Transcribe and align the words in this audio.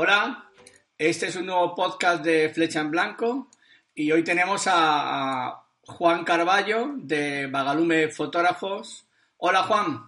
Hola, 0.00 0.48
este 0.96 1.26
es 1.26 1.34
un 1.34 1.46
nuevo 1.46 1.74
podcast 1.74 2.22
de 2.22 2.50
Flecha 2.50 2.78
en 2.78 2.92
Blanco 2.92 3.50
y 3.96 4.12
hoy 4.12 4.22
tenemos 4.22 4.62
a, 4.66 5.64
Juan 5.82 6.24
Carballo 6.24 6.90
de 6.94 7.48
Bagalume 7.48 8.08
Fotógrafos. 8.08 9.06
Hola 9.38 9.64
Juan. 9.64 10.06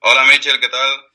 Hola 0.00 0.24
Michel, 0.24 0.58
¿qué 0.58 0.68
tal? 0.68 1.09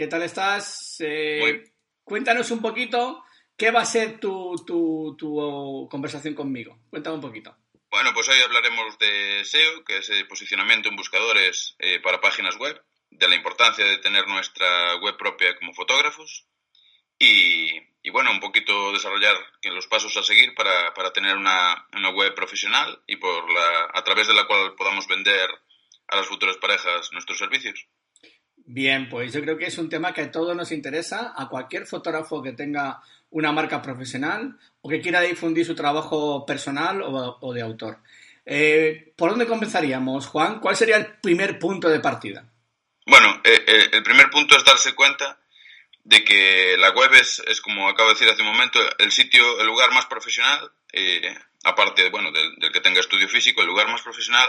¿Qué 0.00 0.06
tal 0.06 0.22
estás? 0.22 0.96
Eh, 1.00 1.62
cuéntanos 2.02 2.50
un 2.52 2.62
poquito 2.62 3.22
qué 3.54 3.70
va 3.70 3.82
a 3.82 3.84
ser 3.84 4.18
tu, 4.18 4.56
tu, 4.64 5.88
conversación 5.90 6.32
conmigo. 6.32 6.78
Cuéntame 6.88 7.16
un 7.16 7.20
poquito. 7.20 7.54
Bueno, 7.90 8.14
pues 8.14 8.26
hoy 8.30 8.40
hablaremos 8.40 8.98
de 8.98 9.44
SEO, 9.44 9.84
que 9.84 9.98
es 9.98 10.08
el 10.08 10.26
posicionamiento 10.26 10.88
en 10.88 10.96
buscadores 10.96 11.76
eh, 11.80 12.00
para 12.00 12.18
páginas 12.18 12.56
web, 12.56 12.82
de 13.10 13.28
la 13.28 13.34
importancia 13.34 13.84
de 13.84 13.98
tener 13.98 14.26
nuestra 14.26 14.96
web 15.02 15.18
propia 15.18 15.54
como 15.58 15.74
fotógrafos 15.74 16.46
y, 17.18 17.78
bueno, 18.10 18.30
un 18.30 18.40
poquito 18.40 18.92
desarrollar 18.92 19.36
los 19.64 19.86
pasos 19.86 20.16
a 20.16 20.22
seguir 20.22 20.54
para, 20.54 20.94
para 20.94 21.12
tener 21.12 21.36
una, 21.36 21.86
una, 21.94 22.08
web 22.08 22.34
profesional 22.34 23.02
y 23.06 23.16
por 23.16 23.52
la, 23.52 23.90
a 23.92 24.02
través 24.02 24.28
de 24.28 24.32
la 24.32 24.46
cual 24.46 24.74
podamos 24.76 25.06
vender 25.06 25.50
a 26.08 26.16
las 26.16 26.26
futuras 26.26 26.56
parejas 26.56 27.12
nuestros 27.12 27.36
servicios. 27.36 27.86
Bien, 28.72 29.08
pues 29.08 29.32
yo 29.32 29.40
creo 29.40 29.58
que 29.58 29.66
es 29.66 29.78
un 29.78 29.88
tema 29.88 30.14
que 30.14 30.20
a 30.20 30.30
todos 30.30 30.54
nos 30.54 30.70
interesa, 30.70 31.32
a 31.36 31.48
cualquier 31.48 31.88
fotógrafo 31.88 32.40
que 32.40 32.52
tenga 32.52 33.02
una 33.30 33.50
marca 33.50 33.82
profesional 33.82 34.56
o 34.80 34.88
que 34.88 35.00
quiera 35.00 35.22
difundir 35.22 35.66
su 35.66 35.74
trabajo 35.74 36.46
personal 36.46 37.02
o, 37.02 37.52
de 37.52 37.62
autor. 37.62 37.98
Eh, 38.46 39.12
¿Por 39.16 39.30
dónde 39.30 39.48
comenzaríamos, 39.48 40.28
Juan? 40.28 40.60
¿Cuál 40.60 40.76
sería 40.76 40.98
el 40.98 41.06
primer 41.18 41.58
punto 41.58 41.88
de 41.88 41.98
partida? 41.98 42.44
Bueno, 43.06 43.40
eh, 43.42 43.60
eh, 43.66 43.88
el 43.90 44.04
primer 44.04 44.30
punto 44.30 44.56
es 44.56 44.64
darse 44.64 44.94
cuenta 44.94 45.40
de 46.04 46.22
que 46.22 46.76
la 46.78 46.90
web 46.90 47.12
es, 47.14 47.42
es, 47.48 47.60
como 47.60 47.88
acabo 47.88 48.10
de 48.10 48.14
decir 48.14 48.28
hace 48.28 48.42
un 48.42 48.52
momento, 48.52 48.78
el 49.00 49.10
sitio, 49.10 49.60
el 49.60 49.66
lugar 49.66 49.90
más 49.90 50.06
profesional, 50.06 50.70
eh, 50.92 51.36
aparte 51.64 52.08
bueno, 52.10 52.30
del, 52.30 52.70
que 52.72 52.80
tenga 52.80 53.00
estudio 53.00 53.28
físico, 53.28 53.62
el 53.62 53.66
lugar 53.66 53.88
más 53.88 54.02
profesional 54.02 54.48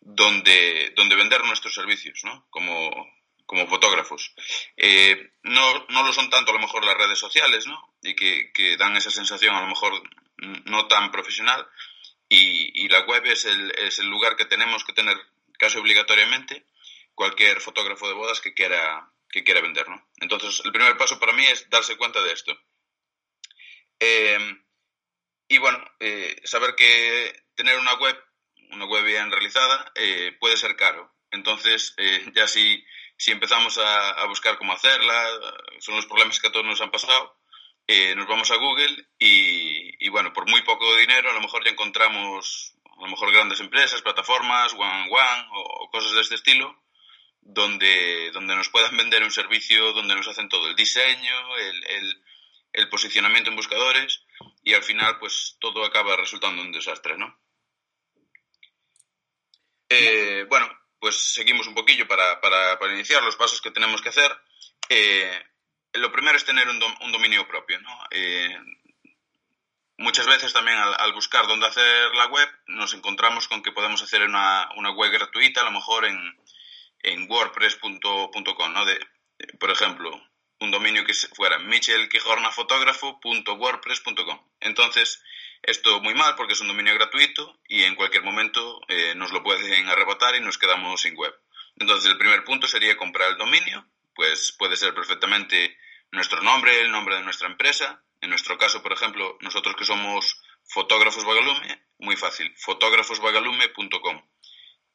donde, 0.00 0.94
donde 0.96 1.16
vender 1.16 1.44
nuestros 1.44 1.74
servicios, 1.74 2.20
¿no? 2.24 2.46
Como, 2.48 3.17
como 3.48 3.66
fotógrafos. 3.66 4.34
Eh, 4.76 5.32
no, 5.42 5.86
no 5.88 6.02
lo 6.02 6.12
son 6.12 6.28
tanto 6.28 6.50
a 6.50 6.54
lo 6.54 6.60
mejor 6.60 6.84
las 6.84 6.98
redes 6.98 7.18
sociales, 7.18 7.66
¿no? 7.66 7.94
Y 8.02 8.14
que, 8.14 8.52
que 8.52 8.76
dan 8.76 8.94
esa 8.96 9.10
sensación 9.10 9.56
a 9.56 9.62
lo 9.62 9.68
mejor 9.68 10.02
no 10.66 10.86
tan 10.86 11.10
profesional. 11.10 11.66
Y, 12.28 12.84
y 12.84 12.88
la 12.88 13.00
web 13.06 13.24
es 13.24 13.46
el, 13.46 13.72
es 13.72 13.98
el 14.00 14.06
lugar 14.06 14.36
que 14.36 14.44
tenemos 14.44 14.84
que 14.84 14.92
tener 14.92 15.16
casi 15.58 15.78
obligatoriamente 15.78 16.66
cualquier 17.14 17.62
fotógrafo 17.62 18.06
de 18.06 18.14
bodas 18.14 18.42
que 18.42 18.52
quiera 18.52 19.10
que 19.30 19.44
quiere 19.44 19.62
vender, 19.62 19.88
¿no? 19.88 20.06
Entonces, 20.20 20.62
el 20.64 20.72
primer 20.72 20.96
paso 20.96 21.18
para 21.18 21.32
mí 21.32 21.44
es 21.44 21.68
darse 21.70 21.96
cuenta 21.96 22.22
de 22.22 22.32
esto. 22.32 22.58
Em, 23.98 24.62
y 25.48 25.58
bueno, 25.58 25.82
eh, 26.00 26.36
saber 26.44 26.74
que 26.74 27.44
tener 27.54 27.78
una 27.78 27.94
web, 27.94 28.16
una 28.70 28.86
web 28.86 29.04
bien 29.04 29.30
realizada, 29.30 29.90
eh, 29.94 30.36
puede 30.38 30.56
ser 30.56 30.76
caro. 30.76 31.12
Entonces, 31.30 31.94
eh, 31.96 32.30
ya 32.34 32.46
si, 32.46 32.84
si 33.18 33.32
empezamos 33.32 33.76
a, 33.78 34.24
buscar 34.26 34.56
cómo 34.56 34.72
hacerla, 34.72 35.28
son 35.80 35.96
los 35.96 36.06
problemas 36.06 36.40
que 36.40 36.46
a 36.46 36.52
todos 36.52 36.64
nos 36.64 36.80
han 36.80 36.90
pasado, 36.90 37.36
nos 38.16 38.26
vamos 38.26 38.50
a 38.50 38.56
Google 38.56 39.08
y, 39.18 40.06
y, 40.06 40.08
bueno, 40.08 40.32
por 40.32 40.48
muy 40.48 40.62
poco 40.62 40.96
dinero 40.96 41.30
a 41.30 41.34
lo 41.34 41.40
mejor 41.40 41.64
ya 41.64 41.70
encontramos 41.70 42.74
a 42.98 43.02
lo 43.02 43.08
mejor 43.08 43.32
grandes 43.32 43.60
empresas, 43.60 44.02
plataformas, 44.02 44.72
one 44.72 45.08
one 45.10 45.46
o 45.52 45.88
cosas 45.90 46.12
de 46.12 46.20
este 46.20 46.34
estilo, 46.34 46.82
donde, 47.40 48.30
donde 48.32 48.56
nos 48.56 48.68
puedan 48.68 48.96
vender 48.96 49.22
un 49.22 49.30
servicio, 49.30 49.92
donde 49.92 50.14
nos 50.14 50.28
hacen 50.28 50.48
todo 50.48 50.68
el 50.68 50.76
diseño, 50.76 51.56
el, 51.56 52.22
el, 52.72 52.88
posicionamiento 52.88 53.50
en 53.50 53.56
buscadores 53.56 54.22
y 54.62 54.74
al 54.74 54.82
final 54.82 55.18
pues 55.18 55.56
todo 55.60 55.84
acaba 55.84 56.16
resultando 56.16 56.62
un 56.62 56.72
desastre, 56.72 57.16
¿no? 57.18 57.38
Eh, 59.88 60.46
bueno, 60.48 60.70
pues 61.00 61.16
seguimos 61.16 61.66
un 61.66 61.74
poquillo 61.74 62.06
para, 62.06 62.40
para, 62.40 62.78
para, 62.78 62.94
iniciar 62.94 63.22
los 63.22 63.36
pasos 63.36 63.60
que 63.60 63.70
tenemos 63.70 64.02
que 64.02 64.08
hacer. 64.08 64.36
Eh, 64.88 65.42
lo 65.94 66.12
primero 66.12 66.36
es 66.36 66.44
tener 66.44 66.68
un, 66.68 66.82
un 66.82 67.12
dominio 67.12 67.46
propio, 67.46 67.80
¿no? 67.80 67.90
Eh, 68.10 68.56
muchas 69.98 70.26
veces 70.26 70.52
también 70.52 70.78
al, 70.78 71.12
buscar 71.12 71.46
dónde 71.46 71.66
hacer 71.66 72.14
la 72.14 72.26
web 72.26 72.48
nos 72.66 72.94
encontramos 72.94 73.46
con 73.48 73.62
que 73.62 73.72
podemos 73.72 74.02
hacer 74.02 74.22
una, 74.22 74.70
una 74.76 74.90
web 74.90 75.12
gratuita, 75.12 75.60
a 75.60 75.64
lo 75.64 75.72
mejor 75.72 76.06
en, 76.06 76.18
en 77.00 77.30
wordpress.com, 77.30 78.72
¿no? 78.72 78.84
Por 79.60 79.70
ejemplo, 79.70 80.20
un 80.60 80.70
dominio 80.70 81.04
que 81.04 81.12
fuera 81.14 81.58
michelquijornafotógrafo.wordpress.com. 81.58 84.40
Entonces, 84.60 85.22
esto 85.62 86.00
muy 86.00 86.14
mal 86.14 86.34
porque 86.36 86.52
es 86.52 86.60
un 86.60 86.68
dominio 86.68 86.94
gratuito 86.94 87.60
y 87.68 87.84
en 87.84 87.94
cualquier 87.94 88.22
momento 88.22 88.80
eh, 88.88 89.14
nos 89.16 89.32
lo 89.32 89.42
pueden 89.42 89.88
arrebatar 89.88 90.34
y 90.36 90.40
nos 90.40 90.58
quedamos 90.58 91.00
sin 91.00 91.16
web. 91.16 91.34
Entonces, 91.76 92.10
el 92.10 92.18
primer 92.18 92.44
punto 92.44 92.66
sería 92.66 92.96
comprar 92.96 93.30
el 93.30 93.38
dominio, 93.38 93.86
pues 94.14 94.54
puede 94.58 94.76
ser 94.76 94.94
perfectamente 94.94 95.78
nuestro 96.10 96.42
nombre, 96.42 96.80
el 96.80 96.90
nombre 96.90 97.16
de 97.16 97.22
nuestra 97.22 97.48
empresa. 97.48 98.02
En 98.20 98.30
nuestro 98.30 98.58
caso, 98.58 98.82
por 98.82 98.92
ejemplo, 98.92 99.38
nosotros 99.40 99.76
que 99.76 99.84
somos 99.84 100.42
fotógrafos 100.64 101.24
Vagalume, 101.24 101.86
muy 101.98 102.16
fácil, 102.16 102.52
fotógrafosvagalume.com. 102.56 104.22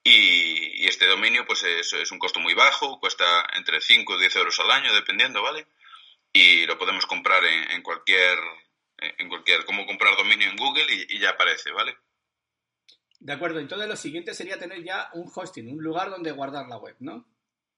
Y, 0.03 0.85
este 0.85 1.07
dominio, 1.07 1.45
pues 1.45 1.63
es, 1.63 2.11
un 2.11 2.19
costo 2.19 2.39
muy 2.39 2.53
bajo, 2.53 2.99
cuesta 2.99 3.47
entre 3.53 3.79
5 3.79 4.15
y 4.15 4.19
10 4.19 4.35
euros 4.35 4.59
al 4.59 4.71
año, 4.71 4.93
dependiendo, 4.93 5.41
¿vale? 5.41 5.65
Y 6.33 6.65
lo 6.65 6.77
podemos 6.77 7.05
comprar 7.05 7.43
en, 7.45 7.81
cualquier, 7.81 8.37
en 9.17 9.29
cualquier, 9.29 9.65
como 9.65 9.85
comprar 9.85 10.15
dominio 10.15 10.49
en 10.49 10.57
Google 10.57 10.85
y, 10.89 11.19
ya 11.19 11.31
aparece, 11.31 11.71
¿vale? 11.71 11.97
De 13.19 13.33
acuerdo, 13.33 13.59
entonces 13.59 13.87
lo 13.87 13.95
siguiente 13.95 14.33
sería 14.33 14.59
tener 14.59 14.83
ya 14.83 15.09
un 15.13 15.31
hosting, 15.33 15.71
un 15.71 15.83
lugar 15.83 16.09
donde 16.09 16.31
guardar 16.31 16.67
la 16.67 16.77
web, 16.77 16.95
¿no? 16.99 17.25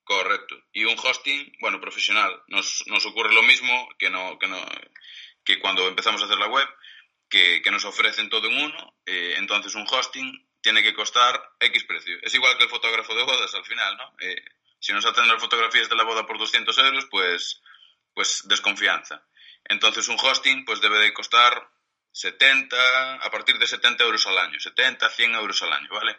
Correcto. 0.03 0.55
Y 0.71 0.85
un 0.85 0.97
hosting, 0.97 1.57
bueno, 1.59 1.81
profesional. 1.81 2.43
Nos, 2.47 2.83
nos 2.87 3.05
ocurre 3.05 3.33
lo 3.33 3.43
mismo 3.43 3.89
que, 3.97 4.09
no, 4.09 4.37
que, 4.39 4.47
no, 4.47 4.57
que 5.43 5.59
cuando 5.59 5.87
empezamos 5.87 6.21
a 6.21 6.25
hacer 6.25 6.37
la 6.37 6.47
web, 6.47 6.67
que, 7.29 7.61
que 7.61 7.71
nos 7.71 7.85
ofrecen 7.85 8.29
todo 8.29 8.47
en 8.47 8.57
uno. 8.63 8.95
Eh, 9.05 9.35
entonces 9.37 9.75
un 9.75 9.87
hosting 9.89 10.47
tiene 10.61 10.81
que 10.81 10.93
costar 10.93 11.53
X 11.59 11.83
precio. 11.83 12.17
Es 12.21 12.33
igual 12.33 12.57
que 12.57 12.63
el 12.63 12.69
fotógrafo 12.69 13.13
de 13.13 13.23
bodas 13.23 13.53
al 13.53 13.66
final, 13.66 13.97
¿no? 13.97 14.16
Eh, 14.19 14.43
si 14.79 14.93
nos 14.93 15.05
hacen 15.05 15.28
las 15.28 15.41
fotografías 15.41 15.89
de 15.89 15.95
la 15.95 16.03
boda 16.03 16.25
por 16.25 16.37
200 16.37 16.78
euros, 16.79 17.07
pues, 17.09 17.61
pues 18.13 18.47
desconfianza. 18.47 19.23
Entonces 19.66 20.08
un 20.08 20.17
hosting 20.22 20.66
pues 20.66 20.82
debe 20.82 21.00
de 21.00 21.14
costar 21.14 21.70
70, 22.12 23.16
a 23.16 23.32
partir 23.32 23.58
de 23.58 23.67
70 23.67 24.03
euros 24.03 24.26
al 24.28 24.38
año, 24.38 24.59
70, 24.59 25.09
100 25.09 25.35
euros 25.35 25.62
al 25.64 25.73
año, 25.73 25.90
¿vale? 25.90 26.17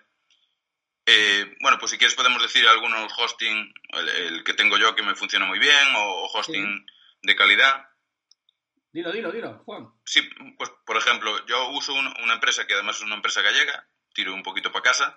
Eh, 1.07 1.57
bueno, 1.61 1.79
pues 1.79 1.93
si 1.93 1.99
quieres 1.99 2.17
podemos 2.17 2.43
decir 2.43 2.67
algunos 2.67 3.13
hosting, 3.17 3.73
el, 3.93 4.43
que 4.45 4.55
tengo 4.55 4.77
yo 4.77 4.95
que 4.95 5.05
me 5.05 5.15
funciona 5.15 5.47
muy 5.47 5.59
bien, 5.59 5.95
o, 5.97 6.27
hosting 6.35 6.85
de 7.23 7.37
calidad. 7.37 7.89
Dilo, 8.93 9.13
dilo, 9.13 9.31
dilo, 9.31 9.63
Juan. 9.65 9.89
Sí, 10.05 10.29
pues 10.59 10.71
por 10.85 10.97
ejemplo, 10.97 11.47
yo 11.47 11.69
uso 11.71 11.95
una 11.95 12.35
empresa 12.35 12.67
que 12.67 12.75
además 12.75 12.97
es 12.97 13.03
una 13.03 13.15
empresa 13.15 13.41
gallega, 13.41 13.89
tiro 14.13 14.35
un 14.35 14.43
poquito 14.43 14.73
para 14.73 14.83
casa, 14.83 15.17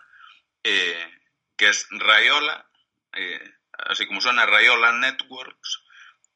eh, 0.64 1.12
que 1.58 1.70
es 1.70 1.88
Rayola, 1.90 2.70
eh, 3.14 3.54
así 3.74 4.06
como 4.06 4.22
suena 4.22 4.46
Rayola 4.46 4.92
Networks, 4.92 5.84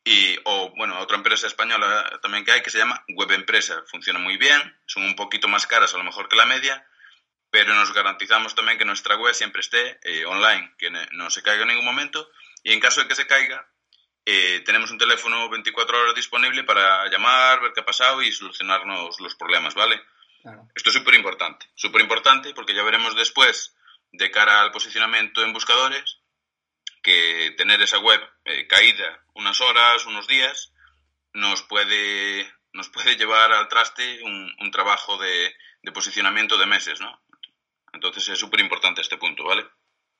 y, 0.03 0.37
o 0.43 0.73
bueno, 0.75 0.99
otra 0.99 1.17
empresa 1.17 1.47
española 1.47 2.19
también 2.21 2.43
que 2.43 2.51
hay 2.51 2.61
que 2.61 2.69
se 2.69 2.77
llama 2.77 3.03
Web 3.09 3.31
Empresa. 3.31 3.83
Funciona 3.87 4.19
muy 4.19 4.37
bien, 4.37 4.61
son 4.85 5.03
un 5.03 5.15
poquito 5.15 5.47
más 5.47 5.65
caras 5.65 5.93
a 5.93 5.97
lo 5.97 6.03
mejor 6.03 6.27
que 6.27 6.35
la 6.35 6.45
media, 6.45 6.85
pero 7.49 7.73
nos 7.73 7.93
garantizamos 7.93 8.55
también 8.55 8.77
que 8.77 8.85
nuestra 8.85 9.15
web 9.15 9.33
siempre 9.33 9.61
esté 9.61 9.99
eh, 10.03 10.25
online, 10.25 10.73
que 10.77 10.89
no 10.89 11.29
se 11.29 11.41
caiga 11.41 11.61
en 11.61 11.69
ningún 11.69 11.85
momento 11.85 12.29
y 12.63 12.73
en 12.73 12.79
caso 12.79 13.01
de 13.01 13.07
que 13.07 13.15
se 13.15 13.27
caiga, 13.27 13.67
eh, 14.25 14.61
tenemos 14.65 14.89
un 14.91 14.97
teléfono 14.97 15.49
24 15.49 16.01
horas 16.01 16.15
disponible 16.15 16.63
para 16.63 17.09
llamar, 17.09 17.61
ver 17.61 17.73
qué 17.73 17.81
ha 17.81 17.85
pasado 17.85 18.21
y 18.21 18.31
solucionarnos 18.31 19.19
los 19.19 19.35
problemas, 19.35 19.75
¿vale? 19.75 20.01
Esto 20.75 20.89
es 20.89 20.95
súper 20.95 21.13
importante, 21.13 21.67
súper 21.75 22.01
importante 22.01 22.53
porque 22.53 22.73
ya 22.73 22.83
veremos 22.83 23.15
después, 23.15 23.75
de 24.11 24.29
cara 24.31 24.61
al 24.61 24.71
posicionamiento 24.71 25.43
en 25.43 25.53
buscadores, 25.53 26.19
que 27.03 27.53
tener 27.57 27.81
esa 27.81 27.99
web 27.99 28.19
eh, 28.45 28.65
caída 28.65 29.23
unas 29.35 29.59
horas, 29.61 30.05
unos 30.05 30.27
días, 30.27 30.73
nos 31.33 31.61
puede, 31.63 32.47
nos 32.71 32.89
puede 32.89 33.15
llevar 33.15 33.51
al 33.51 33.67
traste 33.67 34.21
un, 34.23 34.71
trabajo 34.71 35.17
de, 35.17 35.53
de, 35.83 35.91
posicionamiento 35.91 36.57
de 36.57 36.65
meses, 36.65 36.99
¿no? 37.01 37.21
Entonces 37.91 38.29
es 38.29 38.39
súper 38.39 38.61
importante 38.61 39.01
este 39.01 39.17
punto, 39.17 39.43
¿vale? 39.43 39.65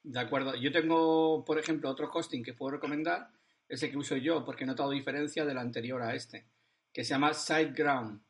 De 0.03 0.19
acuerdo. 0.19 0.55
Yo 0.55 0.71
tengo, 0.71 1.43
por 1.45 1.57
ejemplo, 1.57 1.89
otro 1.89 2.11
hosting 2.11 2.43
que 2.43 2.53
puedo 2.53 2.73
recomendar, 2.73 3.29
ese 3.67 3.89
que 3.89 3.97
uso 3.97 4.17
yo, 4.17 4.43
porque 4.43 4.65
he 4.65 4.67
notado 4.67 4.91
diferencia 4.91 5.45
del 5.45 5.57
anterior 5.57 6.01
a 6.01 6.13
este, 6.13 6.45
que 6.91 7.03
se 7.03 7.11
llama 7.11 7.33
SiteGround. 7.33 8.21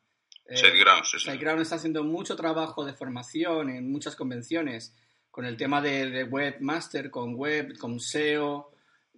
Eh, 0.46 0.56
SiteGround, 0.56 1.04
sí, 1.04 1.18
SiteGround 1.18 1.62
está 1.62 1.74
haciendo 1.74 2.04
mucho 2.04 2.36
trabajo 2.36 2.84
de 2.84 2.94
formación 2.94 3.70
en 3.70 3.90
muchas 3.90 4.14
convenciones 4.14 4.94
con 5.34 5.44
el 5.44 5.56
tema 5.56 5.82
de, 5.82 6.22
webmaster, 6.30 7.10
con 7.10 7.34
web, 7.34 7.76
con 7.76 7.98
SEO, 7.98 8.70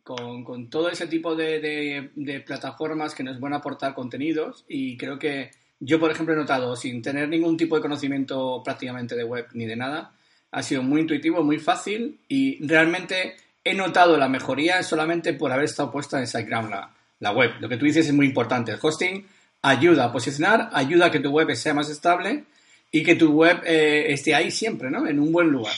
con, 0.03 0.71
todo 0.71 0.89
ese 0.89 1.09
tipo 1.09 1.37
de, 1.37 2.11
plataformas 2.47 3.15
que 3.15 3.23
nos 3.23 3.39
van 3.39 3.53
a 3.53 3.57
aportar 3.57 3.93
contenidos 3.93 4.65
y 4.67 4.97
creo 4.97 5.19
que 5.19 5.51
yo, 5.79 6.01
por 6.01 6.11
ejemplo, 6.11 6.33
he 6.33 6.39
notado, 6.39 6.75
sin 6.75 7.03
tener 7.03 7.29
ningún 7.29 7.59
tipo 7.59 7.77
de 7.77 7.83
conocimiento 7.83 8.63
prácticamente 8.65 9.15
de 9.15 9.25
web 9.25 9.49
ni 9.53 9.67
de 9.67 9.77
nada, 9.77 10.15
ha 10.53 10.63
sido 10.63 10.83
muy 10.83 11.03
intuitivo, 11.03 11.45
muy 11.45 11.59
fácil 11.59 12.19
y 12.29 12.67
realmente 12.67 13.37
he 13.63 13.75
notado 13.75 14.17
la 14.17 14.31
mejoría 14.31 14.83
solamente 14.83 15.35
por 15.35 15.53
haber 15.53 15.67
estado 15.67 15.93
puesta 15.93 16.19
en 16.19 16.27
SiteGround 16.27 16.71
la, 16.71 16.95
la 17.21 17.33
web. 17.33 17.51
Lo 17.61 17.69
que 17.69 17.77
tú 17.77 17.85
dices 17.85 18.07
es 18.07 18.15
muy 18.15 18.25
importante. 18.25 18.73
El 18.73 18.79
hosting 18.81 19.27
ayuda 19.61 20.07
a 20.07 20.13
posicionar, 20.13 20.71
ayuda 20.73 21.07
a 21.07 21.11
que 21.11 21.21
tu 21.21 21.29
web 21.29 21.55
sea 21.55 21.75
más 21.75 21.91
estable 21.91 22.45
y 22.91 23.03
que 23.03 23.17
tu 23.17 23.33
web 23.33 23.61
eh, 23.67 24.07
esté 24.15 24.35
ahí 24.35 24.51
siempre, 24.51 24.91
¿no? 24.91 25.07
En 25.07 25.21
un 25.21 25.31
buen 25.31 25.49
lugar. 25.49 25.75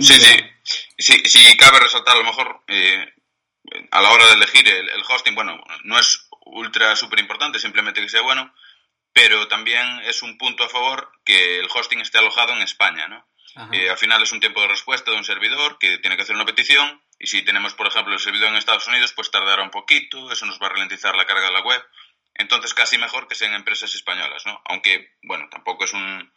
Sí, 0.00 0.14
sí, 0.98 1.22
sí. 1.24 1.56
cabe 1.56 1.80
resaltar 1.80 2.14
a 2.14 2.18
lo 2.18 2.24
mejor 2.24 2.62
eh, 2.68 3.12
a 3.90 4.00
la 4.00 4.10
hora 4.10 4.26
de 4.26 4.34
elegir 4.34 4.68
el, 4.68 5.02
hosting, 5.08 5.34
bueno, 5.34 5.62
no 5.84 5.98
es 5.98 6.28
ultra 6.46 6.94
súper 6.96 7.20
importante, 7.20 7.58
simplemente 7.58 8.00
que 8.00 8.08
sea 8.08 8.22
bueno, 8.22 8.52
pero 9.12 9.48
también 9.48 10.00
es 10.04 10.22
un 10.22 10.38
punto 10.38 10.64
a 10.64 10.68
favor 10.68 11.10
que 11.24 11.58
el 11.58 11.68
hosting 11.72 12.00
esté 12.00 12.18
alojado 12.18 12.52
en 12.52 12.62
España, 12.62 13.08
¿no? 13.08 13.26
Eh, 13.72 13.88
al 13.88 13.96
final 13.96 14.22
es 14.22 14.32
un 14.32 14.40
tiempo 14.40 14.60
de 14.60 14.68
respuesta 14.68 15.10
de 15.10 15.16
un 15.16 15.24
servidor 15.24 15.78
que 15.78 15.96
tiene 15.98 16.16
que 16.16 16.22
hacer 16.22 16.36
una 16.36 16.44
petición 16.44 17.02
y 17.18 17.26
si 17.26 17.42
tenemos, 17.42 17.72
por 17.72 17.86
ejemplo, 17.86 18.12
el 18.12 18.20
servidor 18.20 18.50
en 18.50 18.56
Estados 18.56 18.86
Unidos, 18.86 19.14
pues 19.14 19.30
tardará 19.30 19.62
un 19.62 19.70
poquito, 19.70 20.30
eso 20.30 20.44
nos 20.44 20.60
va 20.60 20.66
a 20.66 20.70
ralentizar 20.70 21.16
la 21.16 21.24
carga 21.24 21.46
de 21.46 21.52
la 21.52 21.62
web. 21.62 21.82
Entonces 22.34 22.74
casi 22.74 22.98
mejor 22.98 23.28
que 23.28 23.34
sean 23.34 23.54
empresas 23.54 23.94
españolas, 23.94 24.44
¿no? 24.44 24.60
Aunque, 24.66 25.16
bueno, 25.22 25.48
tampoco 25.50 25.84
es 25.84 25.94
un... 25.94 26.30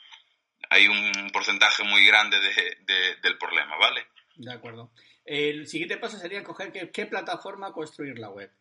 Hay 0.70 0.88
un 0.88 1.30
porcentaje 1.32 1.84
muy 1.84 2.06
grande 2.06 2.38
de, 2.40 3.16
del 3.22 3.38
problema, 3.38 3.76
¿vale? 3.78 4.08
De 4.36 4.54
acuerdo. 4.54 4.92
El 5.26 5.68
siguiente 5.68 5.98
paso 5.98 6.18
sería 6.18 6.44
coger 6.44 6.72
qué, 6.92 7.06
plataforma 7.06 7.72
construir 7.72 8.18
la 8.20 8.30
web. 8.30 8.52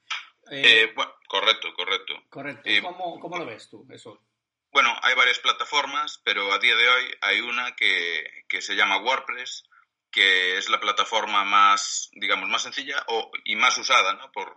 Eh, 0.51 0.93
bueno, 0.95 1.13
correcto, 1.27 1.73
correcto. 1.75 2.15
Correcto. 2.31 2.71
¿Cómo, 2.83 3.21
¿Cómo, 3.21 3.39
lo 3.39 3.47
ves 3.47 3.69
tú 3.69 3.87
eso? 3.91 4.23
Bueno, 4.71 4.95
hay 5.03 5.15
varias 5.15 5.39
plataformas, 5.39 6.21
pero 6.25 6.53
a 6.53 6.59
día 6.59 6.75
de 6.75 6.89
hoy 6.89 7.05
hay 7.23 7.41
una 7.41 7.75
que, 7.75 8.45
que 8.49 8.61
se 8.61 8.77
llama 8.77 9.03
WordPress, 9.03 9.65
que 10.11 10.59
es 10.59 10.69
la 10.69 10.81
plataforma 10.81 11.45
más, 11.45 12.11
digamos, 12.13 12.49
más 12.49 12.63
sencilla 12.63 13.05
o, 13.09 13.31
y 13.45 13.57
más 13.57 13.77
usada, 13.79 14.15
¿no? 14.15 14.31
Por, 14.33 14.55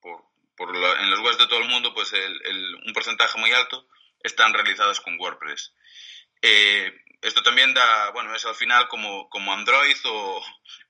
por, 0.00 0.24
por 0.56 0.74
en 0.74 1.10
los 1.10 1.20
webs 1.20 1.38
de 1.38 1.46
todo 1.46 1.60
el 1.60 1.68
mundo, 1.68 1.94
pues 1.94 2.12
el, 2.12 2.76
un 2.86 2.92
porcentaje 2.92 3.38
muy 3.38 3.52
alto 3.52 3.86
están 4.22 4.52
realizadas 4.52 5.00
con 5.00 5.18
WordPress. 5.18 5.72
Eh, 6.42 6.92
esto 7.22 7.42
también 7.42 7.72
da, 7.72 8.10
bueno, 8.10 8.34
es 8.34 8.44
al 8.44 8.56
final 8.56 8.88
como, 8.88 9.28
como 9.30 9.52
Android 9.52 9.96
o, 10.04 10.44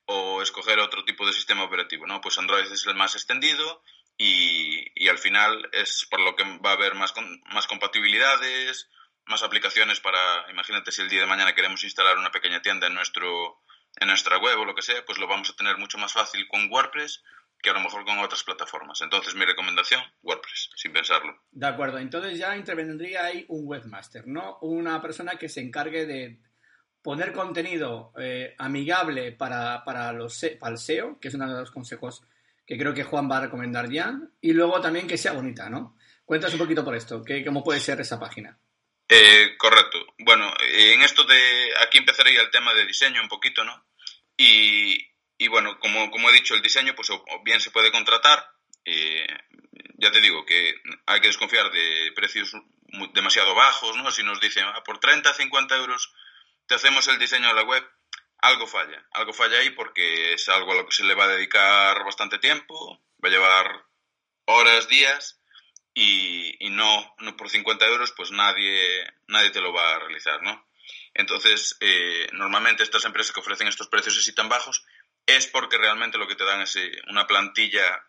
o, 0.05 0.41
escoger 0.41 0.79
otro 0.79 1.05
tipo 1.05 1.25
de 1.27 1.33
sistema 1.33 1.63
operativo, 1.63 2.07
¿no? 2.07 2.21
Pues 2.21 2.39
Android 2.39 2.65
es 2.71 2.85
el 2.87 2.95
más 2.95 3.13
extendido 3.13 3.83
y, 4.17 5.07
al 5.07 5.19
final 5.19 5.69
es 5.73 6.07
por 6.09 6.21
lo 6.21 6.35
que 6.35 6.43
va 6.57 6.71
a 6.71 6.73
haber 6.73 6.95
más, 6.95 7.13
más 7.53 7.67
compatibilidades, 7.67 8.89
más 9.25 9.43
aplicaciones 9.43 9.99
para, 9.99 10.49
imagínate 10.49 10.91
si 10.91 11.01
el 11.01 11.09
día 11.09 11.21
de 11.21 11.27
mañana 11.27 11.53
queremos 11.53 11.83
instalar 11.83 12.17
una 12.17 12.31
pequeña 12.31 12.61
tienda 12.63 12.87
en, 12.87 12.95
nuestro, 12.95 13.61
en 13.97 14.07
nuestra 14.07 14.37
web 14.37 14.59
o 14.59 14.65
lo 14.65 14.73
que 14.73 14.81
sea, 14.81 15.05
pues 15.05 15.19
lo 15.19 15.27
vamos 15.27 15.51
a 15.51 15.55
tener 15.55 15.77
mucho 15.77 15.99
más 15.99 16.13
fácil 16.13 16.47
con 16.47 16.71
WordPress 16.71 17.21
que 17.63 17.69
a 17.69 17.73
lo 17.73 17.79
mejor 17.79 18.03
con 18.03 18.19
otras 18.19 18.43
plataformas. 18.43 19.01
Entonces, 19.01 19.33
mi 19.35 19.45
recomendación, 19.45 20.01
WordPress, 20.21 20.69
sin 20.75 20.91
pensarlo. 20.91 21.43
De 21.49 21.65
acuerdo, 21.65 21.97
entonces 21.97 22.37
ya 22.37 22.55
intervendría 22.57 23.25
ahí 23.25 23.45
un 23.47 23.61
webmaster, 23.65 24.27
¿no? 24.27 24.59
Una 24.61 25.01
persona 25.01 25.37
que 25.37 25.47
se 25.47 25.61
encargue 25.61 26.05
de 26.05 26.39
poner 27.01 27.31
contenido 27.31 28.11
eh, 28.19 28.53
amigable 28.57 29.31
para, 29.31 29.83
para, 29.85 30.11
los, 30.11 30.45
para 30.59 30.73
el 30.73 30.77
SEO, 30.77 31.19
que 31.19 31.29
es 31.29 31.33
uno 31.33 31.51
de 31.51 31.61
los 31.61 31.71
consejos 31.71 32.23
que 32.65 32.77
creo 32.77 32.93
que 32.93 33.03
Juan 33.03 33.29
va 33.31 33.37
a 33.37 33.41
recomendar 33.41 33.89
ya, 33.89 34.13
y 34.41 34.51
luego 34.51 34.79
también 34.81 35.07
que 35.07 35.17
sea 35.17 35.31
bonita, 35.31 35.69
¿no? 35.69 35.97
Cuéntanos 36.25 36.53
un 36.53 36.59
poquito 36.59 36.83
por 36.83 36.95
esto, 36.95 37.23
que, 37.23 37.43
¿cómo 37.45 37.63
puede 37.63 37.79
ser 37.79 37.99
esa 38.01 38.19
página? 38.19 38.57
Eh, 39.07 39.55
correcto. 39.57 39.99
Bueno, 40.19 40.53
en 40.61 41.01
esto 41.01 41.23
de, 41.23 41.69
aquí 41.81 41.97
empezaría 41.97 42.41
el 42.41 42.51
tema 42.51 42.73
de 42.73 42.85
diseño 42.85 43.21
un 43.21 43.27
poquito, 43.29 43.63
¿no? 43.63 43.85
Y, 44.37 45.12
y 45.37 45.47
bueno, 45.47 45.79
como, 45.79 46.09
como 46.11 46.29
he 46.29 46.33
dicho, 46.33 46.55
el 46.55 46.61
diseño, 46.61 46.95
pues 46.95 47.09
bien 47.43 47.59
se 47.59 47.71
puede 47.71 47.91
contratar. 47.91 48.51
Eh, 48.85 49.27
ya 49.97 50.11
te 50.11 50.21
digo 50.21 50.45
que 50.45 50.75
hay 51.05 51.21
que 51.21 51.27
desconfiar 51.27 51.71
de 51.71 52.11
precios 52.15 52.51
demasiado 53.13 53.55
bajos, 53.55 53.95
¿no? 53.97 54.11
Si 54.11 54.23
nos 54.23 54.39
dicen, 54.39 54.65
ah, 54.65 54.83
por 54.83 54.99
30, 54.99 55.33
50 55.33 55.75
euros 55.77 56.13
te 56.67 56.75
hacemos 56.75 57.07
el 57.07 57.19
diseño 57.19 57.47
de 57.47 57.53
la 57.55 57.63
web, 57.63 57.83
algo 58.39 58.67
falla. 58.67 59.05
Algo 59.11 59.33
falla 59.33 59.59
ahí 59.59 59.71
porque 59.71 60.33
es 60.33 60.47
algo 60.49 60.73
a 60.73 60.75
lo 60.75 60.85
que 60.85 60.91
se 60.91 61.03
le 61.03 61.15
va 61.15 61.25
a 61.25 61.35
dedicar 61.35 62.03
bastante 62.03 62.39
tiempo, 62.39 63.01
va 63.23 63.29
a 63.29 63.31
llevar 63.31 63.85
horas, 64.45 64.87
días, 64.87 65.39
y, 65.93 66.65
y 66.65 66.69
no, 66.69 67.15
no 67.19 67.37
por 67.37 67.49
50 67.49 67.85
euros, 67.87 68.13
pues 68.15 68.31
nadie, 68.31 69.05
nadie 69.27 69.51
te 69.51 69.61
lo 69.61 69.71
va 69.71 69.95
a 69.95 69.99
realizar, 69.99 70.41
¿no? 70.41 70.65
Entonces, 71.13 71.77
eh, 71.79 72.27
normalmente 72.33 72.83
estas 72.83 73.05
empresas 73.05 73.31
que 73.31 73.39
ofrecen 73.39 73.67
estos 73.67 73.87
precios 73.87 74.17
así 74.17 74.33
tan 74.33 74.49
bajos 74.49 74.85
es 75.25 75.47
porque 75.47 75.77
realmente 75.77 76.17
lo 76.17 76.27
que 76.27 76.35
te 76.35 76.43
dan 76.43 76.61
es 76.61 76.75
eh, 76.75 76.91
una 77.09 77.27
plantilla 77.27 78.05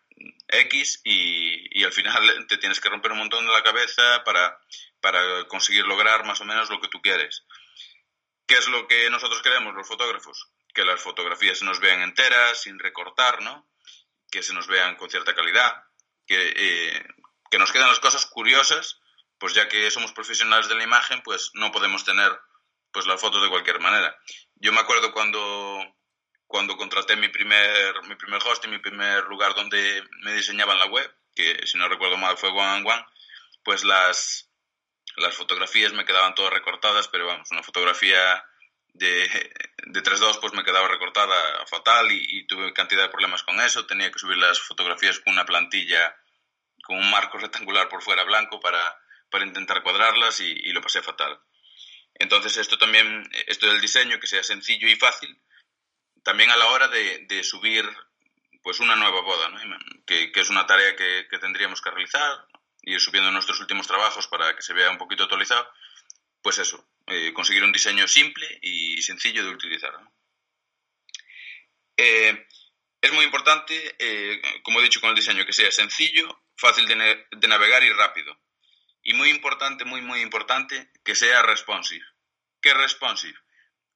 X 0.47 1.01
y, 1.03 1.79
y, 1.79 1.83
al 1.83 1.91
final 1.91 2.45
te 2.47 2.57
tienes 2.57 2.79
que 2.79 2.89
romper 2.89 3.11
un 3.11 3.19
montón 3.19 3.45
de 3.45 3.51
la 3.51 3.63
cabeza 3.63 4.23
para, 4.23 4.59
para 5.01 5.47
conseguir 5.47 5.85
lograr 5.85 6.25
más 6.25 6.41
o 6.41 6.45
menos 6.45 6.69
lo 6.69 6.79
que 6.81 6.87
tú 6.87 7.01
quieres. 7.01 7.45
¿Qué 8.47 8.55
es 8.55 8.67
lo 8.67 8.87
que 8.87 9.09
nosotros 9.09 9.41
queremos 9.41 9.73
los 9.73 9.87
fotógrafos? 9.87 10.51
Que 10.73 10.85
las 10.85 11.01
fotografías 11.01 11.59
se 11.59 11.65
nos 11.65 11.79
vean 11.79 12.01
enteras, 12.01 12.61
sin 12.61 12.77
recortar, 12.77 13.41
¿no? 13.41 13.67
Que 14.29 14.43
se 14.43 14.53
nos 14.53 14.67
vean 14.67 14.95
con 14.97 15.09
cierta 15.09 15.33
calidad, 15.33 15.83
que, 16.27 16.53
eh, 16.55 17.07
que 17.49 17.57
nos 17.57 17.71
queden 17.71 17.87
las 17.87 17.99
cosas 17.99 18.25
curiosas, 18.27 18.99
pues 19.39 19.53
ya 19.53 19.67
que 19.67 19.89
somos 19.89 20.11
profesionales 20.11 20.67
de 20.67 20.75
la 20.75 20.83
imagen, 20.83 21.21
pues 21.23 21.51
no 21.53 21.71
podemos 21.71 22.05
tener 22.05 22.31
pues 22.91 23.07
las 23.07 23.19
fotos 23.19 23.41
de 23.41 23.49
cualquier 23.49 23.79
manera. 23.79 24.17
Yo 24.55 24.71
me 24.71 24.79
acuerdo 24.79 25.11
cuando, 25.11 25.83
cuando 26.47 26.77
contraté 26.77 27.15
mi 27.15 27.29
primer, 27.29 28.03
mi 28.03 28.15
primer 28.15 28.41
hosting, 28.45 28.71
mi 28.71 28.79
primer 28.79 29.23
lugar 29.25 29.55
donde 29.55 30.03
me 30.21 30.33
diseñaban 30.33 30.79
la 30.79 30.85
web, 30.85 31.11
que 31.35 31.65
si 31.65 31.77
no 31.77 31.87
recuerdo 31.89 32.17
mal 32.17 32.37
fue 32.37 32.49
One 32.49 32.89
One, 32.89 33.05
pues 33.63 33.83
las, 33.83 34.49
las 35.17 35.35
fotografías 35.35 35.93
me 35.93 36.05
quedaban 36.05 36.35
todas 36.35 36.53
recortadas, 36.53 37.07
pero 37.07 37.25
vamos, 37.25 37.49
una 37.51 37.63
fotografía 37.63 38.45
de, 38.93 39.27
de 39.87 40.03
3.2 40.03 40.39
pues 40.39 40.53
me 40.53 40.63
quedaba 40.63 40.87
recortada 40.87 41.65
fatal 41.67 42.11
y, 42.11 42.47
tuve 42.47 42.73
cantidad 42.73 43.03
de 43.03 43.09
problemas 43.09 43.43
con 43.43 43.59
eso. 43.59 43.85
Tenía 43.85 44.11
que 44.11 44.19
subir 44.19 44.37
las 44.37 44.59
fotografías 44.59 45.19
con 45.19 45.33
una 45.33 45.45
plantilla, 45.45 46.15
con 46.83 46.97
un 46.97 47.09
marco 47.09 47.37
rectangular 47.39 47.89
por 47.89 48.01
fuera 48.01 48.23
blanco 48.23 48.59
para, 48.59 48.79
para 49.29 49.45
intentar 49.45 49.83
cuadrarlas 49.83 50.39
y, 50.39 50.51
y, 50.51 50.71
lo 50.71 50.81
pasé 50.81 51.01
fatal. 51.01 51.39
Entonces 52.13 52.55
esto 52.57 52.77
también, 52.77 53.29
esto 53.47 53.67
del 53.67 53.81
diseño, 53.81 54.19
que 54.19 54.27
sea 54.27 54.41
sencillo 54.41 54.87
y 54.87 54.95
fácil, 54.95 55.37
también 56.25 56.49
a 56.49 56.57
la 56.57 56.65
hora 56.65 56.87
de, 56.87 57.43
subir 57.43 57.87
pues 58.63 58.79
una 58.79 58.95
nueva 58.95 59.21
boda, 59.21 59.51
que, 60.07 60.31
es 60.33 60.49
una 60.49 60.65
tarea 60.65 60.95
que, 60.95 61.27
que 61.29 61.37
tendríamos 61.37 61.81
que 61.81 61.91
realizar, 61.91 62.47
ir 62.81 62.99
subiendo 62.99 63.29
nuestros 63.29 63.59
últimos 63.59 63.85
trabajos 63.85 64.27
para 64.27 64.55
que 64.55 64.63
se 64.63 64.73
vea 64.73 64.89
un 64.89 64.97
poquito 64.97 65.23
actualizado, 65.23 65.69
pues 66.41 66.57
eso, 66.57 66.83
eh, 67.05 67.31
conseguir 67.31 67.63
un 67.63 67.71
diseño 67.71 68.07
simple 68.07 68.59
y 68.63 68.99
sencillo 69.03 69.43
de 69.43 69.51
utilizar. 69.51 69.93
Eh, 71.95 72.47
es 72.99 73.13
muy 73.13 73.23
importante, 73.23 73.95
eh, 73.99 74.41
como 74.63 74.79
he 74.79 74.83
dicho 74.83 74.99
con 74.99 75.11
el 75.11 75.15
diseño, 75.15 75.45
que 75.45 75.53
sea 75.53 75.71
sencillo 75.71 76.43
fácil 76.57 76.87
de, 76.87 77.47
navegar 77.47 77.83
y 77.83 77.93
rápido. 77.93 78.35
Y 79.03 79.13
muy 79.13 79.29
importante, 79.29 79.85
muy, 79.85 80.01
muy 80.01 80.21
importante, 80.21 80.91
que 81.03 81.13
sea 81.13 81.43
responsive. 81.43 82.05
¿Qué 82.59 82.73
responsive? 82.73 83.37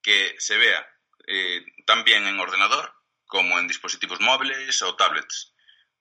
Que 0.03 0.35
se 0.37 0.57
vea 0.57 0.87
eh, 1.31 1.63
también 1.85 2.25
en 2.25 2.39
ordenador 2.39 2.91
como 3.27 3.59
en 3.59 3.67
dispositivos 3.67 4.19
móviles 4.19 4.81
o 4.81 4.95
tablets. 4.95 5.53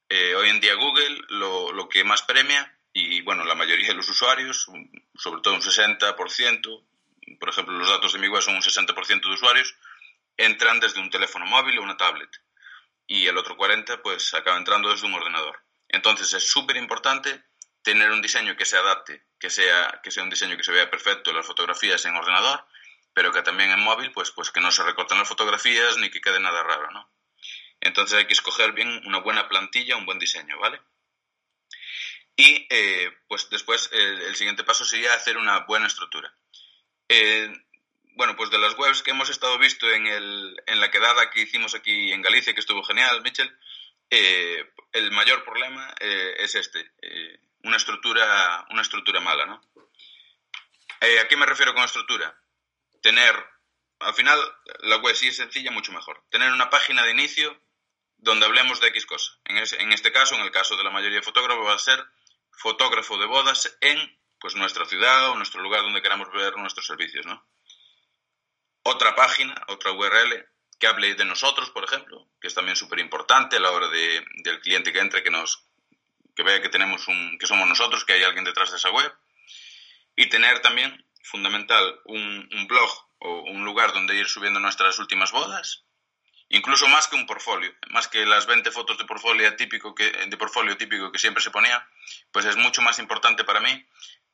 Eh, 0.08 0.35
hoy 0.35 0.49
en 0.49 0.61
día 0.61 0.75
Google 0.75 1.20
lo, 1.28 1.70
lo, 1.73 1.87
que 1.87 2.02
más 2.02 2.23
premia, 2.23 2.75
y 2.94 3.20
bueno, 3.20 3.44
la 3.44 3.54
mayoría 3.54 3.88
de 3.88 3.94
los 3.94 4.08
usuarios, 4.08 4.66
sobre 5.14 5.42
todo 5.42 5.52
un 5.52 5.61
60%, 5.61 6.16
por 7.38 7.49
ejemplo, 7.50 7.78
los 7.78 7.88
datos 7.90 8.14
de 8.14 8.18
mi 8.18 8.28
web 8.28 8.40
son 8.40 8.54
un 8.54 8.62
60% 8.62 9.20
de 9.20 9.35
usuarios, 9.35 9.75
entran 10.38 10.80
desde 10.80 11.00
un 11.00 11.11
teléfono 11.11 11.44
móvil 11.44 11.78
o 11.78 11.82
una 11.82 11.99
tablet. 11.99 12.30
Y 13.06 13.26
el 13.26 13.37
otro 13.37 13.54
40% 13.58 14.00
pues 14.02 14.32
acaba 14.32 14.56
entrando 14.56 14.90
desde 14.90 15.06
un 15.06 15.14
ordenador. 15.14 15.61
Entonces 15.88 16.32
es 16.32 16.50
súper 16.50 16.76
importante 16.78 17.44
tener 17.82 18.11
un 18.11 18.23
diseño 18.23 18.56
que 18.56 18.64
se 18.64 18.78
adapte, 18.78 19.26
que 19.38 19.50
sea, 19.50 20.00
que 20.02 20.11
sea 20.11 20.23
un 20.23 20.30
diseño 20.30 20.56
que 20.56 20.64
se 20.64 20.73
vea 20.73 20.90
perfecto 20.90 21.35
las 21.35 21.47
fotografías 21.47 22.02
en 22.06 22.16
ordenador, 22.16 22.64
pero 23.18 23.32
que 23.32 23.42
también 23.42 23.72
en 23.72 23.80
móvil, 23.80 24.12
pues, 24.12 24.30
pues 24.30 24.52
que 24.52 24.60
no 24.60 24.70
se 24.70 24.84
recorten 24.84 25.18
las 25.18 25.26
fotografías 25.26 25.96
ni 25.96 26.08
que 26.08 26.20
quede 26.20 26.38
nada 26.38 26.62
raro, 26.62 26.88
¿no? 26.92 27.10
Entonces 27.80 28.16
hay 28.16 28.26
que 28.28 28.32
escoger 28.32 28.70
bien 28.70 29.02
una 29.06 29.18
buena 29.18 29.48
plantilla, 29.48 29.96
un 29.96 30.06
buen 30.06 30.20
diseño, 30.20 30.56
¿vale? 30.60 30.80
Y 32.37 32.68
eh, 32.70 33.10
pues 33.26 33.50
después 33.50 33.90
el, 33.92 34.37
siguiente 34.37 34.62
paso 34.62 34.84
sería 34.84 35.14
hacer 35.14 35.37
una 35.37 35.64
buena 35.66 35.88
estructura. 35.88 36.32
Eh, 37.08 37.52
bueno, 38.14 38.37
pues 38.37 38.50
de 38.50 38.58
las 38.60 38.78
webs 38.78 39.02
que 39.02 39.10
hemos 39.10 39.30
estado 39.30 39.58
visto 39.58 39.90
en, 39.90 40.06
el, 40.06 40.62
en 40.68 40.78
la 40.78 40.92
quedada 40.92 41.28
que 41.30 41.42
hicimos 41.42 41.75
aquí 41.75 42.12
en 42.12 42.22
Galicia, 42.22 42.54
que 42.54 42.60
estuvo 42.60 42.84
genial, 42.84 43.20
Mitchell, 43.22 43.52
eh, 44.10 44.64
el 44.92 45.10
mayor 45.10 45.42
problema 45.42 45.92
es 45.98 46.54
este, 46.54 46.92
una, 47.64 47.78
estructura, 47.78 48.64
una 48.70 48.82
estructura 48.82 49.18
mala, 49.18 49.44
¿no? 49.44 49.60
¿A 51.00 51.26
qué 51.26 51.37
me 51.37 51.46
refiero 51.46 51.75
con 51.75 51.82
estructura? 51.82 52.32
Tener, 53.02 53.35
al 54.00 54.14
final, 54.14 54.40
la 54.81 54.97
web 54.97 55.14
sí 55.14 55.28
es 55.28 55.37
sencilla, 55.37 55.71
mucho 55.71 55.93
mejor. 55.93 56.25
Tener 56.31 56.52
una 56.52 56.71
página 56.71 57.05
de 57.05 57.12
inicio 57.12 57.61
donde 58.17 58.47
hablemos 58.47 58.81
de 58.81 58.88
X 58.88 59.07
cosa. 59.07 59.33
En, 59.45 59.57
en, 59.57 59.93
este 59.93 60.12
caso, 60.12 60.35
en 60.35 60.43
el 60.43 60.50
caso 60.50 60.76
de 60.76 60.85
la 60.85 60.90
mayoría 60.90 61.19
de 61.19 61.25
fotógrafos, 61.25 61.67
va 61.67 61.75
a 61.75 61.78
ser 61.78 62.05
fotógrafo 62.50 63.17
de 63.19 63.26
bodas 63.26 63.76
en 63.81 64.19
pues, 64.40 64.57
nuestra 64.57 64.85
ciudad 64.87 65.31
o 65.31 65.37
nuestro 65.37 65.62
lugar 65.62 65.83
donde 65.83 66.02
queramos 66.02 66.31
ver 66.33 66.57
nuestros 66.57 66.87
servicios. 66.87 67.25
¿no? 67.26 67.45
Otra 68.83 69.14
página, 69.14 69.55
otra 69.69 69.93
URL 69.93 70.49
que 70.78 70.87
hable 70.87 71.14
de 71.14 71.25
nosotros, 71.25 71.71
por 71.71 71.85
ejemplo, 71.85 72.28
que 72.40 72.49
es 72.49 72.55
también 72.55 72.76
súper 72.76 73.00
importante 73.00 73.57
a 73.57 73.61
la 73.61 73.71
hora 73.71 73.88
de, 73.88 74.25
del 74.45 74.61
cliente 74.61 74.93
que 74.93 75.00
entre, 75.00 75.23
que, 75.23 75.31
nos, 75.31 75.64
que 76.37 76.43
vea 76.43 76.62
que, 76.62 76.69
tenemos 76.69 77.09
un, 77.09 77.37
que 77.38 77.47
somos 77.47 77.69
nosotros, 77.69 78.05
que 78.05 78.12
hay 78.12 78.23
alguien 78.23 78.45
detrás 78.45 78.71
de 78.71 78.76
esa 78.76 78.90
web. 78.90 79.12
Y 80.14 80.28
tener 80.28 80.61
también, 80.61 81.05
fundamental, 81.22 82.00
un, 82.06 82.48
blog 82.68 82.90
o 83.18 83.42
un 83.50 83.64
lugar 83.64 83.92
donde 83.92 84.16
ir 84.16 84.26
subiendo 84.26 84.60
nuestras 84.60 84.98
últimas 84.98 85.32
bodas 85.32 85.84
incluso 86.50 86.88
más 86.88 87.08
que 87.08 87.16
un 87.16 87.26
portfolio, 87.26 87.70
más 87.90 88.08
que 88.08 88.25
las 88.25 88.46
20 88.46 88.70
fotos 88.70 88.96
de 88.96 89.04
portfolio 89.04 89.54
típico 89.56 89.94
que, 89.94 90.10
de 90.10 90.37
portfolio 90.38 90.78
típico 90.78 91.12
que 91.12 91.18
siempre 91.18 91.42
se 91.42 91.50
ponía, 91.50 91.87
pues 92.32 92.46
es 92.46 92.56
mucho 92.56 92.80
más 92.80 92.98
importante 92.98 93.44
para 93.44 93.60
mí 93.60 93.87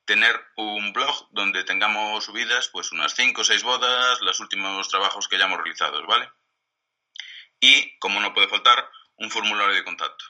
tener 0.04 0.40
un 0.56 0.92
blog 0.92 1.28
donde 1.32 1.64
tengamos 1.64 2.24
subidas 2.24 2.68
pues 2.68 2.92
unas 2.92 3.14
5 3.14 3.40
o 3.40 3.44
6 3.44 3.62
bodas, 3.62 4.20
los 4.20 4.38
últimos 4.40 4.88
trabajos 4.88 5.28
que 5.28 5.36
hayamos 5.36 5.58
realizado, 5.58 6.06
¿vale? 6.06 6.30
Y, 7.60 7.98
como 7.98 8.20
no 8.20 8.34
puede 8.34 8.48
faltar, 8.48 8.88
un 9.16 9.30
formulario 9.30 9.74
de 9.74 9.84
contacto. 9.84 10.24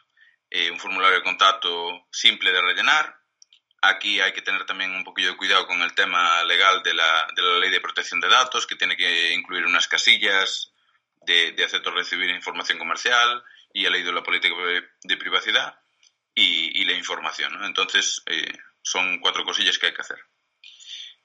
Eh, 0.51 0.71
un 0.71 0.79
formulario 0.79 1.19
de 1.19 1.25
contacto 1.25 2.07
simple 2.13 2.53
de 2.53 2.61
rellenar. 2.61 3.21
Aquí 3.87 4.19
hay 4.19 4.33
que 4.33 4.41
tener 4.41 4.65
también 4.65 4.93
un 4.95 5.05
poquillo 5.05 5.33
de 5.33 5.37
cuidado 5.37 5.67
con 5.67 5.83
el 5.83 5.93
tema 5.93 6.43
legal 6.45 6.83
de 6.83 6.95
la, 6.95 7.27
de 7.37 7.43
la 7.43 7.59
ley 7.59 7.71
de 7.71 7.83
protección 7.83 8.19
de 8.19 8.29
datos, 8.29 8.67
que 8.67 8.77
tiene 8.77 8.97
que 8.97 9.35
incluir 9.35 9.67
unas 9.67 9.89
casillas 9.89 10.73
de, 11.27 11.53
de 11.53 11.65
acepto 11.65 11.91
recibir 11.91 12.31
información 12.31 12.79
comercial 12.79 13.45
y 13.75 13.85
ha 13.85 13.91
leído 13.91 14.13
la 14.13 14.23
política 14.23 14.55
de, 15.03 15.17
privacidad 15.19 15.79
y, 16.35 16.83
la 16.85 16.95
información. 16.95 17.63
Entonces, 17.65 18.23
eh, 18.27 18.57
son 18.81 19.19
cuatro 19.19 19.45
cosillas 19.45 19.79
que 19.79 19.87
hay 19.87 19.95
que 19.95 20.01
hacer. 20.01 20.19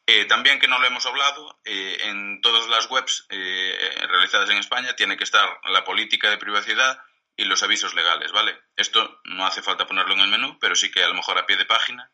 Eh, 0.05 0.25
también 0.25 0.59
que 0.59 0.67
no 0.67 0.79
lo 0.79 0.87
hemos 0.87 1.05
hablado, 1.05 1.61
eh, 1.63 1.97
en 2.01 2.41
todas 2.41 2.67
las 2.67 2.89
webs 2.89 3.25
realizadas 3.29 4.49
en 4.49 4.57
España 4.57 4.95
tiene 4.95 5.15
que 5.15 5.23
estar 5.23 5.47
la 5.69 5.85
política 5.85 6.29
de 6.29 6.37
privacidad 6.37 6.99
y 7.37 7.45
los 7.45 7.63
avisos 7.63 7.93
legales, 7.93 8.33
¿vale? 8.33 8.59
Esto 8.75 9.21
no 9.25 9.45
hace 9.45 9.61
falta 9.61 9.85
ponerlo 9.85 10.15
en 10.15 10.21
el 10.21 10.27
menú, 10.27 10.57
pero 10.59 10.75
sí 10.75 10.91
que 10.91 11.03
a 11.03 11.07
lo 11.07 11.13
mejor 11.13 11.37
a 11.37 11.45
pie 11.45 11.55
de 11.55 11.65
página 11.65 12.11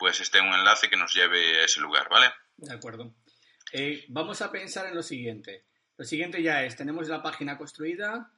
pues 0.00 0.18
esté 0.18 0.40
un 0.40 0.54
enlace 0.54 0.88
que 0.88 0.96
nos 0.96 1.14
lleve 1.14 1.60
a 1.60 1.64
ese 1.66 1.80
lugar, 1.80 2.08
¿vale? 2.10 2.32
De 2.56 2.74
acuerdo. 2.74 3.14
vamos 4.08 4.40
a 4.40 4.50
pensar 4.50 4.86
en 4.86 4.94
lo 4.94 5.02
siguiente. 5.02 5.64
Lo 5.98 6.06
siguiente 6.06 6.42
ya 6.42 6.64
es, 6.64 6.76
tenemos 6.76 7.08
la 7.08 7.22
página 7.22 7.58
construida, 7.58 8.32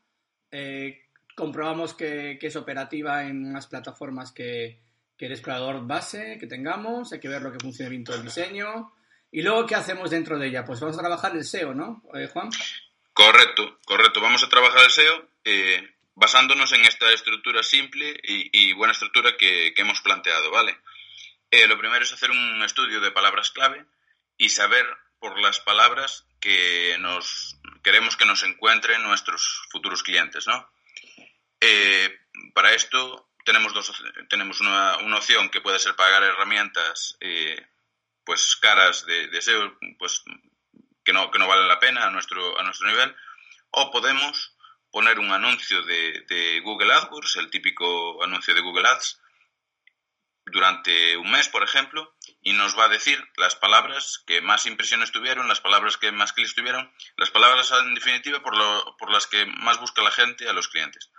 eh, 0.50 1.06
comprobamos 1.36 1.94
que, 1.94 2.36
es 2.42 2.56
operativa 2.56 3.22
en 3.22 3.52
las 3.52 3.68
plataformas 3.68 4.32
que, 4.32 4.82
el 5.18 5.30
explorador 5.30 5.86
base 5.86 6.36
que 6.40 6.48
tengamos, 6.48 7.12
hay 7.12 7.20
que 7.20 7.28
ver 7.28 7.40
lo 7.40 7.52
que 7.52 7.60
funcione 7.60 7.90
bien 7.90 8.02
todo 8.02 8.16
el 8.16 8.24
diseño. 8.24 8.92
Y 9.30 9.42
luego, 9.42 9.64
¿qué 9.64 9.76
hacemos 9.76 10.10
dentro 10.10 10.36
de 10.36 10.48
ella? 10.48 10.64
Pues 10.64 10.80
vamos 10.80 10.98
a 10.98 11.00
trabajar 11.00 11.36
el 11.36 11.44
SEO, 11.44 11.72
¿no, 11.72 12.02
eh, 12.14 12.26
Juan? 12.26 12.50
Correcto, 13.12 13.78
correcto. 13.86 14.20
Vamos 14.20 14.42
a 14.42 14.48
trabajar 14.48 14.82
el 14.82 14.90
SEO 14.90 15.28
eh, 15.44 15.94
basándonos 16.16 16.72
en 16.72 16.84
esta 16.86 17.12
estructura 17.12 17.62
simple 17.62 18.18
y, 18.24 18.72
buena 18.72 18.94
estructura 18.94 19.36
que, 19.38 19.72
que, 19.72 19.82
hemos 19.82 20.00
planteado, 20.00 20.50
¿vale? 20.50 20.76
Lo 21.68 21.78
primero 21.78 22.02
es 22.02 22.12
hacer 22.12 22.30
un 22.30 22.62
estudio 22.62 23.00
de 23.00 23.10
palabras 23.10 23.50
clave 23.50 23.84
y 24.38 24.48
saber 24.48 24.86
por 25.18 25.38
las 25.40 25.60
palabras 25.60 26.26
que 26.40 26.96
nos 26.98 27.56
queremos 27.82 28.16
que 28.16 28.26
nos 28.26 28.42
encuentren 28.42 29.02
nuestros 29.02 29.62
futuros 29.70 30.02
clientes, 30.02 30.46
¿no? 30.46 30.68
Eh, 31.60 32.18
para 32.54 32.72
esto 32.72 33.28
tenemos 33.44 33.72
dos 33.72 33.92
tenemos 34.28 34.60
una, 34.60 34.96
una, 34.98 35.16
opción 35.18 35.48
que 35.50 35.60
puede 35.60 35.78
ser 35.78 35.94
pagar 35.94 36.22
herramientas 36.22 37.16
eh, 37.20 37.56
pues 38.24 38.56
caras 38.56 39.06
de, 39.06 39.40
SEO 39.40 39.78
pues 39.98 40.24
que 41.04 41.12
no, 41.12 41.30
que 41.30 41.38
no 41.38 41.46
valen 41.46 41.68
la 41.68 41.78
pena 41.78 42.06
a 42.06 42.10
nuestro, 42.10 42.58
a 42.58 42.62
nuestro 42.64 42.88
nivel 42.88 43.14
o 43.70 43.90
podemos 43.90 44.56
poner 44.90 45.18
un 45.18 45.30
anuncio 45.30 45.82
de, 45.82 46.24
de 46.28 46.60
Google 46.60 46.92
AdWords, 46.92 47.36
el 47.36 47.50
típico 47.50 48.22
anuncio 48.22 48.54
de 48.54 48.60
Google 48.60 48.88
Ads, 48.88 49.21
durante 50.46 51.16
un 51.16 51.30
mes, 51.30 51.48
por 51.48 51.62
ejemplo, 51.62 52.14
y 52.42 52.52
nos 52.52 52.76
va 52.78 52.84
a 52.86 52.88
decir 52.88 53.22
las 53.36 53.54
palabras 53.54 54.22
que 54.26 54.40
más 54.40 54.66
impresiones 54.66 55.12
tuvieron, 55.12 55.48
las 55.48 55.60
palabras 55.60 55.96
que 55.96 56.10
más 56.10 56.32
clics 56.32 56.54
tuvieron, 56.54 56.92
las 57.16 57.30
palabras 57.30 57.70
en 57.72 57.94
definitiva 57.94 58.42
por, 58.42 59.10
las 59.10 59.26
que 59.26 59.46
más 59.46 59.78
busca 59.78 60.02
la 60.02 60.10
gente 60.10 60.48
a 60.48 60.52
los 60.52 60.68
clientes. 60.68 61.10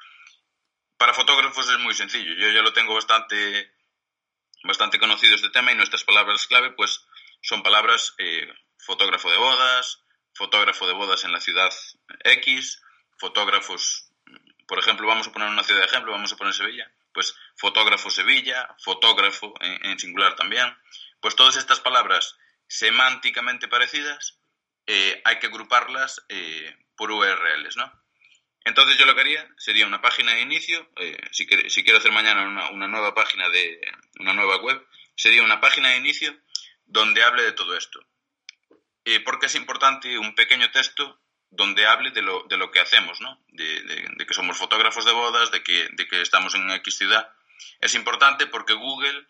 Para 0.98 1.14
fotógrafos 1.14 1.70
es 1.70 1.80
muy 1.80 1.94
sencillo, 1.94 2.34
yo 2.36 2.50
ya 2.52 2.62
lo 2.62 2.74
tengo 2.74 2.94
bastante, 2.94 3.74
bastante 4.64 5.00
conocido 5.00 5.36
este 5.36 5.50
tema 5.50 5.72
y 5.72 5.76
nuestras 5.76 6.04
palabras 6.04 6.48
clave 6.48 6.72
pues 6.72 7.06
son 7.42 7.64
palabras 7.64 8.14
eh, 8.18 8.48
fotógrafo 8.78 9.30
de 9.32 9.38
bodas, 9.38 10.02
fotógrafo 10.34 10.86
de 10.88 10.94
bodas 10.94 11.24
en 11.24 11.32
la 11.32 11.40
ciudad 11.40 11.72
X, 12.24 12.82
fotógrafos, 13.18 14.10
por 14.68 14.80
ejemplo, 14.80 15.08
vamos 15.08 15.28
a 15.28 15.32
poner 15.32 15.50
una 15.50 15.64
ciudad 15.64 15.82
de 15.82 15.88
ejemplo, 15.88 16.12
vamos 16.12 16.34
a 16.34 16.38
poner 16.38 16.54
Sevilla, 16.54 16.92
pues 17.14 17.36
fotógrafo 17.56 18.10
Sevilla, 18.10 18.76
fotógrafo 18.80 19.54
en, 19.62 20.00
singular 20.00 20.36
también, 20.36 20.76
pues 21.20 21.36
todas 21.36 21.56
estas 21.56 21.80
palabras 21.80 22.38
semánticamente 22.68 23.68
parecidas 23.68 24.40
eh, 24.88 25.22
hay 25.24 25.40
que 25.40 25.48
agruparlas 25.48 26.26
eh, 26.30 26.76
por 26.96 27.12
URLs, 27.12 27.78
¿no? 27.78 27.92
Entonces 28.66 28.98
yo 28.98 29.06
lo 29.06 29.14
que 29.14 29.22
haría 29.22 29.48
sería 29.58 29.86
una 29.86 30.02
página 30.02 30.34
de 30.34 30.42
inicio, 30.42 30.90
eh, 30.98 31.18
si, 31.32 31.46
si, 31.70 31.84
quiero 31.84 32.00
hacer 32.00 32.12
mañana 32.12 32.48
una, 32.48 32.70
una, 32.70 32.88
nueva 32.88 33.14
página 33.14 33.50
de 33.50 33.80
una 34.20 34.34
nueva 34.34 34.58
web, 34.62 34.86
sería 35.16 35.44
una 35.44 35.60
página 35.60 35.90
de 35.90 35.98
inicio 35.98 36.36
donde 36.86 37.24
hable 37.24 37.44
de 37.44 37.52
todo 37.52 37.78
esto. 37.78 38.00
porque 39.26 39.48
es 39.48 39.56
importante 39.56 40.18
un 40.18 40.34
pequeño 40.34 40.72
texto 40.72 41.20
donde 41.56 41.86
hable 41.86 42.12
de 42.12 42.22
lo, 42.22 42.44
de 42.50 42.58
lo 42.58 42.72
que 42.72 42.80
hacemos, 42.80 43.22
¿no? 43.22 43.40
De, 43.50 44.26
que 44.26 44.34
somos 44.34 44.58
fotógrafos 44.58 45.06
de 45.06 45.12
bodas, 45.12 45.52
de 45.52 45.64
que, 45.64 46.22
estamos 46.22 46.56
en 46.56 46.70
X 46.72 46.98
ciudad. 46.98 47.32
Es 47.80 47.94
importante 47.96 48.48
porque 48.48 48.74
Google 48.74 49.28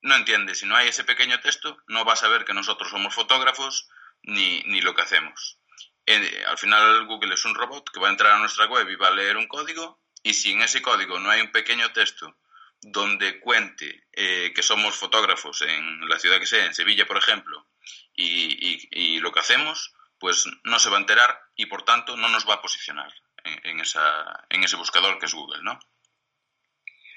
no 0.00 0.14
entiende, 0.14 0.54
si 0.54 0.66
no 0.66 0.76
hay 0.76 0.88
ese 0.88 1.04
pequeño 1.04 1.40
texto, 1.40 1.76
no 1.88 2.04
va 2.04 2.14
a 2.14 2.16
saber 2.16 2.44
que 2.44 2.54
nosotros 2.54 2.90
somos 2.90 3.14
fotógrafos 3.14 3.88
ni, 4.22 4.62
ni 4.64 4.80
lo 4.80 4.94
que 4.94 5.02
hacemos. 5.02 5.58
Eh, 6.06 6.44
al 6.46 6.56
final 6.56 7.06
Google 7.06 7.34
es 7.34 7.44
un 7.44 7.54
robot 7.54 7.90
que 7.90 8.00
va 8.00 8.08
a 8.08 8.12
entrar 8.12 8.32
a 8.32 8.38
nuestra 8.38 8.66
web 8.66 8.88
y 8.88 8.96
va 8.96 9.08
a 9.08 9.14
leer 9.14 9.36
un 9.36 9.46
código 9.46 10.00
y 10.22 10.34
si 10.34 10.52
en 10.52 10.62
ese 10.62 10.80
código 10.80 11.18
no 11.18 11.30
hay 11.30 11.42
un 11.42 11.52
pequeño 11.52 11.92
texto 11.92 12.34
donde 12.80 13.40
cuente 13.40 14.06
eh, 14.12 14.52
que 14.54 14.62
somos 14.62 14.94
fotógrafos 14.94 15.60
en 15.62 16.08
la 16.08 16.18
ciudad 16.18 16.38
que 16.38 16.46
sea, 16.46 16.64
en 16.64 16.74
Sevilla, 16.74 17.06
por 17.06 17.18
ejemplo, 17.18 17.66
y, 18.14 18.88
y 18.90 19.20
lo 19.20 19.32
que 19.32 19.40
hacemos, 19.40 19.92
pues 20.18 20.46
no 20.64 20.78
se 20.78 20.90
va 20.90 20.96
a 20.96 21.00
enterar 21.00 21.38
y 21.56 21.66
por 21.66 21.82
tanto 21.84 22.16
no 22.16 22.28
nos 22.28 22.48
va 22.48 22.54
a 22.54 22.62
posicionar 22.62 23.12
en, 23.44 23.80
esa, 23.80 24.44
en 24.50 24.64
ese 24.64 24.76
buscador 24.76 25.18
que 25.18 25.26
es 25.26 25.34
Google, 25.34 25.62
¿no? 25.62 25.78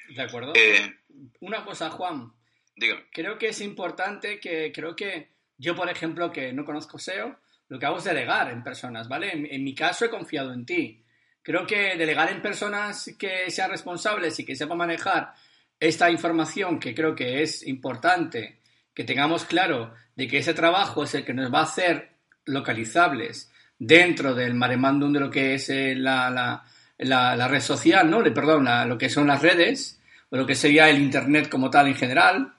De 0.10 0.22
acuerdo. 0.22 0.53
Eh, 0.55 1.00
Una 1.39 1.63
cosa, 1.63 1.89
Juan. 1.89 2.34
dígame. 2.75 3.05
Creo 3.12 3.38
que 3.38 3.50
es 3.50 3.62
importante 3.62 4.39
que, 4.39 4.72
creo 4.72 4.96
que 4.96 5.31
yo, 5.58 5.75
por 5.75 5.89
ejemplo, 5.89 6.31
que 6.31 6.53
no 6.53 6.65
conozco 6.65 7.00
SEO, 7.00 7.39
lo 7.70 7.79
que 7.79 7.86
hago 7.86 7.98
es 7.98 8.03
delegar 8.03 8.50
en 8.51 8.63
personas, 8.63 9.08
¿vale? 9.08 9.31
En, 9.31 9.46
en 9.50 9.63
mi 9.63 9.74
caso 9.74 10.05
he 10.05 10.10
confiado 10.10 10.53
en 10.53 10.65
ti. 10.65 11.03
Creo 11.41 11.65
que 11.65 11.96
delegar 11.96 12.29
en 12.29 12.41
personas 12.41 13.15
que 13.17 13.50
sean 13.50 13.72
responsables 13.72 14.38
y 14.39 14.46
que 14.46 14.55
sepan 14.55 14.77
manejar 14.77 15.34
esta 15.79 16.12
información, 16.12 16.79
que 16.79 16.93
creo 16.93 17.15
que 17.15 17.41
es 17.41 17.65
importante, 17.65 18.62
que 18.93 19.03
tengamos 19.03 19.46
claro 19.46 19.93
de 20.15 20.27
que 20.27 20.39
ese 20.39 20.53
trabajo 20.53 21.03
es 21.03 21.15
el 21.15 21.25
que 21.25 21.34
nos 21.34 21.51
va 21.51 21.62
a 21.62 21.63
hacer 21.63 22.11
localizables 22.45 23.51
dentro 23.77 24.33
del 24.36 24.53
maremándum 24.53 25.12
de 25.13 25.19
lo 25.19 25.29
que 25.31 25.55
es 25.55 25.69
eh, 25.69 25.95
la, 25.95 26.29
la- 26.29 26.63
la- 27.00 27.36
la 27.36 27.48
red 27.48 27.62
social, 27.62 28.10
¿no? 28.10 28.24
Perdón, 28.24 28.67
lo 28.88 28.98
que 28.98 29.10
son 29.10 29.27
las 29.27 29.41
redes, 29.41 30.00
o 30.29 30.38
lo 30.38 30.45
que 30.45 30.55
sería 30.55 30.89
el 30.89 31.00
Internet 31.01 31.50
como 31.50 31.69
tal 31.69 31.88
en 31.88 31.95
general. 31.95 32.53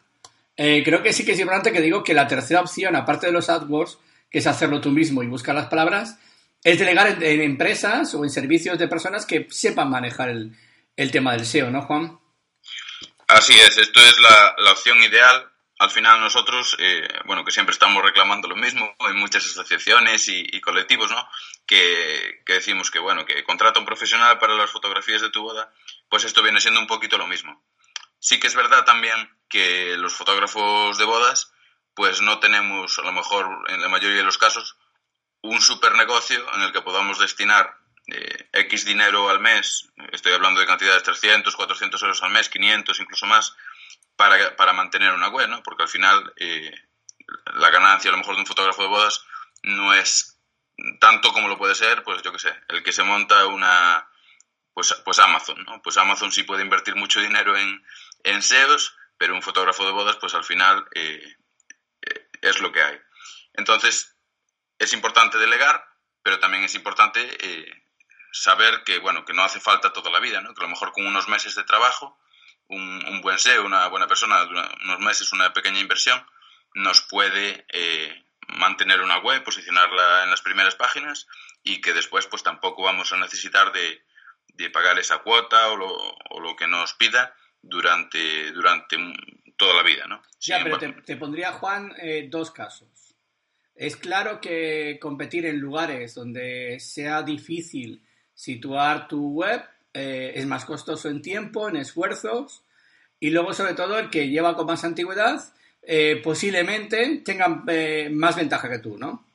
Eh, 0.56 0.82
creo 0.84 1.02
que 1.02 1.12
sí 1.12 1.24
que 1.24 1.32
es 1.32 1.38
importante 1.40 1.72
que 1.72 1.80
digo 1.80 2.02
que 2.02 2.12
la 2.14 2.26
tercera 2.26 2.60
opción, 2.60 2.96
aparte 2.96 3.26
de 3.26 3.32
los 3.32 3.48
AdWords, 3.48 3.98
que 4.30 4.38
es 4.38 4.46
hacerlo 4.46 4.80
tú 4.80 4.90
mismo 4.90 5.22
y 5.22 5.26
buscar 5.28 5.54
las 5.54 5.66
palabras, 5.66 6.18
es 6.64 6.78
delegar 6.78 7.06
en, 7.08 7.22
en 7.22 7.40
empresas 7.40 8.14
o 8.14 8.24
en 8.24 8.30
servicios 8.30 8.78
de 8.78 8.88
personas 8.88 9.24
que 9.26 9.46
sepan 9.50 9.90
manejar 9.90 10.28
el, 10.30 10.56
el 10.96 11.10
tema 11.10 11.32
del 11.32 11.46
SEO, 11.46 11.70
¿no, 11.70 11.82
Juan? 11.82 12.18
Así 13.28 13.54
es, 13.54 13.78
esto 13.78 14.00
es 14.00 14.14
la, 14.20 14.54
la 14.58 14.72
opción 14.72 14.98
ideal. 15.02 15.44
Al 15.82 15.90
final 15.90 16.20
nosotros, 16.20 16.76
eh, 16.78 17.08
bueno, 17.24 17.44
que 17.44 17.50
siempre 17.50 17.72
estamos 17.72 18.04
reclamando 18.04 18.46
lo 18.46 18.54
mismo, 18.54 18.94
hay 19.00 19.14
muchas 19.14 19.44
asociaciones 19.46 20.28
y, 20.28 20.46
y 20.52 20.60
colectivos, 20.60 21.10
¿no? 21.10 21.28
Que, 21.66 22.40
que 22.46 22.52
decimos 22.52 22.88
que, 22.92 23.00
bueno, 23.00 23.26
que 23.26 23.42
contrata 23.42 23.80
un 23.80 23.84
profesional 23.84 24.38
para 24.38 24.54
las 24.54 24.70
fotografías 24.70 25.22
de 25.22 25.30
tu 25.30 25.42
boda, 25.42 25.72
pues 26.08 26.22
esto 26.22 26.40
viene 26.40 26.60
siendo 26.60 26.78
un 26.78 26.86
poquito 26.86 27.18
lo 27.18 27.26
mismo. 27.26 27.64
Sí 28.20 28.38
que 28.38 28.46
es 28.46 28.54
verdad 28.54 28.84
también 28.84 29.28
que 29.48 29.96
los 29.96 30.14
fotógrafos 30.14 30.98
de 30.98 31.04
bodas, 31.04 31.52
pues 31.94 32.20
no 32.20 32.38
tenemos, 32.38 33.00
a 33.00 33.02
lo 33.02 33.10
mejor 33.10 33.68
en 33.68 33.82
la 33.82 33.88
mayoría 33.88 34.18
de 34.18 34.22
los 34.22 34.38
casos, 34.38 34.76
un 35.40 35.60
super 35.60 35.96
negocio 35.96 36.46
en 36.54 36.62
el 36.62 36.72
que 36.72 36.82
podamos 36.82 37.18
destinar 37.18 37.76
eh, 38.06 38.48
X 38.52 38.84
dinero 38.84 39.28
al 39.28 39.40
mes, 39.40 39.88
estoy 40.12 40.32
hablando 40.32 40.60
de 40.60 40.66
cantidades 40.66 41.02
300, 41.02 41.56
400 41.56 42.02
euros 42.02 42.22
al 42.22 42.30
mes, 42.30 42.48
500, 42.48 43.00
incluso 43.00 43.26
más, 43.26 43.56
para, 44.16 44.56
para 44.56 44.72
mantener 44.72 45.12
una 45.12 45.28
web, 45.28 45.48
¿no? 45.48 45.62
Porque 45.62 45.84
al 45.84 45.88
final 45.88 46.32
eh, 46.36 46.72
la 47.54 47.70
ganancia 47.70 48.10
a 48.10 48.12
lo 48.12 48.18
mejor 48.18 48.34
de 48.34 48.42
un 48.42 48.46
fotógrafo 48.46 48.82
de 48.82 48.88
bodas 48.88 49.24
no 49.62 49.94
es 49.94 50.38
tanto 51.00 51.32
como 51.32 51.48
lo 51.48 51.58
puede 51.58 51.74
ser, 51.74 52.02
pues 52.02 52.22
yo 52.22 52.32
qué 52.32 52.38
sé, 52.38 52.54
el 52.68 52.82
que 52.82 52.92
se 52.92 53.02
monta 53.02 53.46
una, 53.46 54.08
pues, 54.72 54.94
pues 55.04 55.18
Amazon, 55.18 55.62
¿no? 55.64 55.80
Pues 55.82 55.96
Amazon 55.96 56.32
sí 56.32 56.42
puede 56.42 56.62
invertir 56.62 56.96
mucho 56.96 57.20
dinero 57.20 57.56
en, 57.56 57.84
en 58.24 58.42
SEOs, 58.42 58.96
pero 59.16 59.34
un 59.34 59.42
fotógrafo 59.42 59.84
de 59.86 59.92
bodas, 59.92 60.16
pues 60.16 60.34
al 60.34 60.44
final 60.44 60.86
eh, 60.94 61.36
eh, 62.02 62.28
es 62.40 62.60
lo 62.60 62.72
que 62.72 62.82
hay. 62.82 62.98
Entonces, 63.54 64.16
es 64.78 64.92
importante 64.92 65.38
delegar, 65.38 65.84
pero 66.22 66.40
también 66.40 66.64
es 66.64 66.74
importante 66.74 67.38
saber 68.32 68.82
que, 68.84 68.98
bueno, 68.98 69.24
que 69.24 69.34
no 69.34 69.44
hace 69.44 69.60
falta 69.60 69.92
toda 69.92 70.10
la 70.10 70.18
vida, 70.18 70.40
¿no? 70.40 70.54
Que 70.54 70.62
a 70.62 70.64
lo 70.64 70.70
mejor 70.70 70.92
con 70.92 71.06
unos 71.06 71.28
meses 71.28 71.54
de 71.54 71.64
trabajo, 71.64 72.18
un, 72.72 73.04
un 73.06 73.20
buen 73.20 73.38
SEO, 73.38 73.64
una 73.64 73.86
buena 73.88 74.06
persona, 74.06 74.44
unos 74.84 75.00
meses, 75.00 75.32
una 75.32 75.52
pequeña 75.52 75.80
inversión, 75.80 76.24
nos 76.74 77.02
puede 77.02 77.66
eh, 77.68 78.24
mantener 78.48 79.00
una 79.00 79.18
web, 79.18 79.44
posicionarla 79.44 80.24
en 80.24 80.30
las 80.30 80.40
primeras 80.40 80.74
páginas 80.74 81.26
y 81.62 81.80
que 81.80 81.92
después 81.92 82.26
pues 82.26 82.42
tampoco 82.42 82.82
vamos 82.82 83.12
a 83.12 83.18
necesitar 83.18 83.72
de, 83.72 84.02
de 84.54 84.70
pagar 84.70 84.98
esa 84.98 85.18
cuota 85.18 85.68
o 85.68 85.76
lo, 85.76 85.90
o 85.90 86.40
lo, 86.40 86.56
que 86.56 86.66
nos 86.66 86.94
pida 86.94 87.34
durante, 87.60 88.50
durante 88.52 88.96
toda 89.56 89.74
la 89.74 89.82
vida, 89.82 90.06
¿no? 90.06 90.22
Ya, 90.40 90.62
pero 90.62 90.78
te, 90.78 91.16
pondría, 91.16 91.52
Juan, 91.52 91.94
eh, 91.98 92.26
dos 92.28 92.50
casos. 92.50 92.88
Es 93.74 93.96
claro 93.96 94.40
que 94.40 94.98
competir 95.00 95.46
en 95.46 95.58
lugares 95.58 96.14
donde 96.14 96.78
sea 96.80 97.22
difícil 97.22 98.04
situar 98.34 99.08
tu 99.08 99.30
web 99.30 99.62
eh, 99.94 100.32
es 100.36 100.46
más 100.46 100.64
costoso 100.64 101.08
en 101.08 101.22
tiempo, 101.22 101.68
en 101.68 101.76
esfuerzos 101.76 102.62
y 103.20 103.30
luego 103.30 103.52
sobre 103.52 103.74
todo 103.74 103.98
el 103.98 104.10
que 104.10 104.28
lleva 104.28 104.56
con 104.56 104.66
más 104.66 104.84
antigüedad 104.84 105.42
eh, 105.84 106.20
posiblemente 106.22 107.22
tenga 107.24 107.62
eh, 107.66 108.08
más 108.12 108.36
ventaja 108.36 108.70
que 108.70 108.78
tú, 108.78 108.96
¿no? 108.98 109.26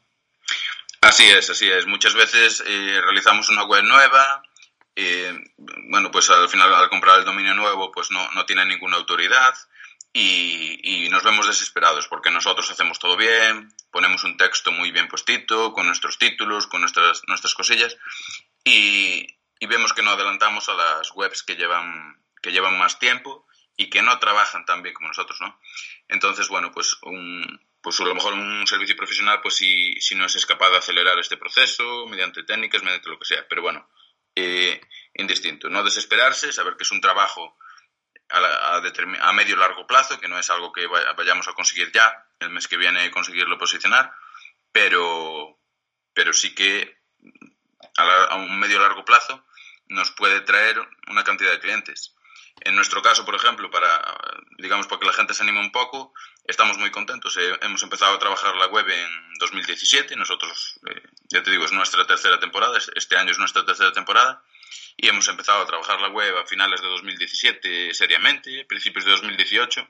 Así 1.01 1.25
es, 1.25 1.49
así 1.49 1.69
es. 1.69 1.85
Muchas 1.85 2.13
veces 2.13 2.63
eh, 2.65 3.01
realizamos 3.03 3.49
una 3.49 3.65
web 3.65 3.83
nueva, 3.83 4.43
bueno, 5.89 6.09
pues 6.09 6.29
al 6.29 6.49
final 6.49 6.73
al 6.73 6.89
comprar 6.89 7.19
el 7.19 7.25
dominio 7.25 7.53
nuevo 7.53 7.91
pues 7.91 8.09
no, 8.09 8.31
no 8.31 8.45
tiene 8.47 8.65
ninguna 8.65 8.95
autoridad 8.97 9.53
y, 10.11 10.79
y, 10.81 11.09
nos 11.09 11.23
vemos 11.23 11.45
desesperados 11.45 12.07
porque 12.07 12.31
nosotros 12.31 12.71
hacemos 12.71 12.97
todo 12.97 13.15
bien, 13.15 13.71
ponemos 13.91 14.23
un 14.23 14.37
texto 14.37 14.71
muy 14.71 14.89
bien 14.89 15.07
postito, 15.07 15.71
con 15.71 15.85
nuestros 15.85 16.17
títulos, 16.17 16.65
con 16.65 16.81
nuestras, 16.81 17.21
nuestras 17.27 17.53
cosillas 17.53 17.95
y, 18.63 19.36
y 19.59 19.67
vemos 19.67 19.93
que 19.93 20.03
no 20.03 20.11
adelantamos 20.11 20.69
a 20.69 20.73
las 20.73 21.11
webs 21.15 21.43
que 21.43 21.55
llevan, 21.55 22.23
que 22.41 22.51
llevan 22.51 22.77
más 22.77 22.99
tiempo 22.99 23.47
y 23.75 23.89
que 23.89 24.01
no 24.01 24.17
trabajan 24.19 24.65
tan 24.65 24.81
bien 24.81 24.95
como 24.95 25.09
nosotros, 25.09 25.39
¿no? 25.41 25.59
Entonces, 26.07 26.47
bueno, 26.47 26.71
pues 26.71 26.97
un, 27.03 27.59
pues 27.81 27.99
a 27.99 28.05
lo 28.05 28.15
mejor 28.15 28.33
un 28.33 28.65
servicio 28.67 28.95
profesional, 28.95 29.39
pues 29.41 29.55
si, 29.55 29.93
si 30.01 30.15
no 30.15 30.25
es 30.25 30.45
capaz 30.45 30.69
de 30.71 30.77
acelerar 30.77 31.17
este 31.19 31.37
proceso 31.37 32.05
mediante 32.07 32.43
técnicas, 32.43 32.83
mediante 32.83 33.09
lo 33.09 33.19
que 33.19 33.25
sea. 33.25 33.47
Pero 33.47 33.61
bueno, 33.61 33.87
eh, 34.35 34.81
indistinto. 35.13 35.69
No 35.69 35.83
desesperarse, 35.83 36.51
saber 36.51 36.75
que 36.75 36.83
es 36.83 36.91
un 36.91 37.01
trabajo 37.01 37.57
a, 38.29 38.39
a, 38.39 38.77
a 38.77 39.33
medio 39.33 39.55
largo 39.55 39.87
plazo, 39.87 40.19
que 40.19 40.27
no 40.27 40.37
es 40.37 40.49
algo 40.49 40.71
que 40.71 40.87
vayamos 40.87 41.47
a 41.47 41.53
conseguir 41.53 41.91
ya, 41.91 42.27
el 42.39 42.49
mes 42.49 42.67
que 42.67 42.77
viene 42.77 43.09
conseguirlo 43.11 43.57
posicionar, 43.57 44.11
pero, 44.71 45.59
pero 46.13 46.33
sí 46.33 46.53
que 46.53 46.96
a, 47.97 48.05
la, 48.05 48.23
a 48.25 48.35
un 48.35 48.59
medio 48.59 48.79
largo 48.79 49.03
plazo 49.03 49.45
nos 49.89 50.11
puede 50.11 50.41
traer 50.41 50.79
una 51.07 51.23
cantidad 51.23 51.51
de 51.51 51.59
clientes. 51.59 52.13
En 52.61 52.75
nuestro 52.75 53.01
caso, 53.01 53.23
por 53.23 53.35
ejemplo, 53.35 53.69
para, 53.69 54.17
digamos, 54.57 54.87
para 54.87 54.99
que 54.99 55.05
la 55.05 55.13
gente 55.13 55.33
se 55.33 55.43
anime 55.43 55.59
un 55.59 55.71
poco, 55.71 56.13
estamos 56.43 56.77
muy 56.77 56.89
contentos. 56.89 57.37
Eh, 57.37 57.59
hemos 57.61 57.83
empezado 57.83 58.15
a 58.15 58.19
trabajar 58.19 58.55
la 58.55 58.67
web 58.67 58.89
en 58.89 59.33
2017. 59.39 60.15
Nosotros, 60.15 60.79
eh, 60.89 61.03
ya 61.29 61.43
te 61.43 61.51
digo, 61.51 61.65
es 61.65 61.71
nuestra 61.71 62.07
tercera 62.07 62.39
temporada. 62.39 62.79
Este 62.95 63.15
año 63.15 63.31
es 63.31 63.37
nuestra 63.37 63.63
tercera 63.63 63.91
temporada. 63.91 64.43
Y 64.97 65.07
hemos 65.07 65.27
empezado 65.27 65.61
a 65.61 65.67
trabajar 65.67 66.01
la 66.01 66.09
web 66.09 66.35
a 66.37 66.45
finales 66.45 66.81
de 66.81 66.87
2017 66.87 67.93
seriamente, 67.93 68.65
principios 68.65 69.05
de 69.05 69.11
2018. 69.11 69.87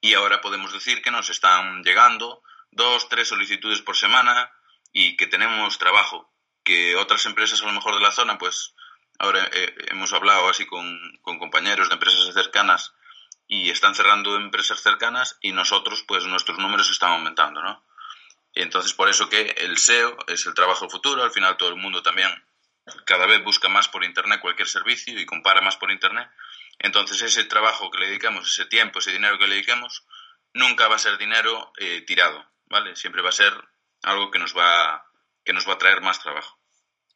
Y 0.00 0.14
ahora 0.14 0.40
podemos 0.40 0.72
decir 0.72 1.02
que 1.02 1.10
nos 1.10 1.28
están 1.28 1.82
llegando 1.82 2.42
dos, 2.70 3.08
tres 3.10 3.28
solicitudes 3.28 3.82
por 3.82 3.96
semana 3.96 4.50
y 4.90 5.16
que 5.16 5.26
tenemos 5.26 5.78
trabajo. 5.78 6.31
Que 6.64 6.96
otras 6.96 7.26
empresas 7.26 7.62
a 7.62 7.66
lo 7.66 7.72
mejor 7.72 7.94
de 7.94 8.02
la 8.02 8.12
zona, 8.12 8.38
pues 8.38 8.74
Ahora 9.22 9.48
eh, 9.52 9.74
hemos 9.92 10.12
hablado 10.12 10.48
así 10.48 10.66
con, 10.66 10.98
con, 11.22 11.38
compañeros 11.38 11.88
de 11.88 11.94
empresas 11.94 12.34
cercanas 12.34 12.92
y 13.46 13.70
están 13.70 13.94
cerrando 13.94 14.34
empresas 14.34 14.80
cercanas 14.80 15.38
y 15.40 15.52
nosotros, 15.52 16.02
pues 16.08 16.24
nuestros 16.24 16.58
números 16.58 16.90
están 16.90 17.12
aumentando, 17.12 17.62
¿no? 17.62 17.84
Y 18.52 18.62
entonces 18.62 18.92
por 18.94 19.08
eso 19.08 19.28
que 19.28 19.54
el 19.58 19.78
SEO 19.78 20.16
es 20.26 20.44
el 20.46 20.54
trabajo 20.54 20.88
futuro, 20.90 21.22
al 21.22 21.30
final 21.30 21.56
todo 21.56 21.68
el 21.68 21.76
mundo 21.76 22.02
también 22.02 22.30
cada 23.04 23.26
vez 23.26 23.44
busca 23.44 23.68
más 23.68 23.86
por 23.86 24.02
Internet 24.02 24.40
cualquier 24.40 24.66
servicio 24.66 25.16
y 25.16 25.24
compara 25.24 25.60
más 25.60 25.76
por 25.76 25.92
Internet. 25.92 26.28
Entonces 26.80 27.22
ese 27.22 27.44
trabajo 27.44 27.92
que 27.92 27.98
le 27.98 28.06
dedicamos, 28.06 28.50
ese 28.50 28.66
tiempo, 28.66 28.98
ese 28.98 29.12
dinero 29.12 29.38
que 29.38 29.46
le 29.46 29.54
dediquemos, 29.54 30.04
nunca 30.52 30.88
va 30.88 30.96
a 30.96 30.98
ser 30.98 31.16
dinero 31.16 31.72
eh, 31.76 32.00
tirado, 32.00 32.44
¿vale? 32.66 32.96
Siempre 32.96 33.22
va 33.22 33.28
a 33.28 33.32
ser 33.32 33.54
algo 34.02 34.32
que 34.32 34.40
nos 34.40 34.56
va, 34.56 35.06
que 35.44 35.52
nos 35.52 35.68
va 35.68 35.74
a 35.74 35.78
traer 35.78 36.00
más 36.00 36.20
trabajo. 36.20 36.58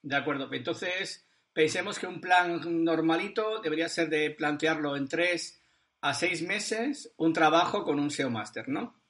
De 0.02 0.16
acuerdo, 0.16 0.48
entonces 0.52 1.26
pensemos 1.52 1.98
que 1.98 2.06
un 2.06 2.20
plan 2.20 2.84
normalito 2.84 3.60
debería 3.60 3.88
ser 3.88 4.08
de 4.08 4.30
plantearlo 4.30 4.96
en 4.96 5.08
tres 5.08 5.60
a 6.00 6.14
seis 6.14 6.42
meses, 6.42 7.12
un 7.16 7.32
trabajo 7.32 7.84
con 7.84 7.98
un 7.98 8.10
SEO 8.10 8.30
Master, 8.30 8.68
¿no? 8.68 9.02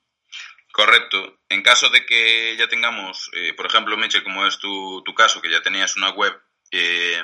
Correcto. 0.73 1.41
En 1.49 1.63
caso 1.63 1.89
de 1.89 2.05
que 2.05 2.57
ya 2.59 2.69
tengamos, 2.69 3.31
eh, 3.33 3.55
por 3.55 3.67
ejemplo, 3.67 3.97
Meche, 3.97 4.23
como 4.23 4.47
es 4.47 4.59
tu, 4.59 5.03
tu, 5.05 5.15
caso, 5.15 5.41
que 5.41 5.51
ya 5.51 5.63
tenías 5.63 5.97
una 5.97 6.11
web, 6.11 6.39
eh, 6.71 7.23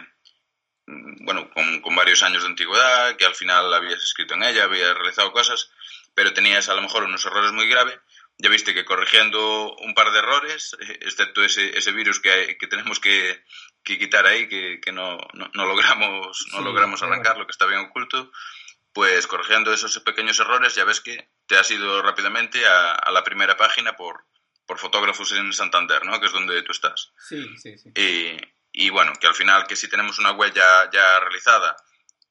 bueno, 0.87 1.51
con, 1.51 1.81
con, 1.83 1.95
varios 1.95 2.23
años 2.23 2.43
de 2.43 2.49
antigüedad, 2.49 3.17
que 3.17 3.27
al 3.27 3.35
final 3.35 3.73
habías 3.75 4.03
escrito 4.03 4.35
en 4.35 4.45
ella, 4.45 4.65
habías 4.65 4.95
realizado 4.95 5.33
cosas, 5.33 5.71
pero 6.15 6.33
tenías 6.33 6.69
a 6.69 6.75
lo 6.75 6.83
mejor 6.83 7.05
unos 7.05 7.25
errores 7.27 7.53
muy 7.53 7.69
graves, 7.69 7.99
ya 8.43 8.51
viste 8.51 8.75
que 8.75 8.85
corrigiendo 8.85 9.77
un 9.77 9.95
par 9.95 10.11
de 10.11 10.19
errores, 10.19 10.77
excepto 11.01 11.45
ese, 11.45 11.79
ese 11.79 11.93
virus 11.93 12.19
que, 12.19 12.31
hay, 12.31 12.59
que 12.59 12.67
tenemos 12.67 12.99
que, 12.99 13.41
que, 13.85 13.99
quitar 13.99 14.27
ahí, 14.27 14.49
que, 14.49 14.81
que 14.81 14.91
no, 14.91 15.17
no, 15.33 15.49
no, 15.55 15.65
logramos, 15.65 16.47
no 16.51 16.59
sí, 16.59 16.65
logramos 16.65 17.01
arrancar, 17.05 17.39
lo 17.39 17.47
que 17.47 17.53
está 17.53 17.67
bien 17.67 17.81
oculto, 17.81 18.33
pues 18.93 19.29
corrigiendo 19.29 19.73
esos 19.73 19.97
pequeños 20.01 20.41
errores 20.41 20.75
ya 20.75 20.85
ves 20.85 21.01
que 21.01 21.29
te 21.47 21.57
has 21.57 21.71
ido 21.71 22.03
rápidamente 22.03 22.67
a, 22.67 22.91
a 22.95 23.13
la 23.13 23.23
primera 23.23 23.57
página 23.57 23.97
por, 23.97 24.25
por 24.67 24.81
fotógrafos 24.81 25.31
en 25.33 25.53
Santander, 25.53 26.05
¿no? 26.05 26.19
Que 26.19 26.27
es 26.27 26.33
donde 26.33 26.63
tú 26.63 26.73
estás. 26.73 27.13
Sí, 27.29 27.49
sí, 27.59 27.79
sí. 27.79 27.93
Y, 27.95 28.37
y 28.73 28.91
bueno, 28.91 29.13
que 29.21 29.29
al 29.29 29.35
final 29.35 29.69
que 29.69 29.77
si 29.77 29.89
tenemos 29.89 30.19
una 30.19 30.33
web 30.33 30.53
ya, 30.53 30.91
ya 30.93 31.21
realizada 31.21 31.77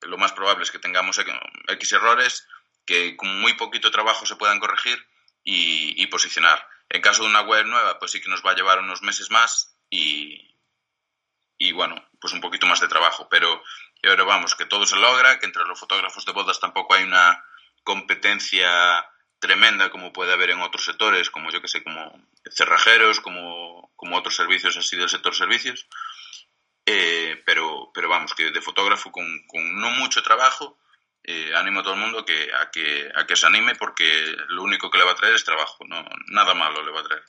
lo 0.02 0.18
más 0.18 0.34
probable 0.34 0.64
es 0.64 0.72
que 0.72 0.80
tengamos 0.80 1.20
X 1.68 1.92
errores 1.94 2.48
que 2.86 3.16
con 3.16 3.40
muy 3.40 3.54
poquito 3.54 3.92
trabajo 3.92 4.26
se 4.26 4.36
puedan 4.36 4.60
corregir 4.60 5.06
y, 5.44 6.06
posicionar. 6.08 6.68
En 6.90 7.02
caso 7.02 7.24
de 7.24 7.30
una 7.30 7.42
web 7.42 7.66
nueva, 7.66 8.00
pues 8.00 8.12
sí 8.12 8.22
que 8.22 8.30
nos 8.30 8.46
va 8.46 8.52
a 8.52 8.56
llevar 8.56 8.80
unos 8.80 9.02
meses 9.02 9.32
más 9.32 9.78
y, 9.90 10.58
y 11.58 11.72
bueno, 11.72 11.96
pues 12.20 12.34
un 12.34 12.42
poquito 12.42 12.68
más 12.68 12.80
de 12.80 12.88
trabajo. 12.88 13.28
Pero, 13.30 13.62
vamos, 14.26 14.56
que 14.56 14.66
todo 14.66 14.86
se 14.86 14.98
logra, 14.98 15.40
que 15.40 15.46
entre 15.46 15.64
los 15.66 15.80
fotógrafos 15.80 16.26
de 16.26 16.34
bodas 16.34 16.60
tampoco 16.60 16.94
hay 16.94 17.04
una 17.04 17.44
competencia 17.84 19.08
tremenda 19.40 19.90
como 19.90 20.14
puede 20.14 20.34
haber 20.34 20.52
en 20.52 20.62
otros 20.62 20.86
sectores, 20.86 21.32
como 21.32 21.50
yo 21.50 21.62
que 21.62 21.68
sé, 21.68 21.84
como 21.84 22.28
cerrajeros, 22.52 23.20
como, 23.20 23.92
como 23.96 24.18
otros 24.18 24.36
servicios 24.36 24.78
así 24.78 24.98
del 24.98 25.10
sector 25.10 25.34
servicios. 25.34 25.88
Eh, 26.86 27.42
pero, 27.46 27.92
pero 27.94 28.10
vamos, 28.10 28.34
que 28.34 28.52
de 28.52 28.62
fotógrafo 28.62 29.12
con, 29.12 29.46
con 29.48 29.80
no 29.80 29.90
mucho 29.92 30.22
trabajo, 30.22 30.78
eh, 31.24 31.52
animo 31.56 31.82
a 31.82 31.84
todo 31.84 31.94
el 31.94 32.00
mundo 32.00 32.20
a, 32.20 32.72
que, 32.72 33.36
se 33.36 33.46
anime 33.46 33.76
porque 33.76 34.06
lo 34.50 34.64
único 34.64 34.90
que 34.90 34.98
le 34.98 35.04
va 35.04 35.12
a 35.12 35.16
traer 35.16 35.36
es 35.36 35.46
trabajo, 35.46 35.86
nada 36.30 36.54
malo 36.56 36.84
le 36.84 36.92
va 36.92 37.02
a 37.02 37.04
traer. 37.04 37.24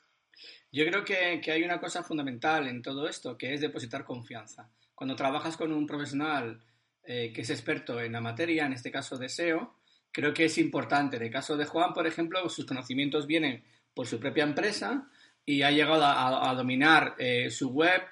Yo 0.70 0.86
creo 0.86 1.04
que, 1.04 1.52
hay 1.52 1.62
una 1.62 1.78
cosa 1.78 2.02
fundamental 2.02 2.66
en 2.66 2.80
todo 2.80 3.06
esto, 3.06 3.36
que 3.36 3.52
es 3.52 3.60
depositar 3.60 4.04
confianza. 4.04 4.70
Cuando 4.94 5.14
trabajas 5.14 5.58
con 5.58 5.72
un 5.72 5.86
profesional 5.86 6.62
eh, 7.04 7.32
que 7.34 7.42
es 7.42 7.50
experto 7.50 8.00
en 8.00 8.12
la 8.12 8.22
materia, 8.22 8.64
en 8.64 8.72
este 8.72 8.90
caso 8.90 9.18
de 9.18 9.28
SEO, 9.28 9.76
creo 10.10 10.32
que 10.32 10.46
es 10.46 10.56
importante. 10.56 11.16
En 11.16 11.24
el 11.24 11.30
caso 11.30 11.58
de 11.58 11.66
Juan, 11.66 11.92
por 11.92 12.06
ejemplo, 12.06 12.48
sus 12.48 12.64
conocimientos 12.64 13.26
vienen 13.26 13.62
por 13.92 14.06
su 14.06 14.18
propia 14.18 14.44
empresa 14.44 15.06
y 15.44 15.60
ha 15.60 15.70
llegado 15.70 16.02
a, 16.04 16.54
dominar 16.54 17.14
eh, 17.18 17.50
su 17.50 17.70
web, 17.70 18.02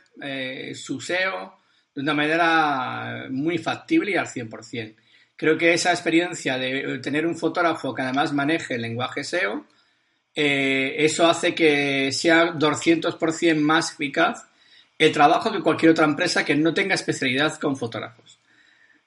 su 0.75 1.01
SEO, 1.01 1.57
de 1.95 2.03
una 2.03 2.13
manera 2.13 3.29
muy 3.31 3.57
factible 3.57 4.11
y 4.11 4.17
al 4.17 4.27
100%. 4.27 4.97
Creo 5.41 5.57
que 5.57 5.73
esa 5.73 5.91
experiencia 5.91 6.59
de 6.59 6.99
tener 6.99 7.27
un 7.27 7.35
fotógrafo 7.35 7.95
que 7.95 8.03
además 8.03 8.31
maneje 8.35 8.75
el 8.75 8.83
lenguaje 8.83 9.25
SEO, 9.25 9.65
eh, 10.35 10.97
eso 10.99 11.27
hace 11.27 11.55
que 11.55 12.13
sea 12.13 12.53
200% 12.53 13.57
más 13.57 13.93
eficaz 13.95 14.45
el 14.99 15.13
trabajo 15.13 15.51
que 15.51 15.63
cualquier 15.63 15.93
otra 15.93 16.05
empresa 16.05 16.45
que 16.45 16.55
no 16.55 16.75
tenga 16.75 16.95
especialidad 16.95 17.59
con 17.59 17.75
fotógrafos. 17.75 18.39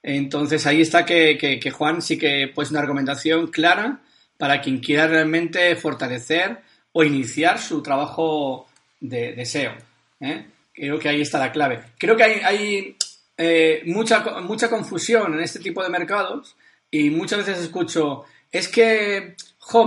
Entonces 0.02 0.66
ahí 0.66 0.82
está 0.82 1.06
que, 1.06 1.72
Juan 1.72 2.02
sí 2.02 2.18
que 2.18 2.52
pues 2.52 2.72
una 2.72 2.82
recomendación 2.82 3.52
clara 3.52 4.00
para 4.36 4.60
quien 4.60 4.80
quiera 4.80 5.06
realmente 5.06 5.76
fortalecer 5.76 6.62
o 6.94 7.04
iniciar 7.04 7.60
su 7.60 7.84
trabajo 7.84 8.68
de, 9.00 9.46
SEO. 9.46 9.74
¿eh? 10.20 10.48
Creo 10.74 10.98
que 10.98 11.10
ahí 11.10 11.22
está 11.22 11.38
la 11.38 11.52
clave. 11.52 11.84
Creo 12.00 12.18
que 12.18 12.24
hay, 12.24 12.98
eh, 13.38 13.82
mucha, 13.86 14.20
mucha 14.42 14.70
confusión 14.70 15.34
en 15.34 15.42
este 15.42 15.60
tipo 15.60 15.84
de 15.84 15.90
mercados 15.90 16.56
y 16.90 17.10
muchas 17.10 17.40
veces 17.40 17.64
escucho, 17.64 18.26
es 18.52 18.68
que 18.68 19.36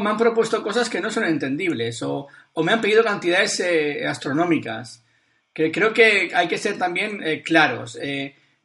me 0.00 0.10
han 0.10 0.16
propuesto 0.16 0.62
cosas 0.62 0.90
que 0.90 1.00
no 1.00 1.10
son 1.10 1.24
entendibles 1.24 2.02
o, 2.02 2.28
me 2.64 2.72
han 2.72 2.80
pedido 2.80 3.04
cantidades 3.04 3.60
eh, 3.60 4.06
astronómicas. 4.06 5.02
Que 5.52 5.70
creo 5.70 5.92
que 5.94 6.30
hay 6.34 6.48
que 6.48 6.58
ser 6.58 6.76
también 6.76 7.20
claros. 7.42 7.98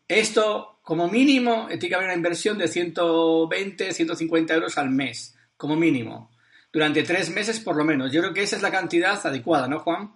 esto 0.08 0.72
como 0.82 1.08
mínimo, 1.08 1.68
tiene 1.68 1.88
que 1.88 1.96
haber 1.96 2.08
una 2.08 2.16
inversión 2.16 2.58
de 2.58 2.68
120, 2.68 3.94
150 3.94 4.54
euros 4.54 4.78
al 4.78 4.90
mes, 4.90 5.38
como 5.56 5.76
mínimo, 5.76 6.32
durante 6.72 7.04
tres 7.04 7.30
meses 7.30 7.60
por 7.60 7.76
lo 7.76 7.86
menos. 7.86 8.12
Yo 8.12 8.22
creo 8.22 8.34
que 8.34 8.44
esa 8.44 8.56
es 8.58 8.62
la 8.62 8.72
cantidad 8.72 9.26
adecuada, 9.26 9.68
¿no, 9.68 9.80
Juan? 9.80 10.12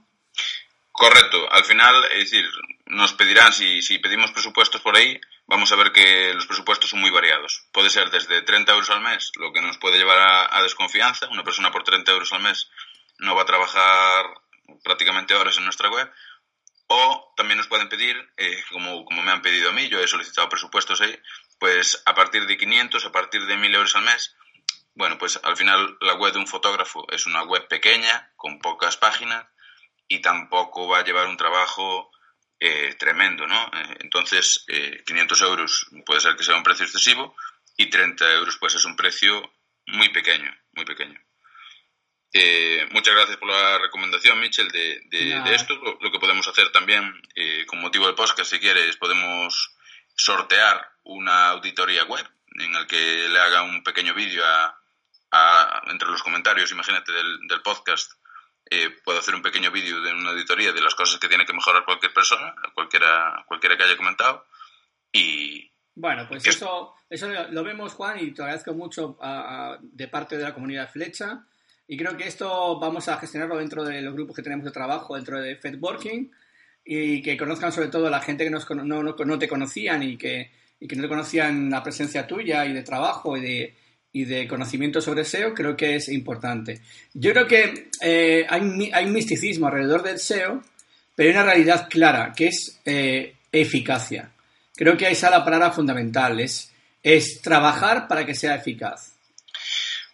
Correcto. 0.91 1.37
Al 1.51 1.63
final, 1.63 1.95
es 2.17 2.31
decir, 2.31 2.45
nos 2.85 3.13
pedirán, 3.13 3.51
si, 3.51 3.81
si 3.81 3.97
pedimos 3.97 4.31
presupuestos 4.31 4.81
por 4.81 4.95
ahí, 4.95 5.19
vamos 5.47 5.71
a 5.71 5.75
ver 5.75 5.91
que 5.91 6.33
los 6.33 6.45
presupuestos 6.45 6.89
son 6.89 7.01
muy 7.01 7.09
variados. 7.09 7.67
Puede 7.71 7.89
ser 7.89 8.09
desde 8.11 8.41
30 8.43 8.71
euros 8.71 8.89
al 8.89 9.01
mes, 9.01 9.31
lo 9.37 9.51
que 9.51 9.61
nos 9.61 9.77
puede 9.77 9.97
llevar 9.97 10.49
a, 10.51 10.61
desconfianza. 10.61 11.27
Una 11.29 11.43
persona 11.43 11.71
por 11.71 11.83
30 11.83 12.11
euros 12.11 12.31
al 12.33 12.43
mes 12.43 12.69
no 13.19 13.35
va 13.35 13.41
a 13.41 13.45
trabajar 13.45 14.25
prácticamente 14.83 15.33
horas 15.33 15.57
en 15.57 15.63
nuestra 15.63 15.89
web, 15.89 16.11
o 16.87 17.33
también 17.35 17.57
nos 17.57 17.67
pueden 17.67 17.89
pedir, 17.89 18.15
eh, 18.37 18.63
como, 18.71 19.03
como 19.05 19.23
me 19.23 19.31
han 19.31 19.41
pedido 19.41 19.69
a 19.69 19.73
mí, 19.73 19.87
yo 19.87 19.99
he 19.99 20.07
solicitado 20.07 20.49
presupuestos 20.49 21.01
ahí, 21.01 21.19
pues 21.59 22.03
a 22.05 22.13
partir 22.13 22.45
de 22.45 22.57
500, 22.57 23.05
a 23.05 23.11
partir 23.11 23.45
de 23.45 23.57
1000 23.57 23.75
euros 23.75 23.95
al 23.95 24.03
mes. 24.03 24.35
Bueno, 24.93 25.17
pues 25.17 25.39
al 25.43 25.57
final 25.57 25.97
la 26.01 26.13
web 26.13 26.33
de 26.33 26.39
un 26.39 26.47
fotógrafo 26.47 27.05
es 27.11 27.25
una 27.25 27.43
web 27.43 27.67
pequeña, 27.67 28.31
con 28.35 28.59
pocas 28.59 28.97
páginas, 28.97 29.45
y 30.07 30.19
tampoco 30.19 30.87
va 30.87 30.99
a 30.99 31.03
llevar 31.03 31.27
un 31.27 31.37
trabajo 31.37 32.11
eh, 32.65 32.95
tremendo, 32.95 33.45
¿no? 33.47 33.71
Eh, 33.73 33.97
entonces, 33.99 34.65
500 35.05 35.41
euros 35.41 35.87
puede 36.05 36.21
ser 36.21 36.35
que 36.35 36.43
sea 36.43 36.55
un 36.55 36.63
precio 36.63 36.85
excesivo 36.85 37.35
y 37.77 37.89
30 37.89 38.33
euros 38.33 38.57
pues 38.57 38.75
es 38.75 38.85
un 38.85 38.95
precio 38.95 39.53
muy 39.87 40.09
pequeño, 40.09 40.51
muy 40.73 40.85
pequeño. 40.85 41.19
Eh, 42.37 42.85
muchas 42.91 43.15
gracias 43.15 43.37
por 43.37 43.49
la 43.49 43.77
recomendación, 43.77 44.39
Michel, 44.39 44.69
de, 44.69 44.99
de, 45.09 45.55
esto. 45.55 45.73
Lo, 45.75 46.11
que 46.11 46.19
podemos 46.19 46.45
hacer 46.47 46.69
también, 46.71 47.21
eh, 47.33 47.65
con 47.65 47.79
motivo 47.79 48.07
del 48.07 48.15
podcast, 48.15 48.51
si 48.51 48.59
quieres, 48.59 48.97
podemos 48.97 49.73
sortear 50.15 50.85
una 51.03 51.49
auditoría 51.49 52.03
web 52.03 52.27
en 52.55 52.75
el 52.75 52.87
que 52.87 53.29
le 53.29 53.39
haga 53.39 53.61
un 53.61 53.83
pequeño 53.83 54.13
vídeo 54.13 54.43
a, 54.45 54.81
entre 55.87 56.09
los 56.09 56.23
comentarios, 56.23 56.71
imagínate, 56.71 57.11
del, 57.11 57.47
del 57.47 57.61
podcast. 57.61 58.11
Eh, 58.69 58.89
puedo 59.03 59.19
hacer 59.19 59.35
un 59.35 59.41
pequeño 59.41 59.71
vídeo 59.71 60.01
de 60.01 60.13
una 60.13 60.31
auditoría 60.31 60.71
de 60.71 60.81
las 60.81 60.95
cosas 60.95 61.19
que 61.19 61.27
tiene 61.27 61.45
que 61.45 61.53
mejorar 61.53 61.85
cualquier 61.85 62.13
persona, 62.13 62.55
cualquiera, 62.73 63.45
cualquiera 63.47 63.77
que 63.77 63.83
haya 63.83 63.97
comentado. 63.97 64.45
Y, 65.11 65.71
bueno, 65.93 66.25
pues 66.27 66.45
eso, 66.45 66.93
eso 67.09 67.27
lo 67.51 67.63
vemos, 67.63 67.93
Juan, 67.93 68.19
y 68.19 68.31
te 68.31 68.41
agradezco 68.41 68.73
mucho 68.73 69.17
de 69.81 70.07
parte 70.07 70.37
de 70.37 70.43
la 70.43 70.53
comunidad 70.53 70.91
Flecha. 70.91 71.45
Y 71.87 71.97
creo 71.97 72.17
que 72.17 72.27
esto 72.27 72.79
vamos 72.79 73.07
a 73.07 73.17
gestionarlo 73.17 73.57
dentro 73.57 73.83
de 73.83 74.01
los 74.01 74.13
grupos 74.13 74.35
que 74.35 74.41
tenemos 74.41 74.65
de 74.65 74.71
trabajo, 74.71 75.15
dentro 75.15 75.39
de 75.39 75.55
FedWorking, 75.55 76.31
y 76.83 77.21
que 77.21 77.37
conozcan 77.37 77.71
sobre 77.71 77.89
todo 77.89 78.07
a 78.07 78.09
la 78.09 78.21
gente 78.21 78.43
que 78.43 78.49
nos, 78.49 78.69
no, 78.69 79.03
no, 79.03 79.39
te 79.39 79.47
conocían 79.47 80.03
y 80.03 80.17
que, 80.17 80.51
y 80.79 80.87
que 80.87 80.95
no 80.95 81.03
te 81.03 81.09
conocían 81.09 81.69
la 81.69 81.83
presencia 81.83 82.27
tuya 82.27 82.65
y 82.65 82.73
de 82.73 82.83
trabajo 82.83 83.37
y 83.37 83.41
de, 83.41 83.75
y 84.15 84.23
de 84.23 84.47
conocimiento 84.47 85.01
sobre 85.01 85.25
SEO, 85.25 85.53
creo 85.53 85.75
que 85.75 85.97
es 85.97 86.07
importante. 86.07 86.81
Yo 87.13 87.33
creo 87.33 87.47
que 87.47 87.89
eh, 87.99 88.47
hay, 88.49 88.89
hay 88.93 89.05
misticismo 89.07 89.67
alrededor 89.67 90.03
del 90.03 90.19
SEO, 90.19 90.63
pero 91.13 91.29
hay 91.29 91.35
una 91.35 91.43
realidad 91.43 91.89
clara, 91.89 92.31
que 92.33 92.47
es 92.47 92.79
eh, 92.85 93.35
eficacia. 93.51 94.31
Creo 94.73 94.95
que 94.95 95.05
ahí 95.05 95.11
está 95.11 95.29
la 95.29 95.43
palabra 95.43 95.73
fundamental, 95.73 96.39
es, 96.39 96.73
es 97.03 97.41
trabajar 97.41 98.07
para 98.07 98.25
que 98.25 98.35
sea 98.35 98.55
eficaz. 98.55 99.17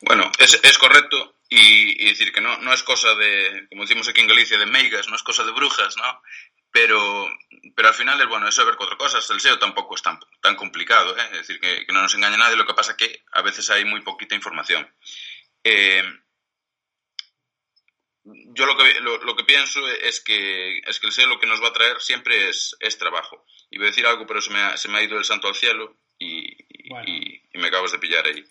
Bueno, 0.02 0.32
es, 0.40 0.60
es 0.64 0.78
correcto 0.80 1.36
y, 1.48 2.04
decir 2.04 2.32
que 2.32 2.42
no, 2.42 2.58
no 2.58 2.74
es 2.74 2.82
cosa 2.82 3.14
de, 3.14 3.68
como 3.70 3.84
decimos 3.84 4.10
aquí 4.10 4.22
en 4.22 4.28
Galicia, 4.28 4.58
de 4.58 4.66
meigas, 4.66 5.10
no 5.10 5.16
es 5.16 5.22
cosa 5.22 5.44
de 5.44 5.52
brujas, 5.52 5.96
¿no? 5.98 6.22
Pero, 6.72 7.28
pero 7.76 7.90
al 7.90 7.94
final 7.94 8.20
es 8.22 8.28
bueno 8.28 8.48
es 8.48 8.56
saber 8.56 8.76
cuatro 8.76 8.98
cosas. 8.98 9.30
El 9.30 9.42
SEO 9.42 9.60
tampoco 9.60 9.96
es 9.96 10.02
tan, 10.02 10.20
tan 10.42 10.56
complicado, 10.56 11.18
¿eh? 11.18 11.24
es 11.34 11.48
decir, 11.48 11.60
que, 11.60 11.86
no 11.92 12.02
nos 12.02 12.14
engañe 12.16 12.38
nadie. 12.38 12.56
Lo 12.56 12.66
que 12.66 12.74
pasa 12.74 12.92
es 12.92 12.98
que 12.98 13.24
a 13.34 13.42
veces 13.42 13.70
hay 13.70 13.84
muy 13.84 14.02
poquita 14.02 14.36
información. 14.36 14.90
Eh, 15.64 16.04
yo 18.24 18.66
lo 18.66 18.78
que, 18.78 19.00
lo, 19.02 19.36
que 19.36 19.44
pienso 19.44 19.86
es 19.88 20.22
que, 20.22 20.78
es 20.80 21.00
que 21.00 21.08
el 21.08 21.14
SEO 21.14 21.28
lo 21.28 21.40
que 21.40 21.48
nos 21.48 21.62
va 21.62 21.70
a 21.70 21.74
traer 21.74 22.00
siempre 22.00 22.50
es, 22.50 22.76
es 22.80 22.98
trabajo. 22.98 23.46
Y 23.70 23.78
voy 23.78 23.88
a 23.88 23.90
decir 23.90 24.06
algo, 24.06 24.26
pero 24.26 24.42
se 24.42 24.52
me, 24.52 24.60
ha, 24.60 24.78
se 24.78 24.88
me 24.88 25.00
ha 25.00 25.04
ido 25.04 25.18
el 25.18 25.26
santo 25.26 25.48
al 25.48 25.56
cielo 25.56 25.98
y, 26.20 26.56
y, 26.84 27.42
me 27.54 27.68
acabas 27.68 27.92
de 27.92 28.00
pillar 28.00 28.26
ahí. 28.26 28.44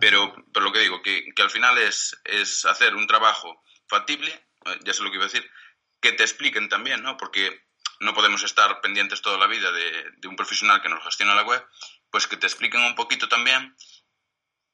Pero, 0.00 0.34
pero 0.52 0.64
lo 0.64 0.72
que 0.72 0.80
digo, 0.80 1.02
que, 1.02 1.32
que 1.34 1.42
al 1.42 1.50
final 1.50 1.78
es, 1.78 2.20
es, 2.24 2.64
hacer 2.64 2.94
un 2.94 3.06
trabajo 3.06 3.62
factible, 3.86 4.32
ya 4.84 4.92
sé 4.92 5.02
lo 5.02 5.10
que 5.10 5.16
iba 5.16 5.24
a 5.24 5.28
decir, 5.28 5.48
que 6.00 6.12
te 6.12 6.22
expliquen 6.22 6.68
también, 6.68 7.02
¿no? 7.02 7.16
Porque 7.16 7.62
no 8.00 8.14
podemos 8.14 8.42
estar 8.42 8.80
pendientes 8.80 9.20
toda 9.20 9.38
la 9.38 9.46
vida 9.46 9.70
de, 9.70 10.28
un 10.28 10.36
profesional 10.36 10.80
que 10.82 10.88
nos 10.88 11.04
gestiona 11.04 11.34
la 11.34 11.42
web, 11.42 11.64
pues 12.10 12.26
que 12.26 12.36
te 12.36 12.46
expliquen 12.46 12.80
un 12.82 12.94
poquito 12.94 13.28
también 13.28 13.76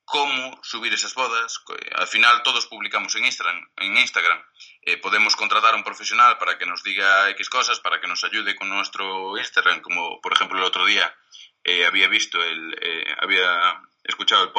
cómo 0.04 0.60
subir 0.62 0.94
esas 0.94 1.14
bodas. 1.14 1.60
Al 1.96 2.06
final 2.06 2.42
todos 2.44 2.66
publicamos 2.66 3.14
en 3.16 3.24
Instagram. 3.24 3.68
En 3.76 3.96
Instagram. 3.96 4.40
Eh, 4.82 4.96
podemos 4.98 5.34
contratar 5.34 5.74
a 5.74 5.76
un 5.76 5.82
profesional 5.82 6.38
para 6.38 6.56
que 6.56 6.66
nos 6.66 6.84
diga 6.84 7.28
X 7.30 7.50
cosas, 7.50 7.80
para 7.80 8.00
que 8.00 8.06
nos 8.06 8.22
ayude 8.22 8.54
con 8.54 8.68
nuestro 8.68 9.36
Instagram, 9.36 9.80
como 9.80 10.20
por 10.20 10.32
ejemplo 10.32 10.58
el 10.58 10.64
otro 10.64 10.86
día 10.86 11.12
eh, 11.64 11.84
había 11.84 12.06
visto, 12.06 12.40
el, 12.40 12.78
eh, 12.80 13.16
había 13.20 13.82
escuchado 14.04 14.44
el 14.44 14.52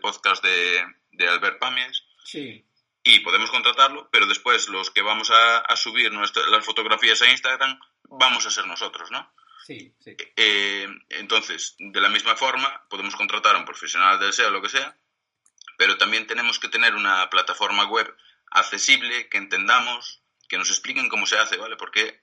podcast, 0.00 0.44
de 0.44 1.28
Albert 1.28 1.60
Pamies. 1.60 2.02
Sí. 2.24 2.66
Y 3.10 3.20
podemos 3.20 3.50
contratarlo, 3.50 4.08
pero 4.12 4.26
después 4.26 4.68
los 4.68 4.92
que 4.92 5.02
vamos 5.02 5.32
a, 5.32 5.64
subir 5.74 6.12
las 6.12 6.64
fotografías 6.64 7.20
a 7.22 7.30
Instagram 7.30 7.76
vamos 8.04 8.46
a 8.46 8.52
ser 8.52 8.68
nosotros, 8.68 9.10
¿no? 9.10 9.34
Sí, 9.66 9.92
sí. 9.98 10.14
Eh, 10.36 10.86
entonces, 11.08 11.74
de 11.78 12.00
la 12.00 12.08
misma 12.08 12.36
forma, 12.36 12.86
podemos 12.88 13.16
contratar 13.16 13.56
a 13.56 13.58
un 13.58 13.64
profesional 13.64 14.20
del 14.20 14.32
SEO 14.32 14.50
lo 14.50 14.62
que 14.62 14.68
sea, 14.68 14.96
pero 15.76 15.98
también 15.98 16.28
tenemos 16.28 16.60
que 16.60 16.68
tener 16.68 16.94
una 16.94 17.28
plataforma 17.30 17.84
web 17.86 18.16
accesible, 18.52 19.28
que 19.28 19.38
entendamos, 19.38 20.22
que 20.48 20.58
nos 20.58 20.70
expliquen 20.70 21.08
cómo 21.08 21.26
se 21.26 21.36
hace, 21.36 21.56
¿vale? 21.56 21.76
Porque 21.76 22.22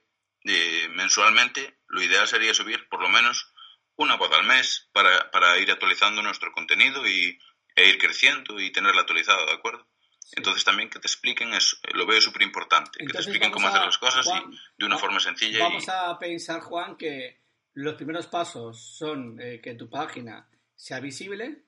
mensualmente 0.92 1.80
lo 1.88 2.02
ideal 2.02 2.30
sería 2.30 2.54
subir 2.54 2.88
por 2.88 3.02
lo 3.02 3.10
menos 3.10 3.52
una 3.98 4.16
boda 4.16 4.38
al 4.38 4.46
mes 4.46 4.88
para, 4.94 5.32
para 5.32 5.58
ir 5.58 5.70
actualizando 5.70 6.22
nuestro 6.22 6.54
contenido 6.54 7.06
y, 7.06 7.38
e 7.76 7.90
ir 7.90 7.98
creciendo 7.98 8.58
y 8.62 8.72
tenerla 8.72 9.02
actualizada, 9.02 9.46
¿de 9.46 9.52
acuerdo? 9.52 9.86
Entonces 10.34 10.64
también 10.64 10.90
que 10.90 11.00
te 11.00 11.08
expliquen, 11.08 11.54
eso, 11.54 11.78
lo 11.94 12.06
veo 12.06 12.20
súper 12.20 12.42
importante, 12.42 13.00
que 13.00 13.08
te 13.08 13.18
expliquen 13.18 13.52
cómo 13.52 13.68
hacer 13.68 13.82
las 13.82 13.98
cosas 13.98 14.28
y 14.28 14.58
de 14.78 14.86
una 14.86 14.98
forma 14.98 15.20
sencilla. 15.20 15.60
Vamos 15.60 15.88
a 15.88 16.18
pensar, 16.20 16.60
Juan, 16.62 16.98
que 16.98 17.40
los 17.74 17.96
primeros 17.96 18.28
pasos 18.28 18.80
son 18.80 19.40
eh, 19.40 19.62
que 19.62 19.76
tu 19.76 19.90
página 19.90 20.50
sea 20.76 21.00
visible, 21.00 21.64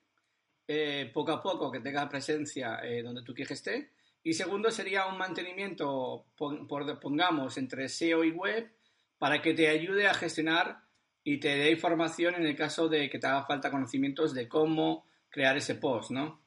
eh, 0.67 1.09
poco 1.13 1.31
a 1.31 1.41
poco 1.41 1.71
que 1.71 1.79
tenga 1.79 2.09
presencia 2.09 2.79
eh, 2.83 3.01
donde 3.01 3.23
tú 3.23 3.33
quieres 3.33 3.47
que 3.47 3.53
esté, 3.53 3.91
y 4.21 4.33
segundo 4.33 4.69
sería 4.69 5.05
un 5.05 5.17
mantenimiento, 5.17 6.25
por, 6.35 6.99
pongamos, 6.99 7.57
entre 7.57 7.87
SEO 7.87 8.23
y 8.23 8.31
web, 8.31 8.71
para 9.17 9.41
que 9.41 9.53
te 9.53 9.69
ayude 9.69 10.07
a 10.07 10.13
gestionar 10.13 10.83
y 11.23 11.39
te 11.39 11.49
dé 11.49 11.71
información 11.71 12.35
en 12.35 12.45
el 12.45 12.55
caso 12.55 12.89
de 12.89 13.09
que 13.09 13.19
te 13.19 13.27
haga 13.27 13.45
falta 13.45 13.71
conocimientos 13.71 14.33
de 14.33 14.47
cómo 14.47 15.07
crear 15.29 15.57
ese 15.57 15.75
post, 15.75 16.11
¿no? 16.11 16.41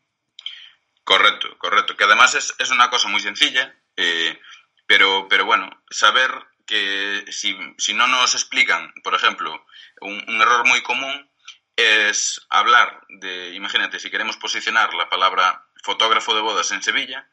Correcto, 1.05 1.57
correcto. 1.59 1.97
Que 1.97 2.05
además 2.05 2.35
es, 2.35 2.55
es 2.59 2.71
una 2.71 2.91
cosa 2.91 3.09
muy 3.09 3.21
sencilla, 3.21 3.75
eh, 3.97 4.41
pero, 4.87 5.27
pero 5.29 5.45
bueno, 5.45 5.69
saber 5.91 6.31
que 6.67 7.25
si, 7.31 7.57
si, 7.79 7.93
no 7.95 8.07
nos 8.07 8.35
explican, 8.35 8.93
por 9.03 9.15
ejemplo, 9.15 9.67
un, 10.01 10.41
error 10.41 10.67
muy 10.67 10.83
común 10.83 11.29
es 11.77 12.47
hablar 12.51 13.03
de, 13.09 13.55
imagínate, 13.55 13.99
si 13.99 14.11
queremos 14.11 14.37
posicionar 14.37 14.95
la 14.95 15.09
palabra 15.09 15.67
fotógrafo 15.83 16.35
de 16.35 16.41
bodas 16.41 16.71
en 16.71 16.83
Sevilla, 16.83 17.29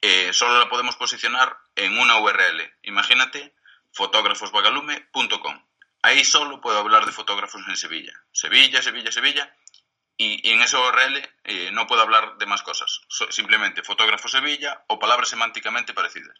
eh, 0.00 0.32
solo 0.32 0.58
la 0.58 0.68
podemos 0.68 0.96
posicionar 0.96 1.56
en 1.76 1.98
una 1.98 2.18
URL. 2.18 2.74
Imagínate 2.82 3.54
fotógrafosbagalume.com. 3.92 5.64
Ahí 6.02 6.24
solo 6.24 6.60
puedo 6.60 6.78
hablar 6.78 7.06
de 7.06 7.12
fotógrafos 7.12 7.62
en 7.68 7.76
Sevilla. 7.76 8.12
Sevilla, 8.32 8.82
Sevilla, 8.82 9.12
Sevilla 9.12 9.54
y, 10.16 10.50
en 10.50 10.62
ese 10.62 10.76
URL 10.76 11.28
eh, 11.44 11.70
no 11.72 11.86
puedo 11.86 12.02
hablar 12.02 12.36
de 12.38 12.46
más 12.46 12.62
cosas, 12.62 13.00
simplemente 13.30 13.82
fotógrafo 13.82 14.28
Sevilla 14.28 14.84
o 14.88 14.98
palabras 14.98 15.28
semánticamente 15.28 15.94
parecidas. 15.94 16.38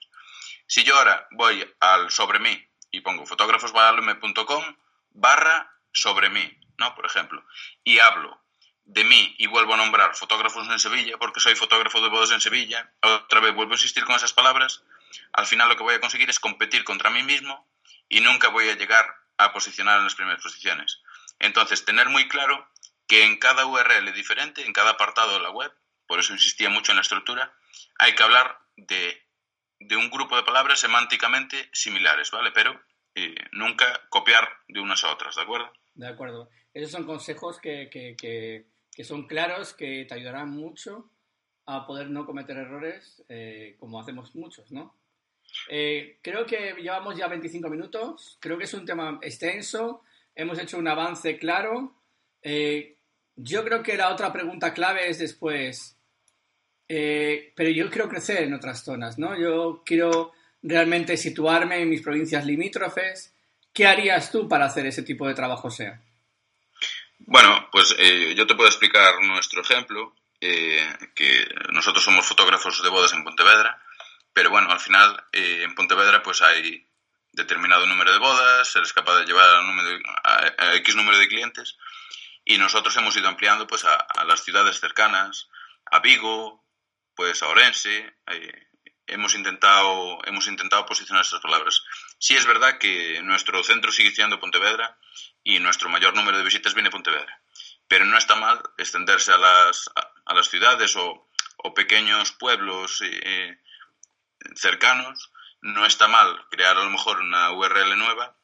Si 0.66 0.84
yo 0.84 0.96
ahora 0.96 1.26
voy 1.32 1.64
al 1.80 2.10
sobre 2.10 2.38
mí 2.38 2.68
y 2.90 3.00
pongo 3.00 3.26
fotógrafosvalume.com 3.26 4.76
barra 5.10 5.72
sobre 5.92 6.30
mí, 6.30 6.58
¿no? 6.78 6.94
Por 6.94 7.06
ejemplo, 7.06 7.44
y 7.82 7.98
hablo 7.98 8.40
de 8.84 9.04
mí 9.04 9.34
y 9.38 9.46
vuelvo 9.46 9.74
a 9.74 9.78
nombrar 9.78 10.14
fotógrafos 10.14 10.68
en 10.68 10.78
Sevilla 10.78 11.16
porque 11.18 11.40
soy 11.40 11.54
fotógrafo 11.54 12.00
de 12.00 12.08
bodas 12.08 12.30
en 12.30 12.40
Sevilla, 12.40 12.92
otra 13.00 13.40
vez 13.40 13.54
vuelvo 13.54 13.72
a 13.72 13.76
insistir 13.76 14.04
con 14.04 14.14
esas 14.14 14.32
palabras, 14.32 14.82
al 15.32 15.46
final 15.46 15.68
lo 15.68 15.76
que 15.76 15.82
voy 15.82 15.94
a 15.94 16.00
conseguir 16.00 16.30
es 16.30 16.40
competir 16.40 16.84
contra 16.84 17.10
mí 17.10 17.22
mismo 17.22 17.68
y 18.08 18.20
nunca 18.20 18.48
voy 18.48 18.68
a 18.68 18.76
llegar 18.76 19.06
a 19.38 19.52
posicionar 19.52 19.98
en 19.98 20.04
las 20.04 20.14
primeras 20.14 20.42
posiciones. 20.42 21.00
Entonces, 21.38 21.84
tener 21.84 22.08
muy 22.08 22.28
claro 22.28 22.68
que 23.06 23.24
en 23.24 23.38
cada 23.38 23.66
URL 23.66 24.12
diferente, 24.12 24.64
en 24.64 24.72
cada 24.72 24.90
apartado 24.92 25.34
de 25.34 25.40
la 25.40 25.50
web, 25.50 25.72
por 26.06 26.20
eso 26.20 26.32
insistía 26.32 26.70
mucho 26.70 26.92
en 26.92 26.96
la 26.96 27.02
estructura, 27.02 27.54
hay 27.98 28.14
que 28.14 28.22
hablar 28.22 28.58
de, 28.76 29.20
un 29.96 30.10
grupo 30.10 30.36
de 30.36 30.42
palabras 30.42 30.80
semánticamente 30.80 31.68
similares, 31.72 32.30
¿vale? 32.30 32.50
Pero 32.52 32.80
eh, 33.14 33.34
nunca 33.52 34.00
copiar 34.08 34.48
de 34.68 34.80
unas 34.80 35.04
a 35.04 35.12
otras, 35.12 35.36
¿de 35.36 35.42
acuerdo? 35.42 35.72
De 35.94 36.08
acuerdo. 36.08 36.50
Esos 36.72 36.90
son 36.90 37.04
consejos 37.04 37.60
que, 37.60 37.88
que, 37.90 39.04
son 39.04 39.26
claros, 39.26 39.74
que 39.74 40.06
te 40.08 40.14
ayudarán 40.14 40.50
mucho 40.50 41.10
a 41.66 41.86
poder 41.86 42.10
no 42.10 42.26
cometer 42.26 42.56
errores 42.56 43.22
eh, 43.28 43.76
como 43.78 44.00
hacemos 44.00 44.34
muchos, 44.34 44.70
¿no? 44.72 44.96
Eh, 45.68 46.18
creo 46.22 46.44
que 46.46 46.74
llevamos 46.74 47.16
ya 47.16 47.28
25 47.28 47.68
minutos, 47.68 48.38
creo 48.40 48.58
que 48.58 48.64
es 48.64 48.74
un 48.74 48.84
tema 48.84 49.18
extenso, 49.22 50.02
hemos 50.34 50.58
hecho 50.58 50.78
un 50.78 50.88
avance 50.88 51.38
claro. 51.38 51.94
Eh, 52.44 52.98
yo 53.36 53.64
creo 53.64 53.82
que 53.82 53.96
la 53.96 54.10
otra 54.10 54.32
pregunta 54.32 54.74
clave 54.74 55.08
es 55.08 55.18
después, 55.18 55.96
eh, 56.86 57.52
pero 57.56 57.70
yo 57.70 57.90
quiero 57.90 58.08
crecer 58.08 58.44
en 58.44 58.54
otras 58.54 58.84
zonas, 58.84 59.18
¿no? 59.18 59.36
Yo 59.36 59.82
quiero 59.84 60.32
realmente 60.62 61.16
situarme 61.16 61.80
en 61.80 61.88
mis 61.88 62.02
provincias 62.02 62.44
limítrofes. 62.44 63.34
¿Qué 63.72 63.86
harías 63.86 64.30
tú 64.30 64.46
para 64.46 64.66
hacer 64.66 64.86
ese 64.86 65.02
tipo 65.02 65.26
de 65.26 65.34
trabajo 65.34 65.70
SEA? 65.70 66.00
Bueno, 67.20 67.68
pues 67.72 67.96
eh, 67.98 68.34
yo 68.36 68.46
te 68.46 68.54
puedo 68.54 68.68
explicar 68.68 69.14
nuestro 69.22 69.62
ejemplo, 69.62 70.14
que 70.38 71.48
nosotros 71.72 72.04
somos 72.04 72.26
fotógrafos 72.26 72.82
de 72.82 72.90
bodas 72.90 73.14
en 73.14 73.24
Pontevedra, 73.24 73.80
pero 74.30 74.50
bueno, 74.50 74.70
al 74.70 74.78
final 74.78 75.24
en 75.32 75.74
Pontevedra 75.74 76.22
pues 76.22 76.42
hay 76.42 76.86
determinado 77.32 77.86
número 77.86 78.12
de 78.12 78.18
bodas, 78.18 78.70
se 78.70 78.80
es 78.80 78.92
capaz 78.92 79.20
de 79.20 79.24
llevar 79.24 79.48
a, 80.22 80.74
X 80.76 80.94
número 80.96 81.16
de 81.16 81.28
clientes 81.28 81.78
y 82.44 82.58
nosotros 82.58 82.96
hemos 82.96 83.16
ido 83.16 83.28
ampliando 83.28 83.66
pues 83.66 83.84
a, 83.84 84.24
las 84.24 84.44
ciudades 84.44 84.80
cercanas, 84.80 85.48
a 85.86 86.00
Vigo, 86.00 86.64
pues 87.14 87.42
a 87.42 87.48
Orense, 87.48 88.16
eh, 88.26 88.68
hemos 89.06 89.34
intentado 89.34 90.18
hemos 90.24 90.46
intentado 90.46 90.86
posicionar 90.86 91.24
estas 91.24 91.40
palabras. 91.40 91.82
Sí 92.18 92.36
es 92.36 92.46
verdad 92.46 92.78
que 92.78 93.22
nuestro 93.22 93.62
centro 93.62 93.92
sigue 93.92 94.10
siendo 94.12 94.40
Pontevedra 94.40 94.98
y 95.42 95.58
nuestro 95.58 95.88
mayor 95.88 96.14
número 96.14 96.38
de 96.38 96.44
visitas 96.44 96.74
viene 96.74 96.88
a 96.88 96.92
Pontevedra, 96.92 97.40
pero 97.88 98.04
no 98.04 98.16
está 98.16 98.34
mal 98.34 98.62
extenderse 98.78 99.32
a 99.32 99.38
las, 99.38 99.90
a, 100.24 100.34
las 100.34 100.48
ciudades 100.48 100.96
o, 100.96 101.28
o, 101.58 101.74
pequeños 101.74 102.32
pueblos 102.32 103.02
eh, 103.02 103.58
cercanos 104.56 105.30
no 105.60 105.86
está 105.86 106.08
mal 106.08 106.46
crear 106.50 106.76
a 106.76 106.84
lo 106.84 106.90
mejor 106.90 107.20
una 107.20 107.52
URL 107.52 107.96
nueva 107.96 108.36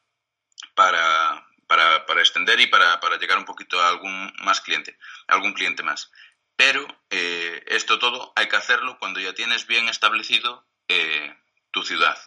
para, 0.73 1.45
para, 1.71 2.19
extender 2.19 2.59
y 2.59 2.67
para, 2.67 2.99
llegar 3.17 3.37
un 3.37 3.45
poquito 3.45 3.81
a 3.81 3.87
algún 3.87 4.33
más 4.43 4.59
cliente, 4.59 4.97
algún 5.27 5.53
cliente 5.53 5.83
más. 5.83 6.11
Pero 6.57 6.85
eh, 7.09 7.63
esto 7.67 7.97
todo 7.97 8.33
hay 8.35 8.49
que 8.49 8.57
hacerlo 8.57 8.97
cuando 8.99 9.21
ya 9.21 9.33
tienes 9.33 9.67
bien 9.67 9.87
establecido 9.87 10.67
eh, 10.89 11.33
tu 11.71 11.83
ciudad. 11.83 12.17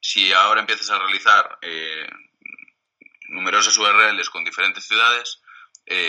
Si 0.00 0.32
ahora 0.32 0.60
empiezas 0.60 0.88
a 0.88 0.98
realizar 0.98 1.58
eh, 1.60 2.08
numerosas 3.28 3.76
URLs 3.76 4.30
con 4.30 4.44
diferentes 4.44 4.86
ciudades, 4.86 5.42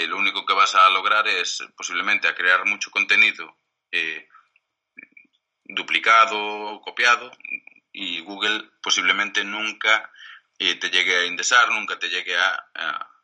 lo 0.08 0.16
único 0.16 0.46
que 0.46 0.54
vas 0.54 0.74
a 0.76 0.90
lograr 0.90 1.28
es 1.28 1.62
posiblemente 1.76 2.30
a 2.30 2.36
crear 2.36 2.66
mucho 2.66 2.90
contenido 2.90 3.58
duplicado, 5.66 6.80
copiado, 6.82 7.30
y 7.92 8.22
Google 8.22 8.72
posiblemente 8.82 9.44
nunca 9.44 10.10
eh, 10.60 10.76
te 10.76 10.90
llegue 10.90 11.16
a 11.18 11.26
indexar, 11.26 11.70
nunca 11.72 12.00
te 12.00 12.10
llegue 12.10 12.36
a, 12.38 12.70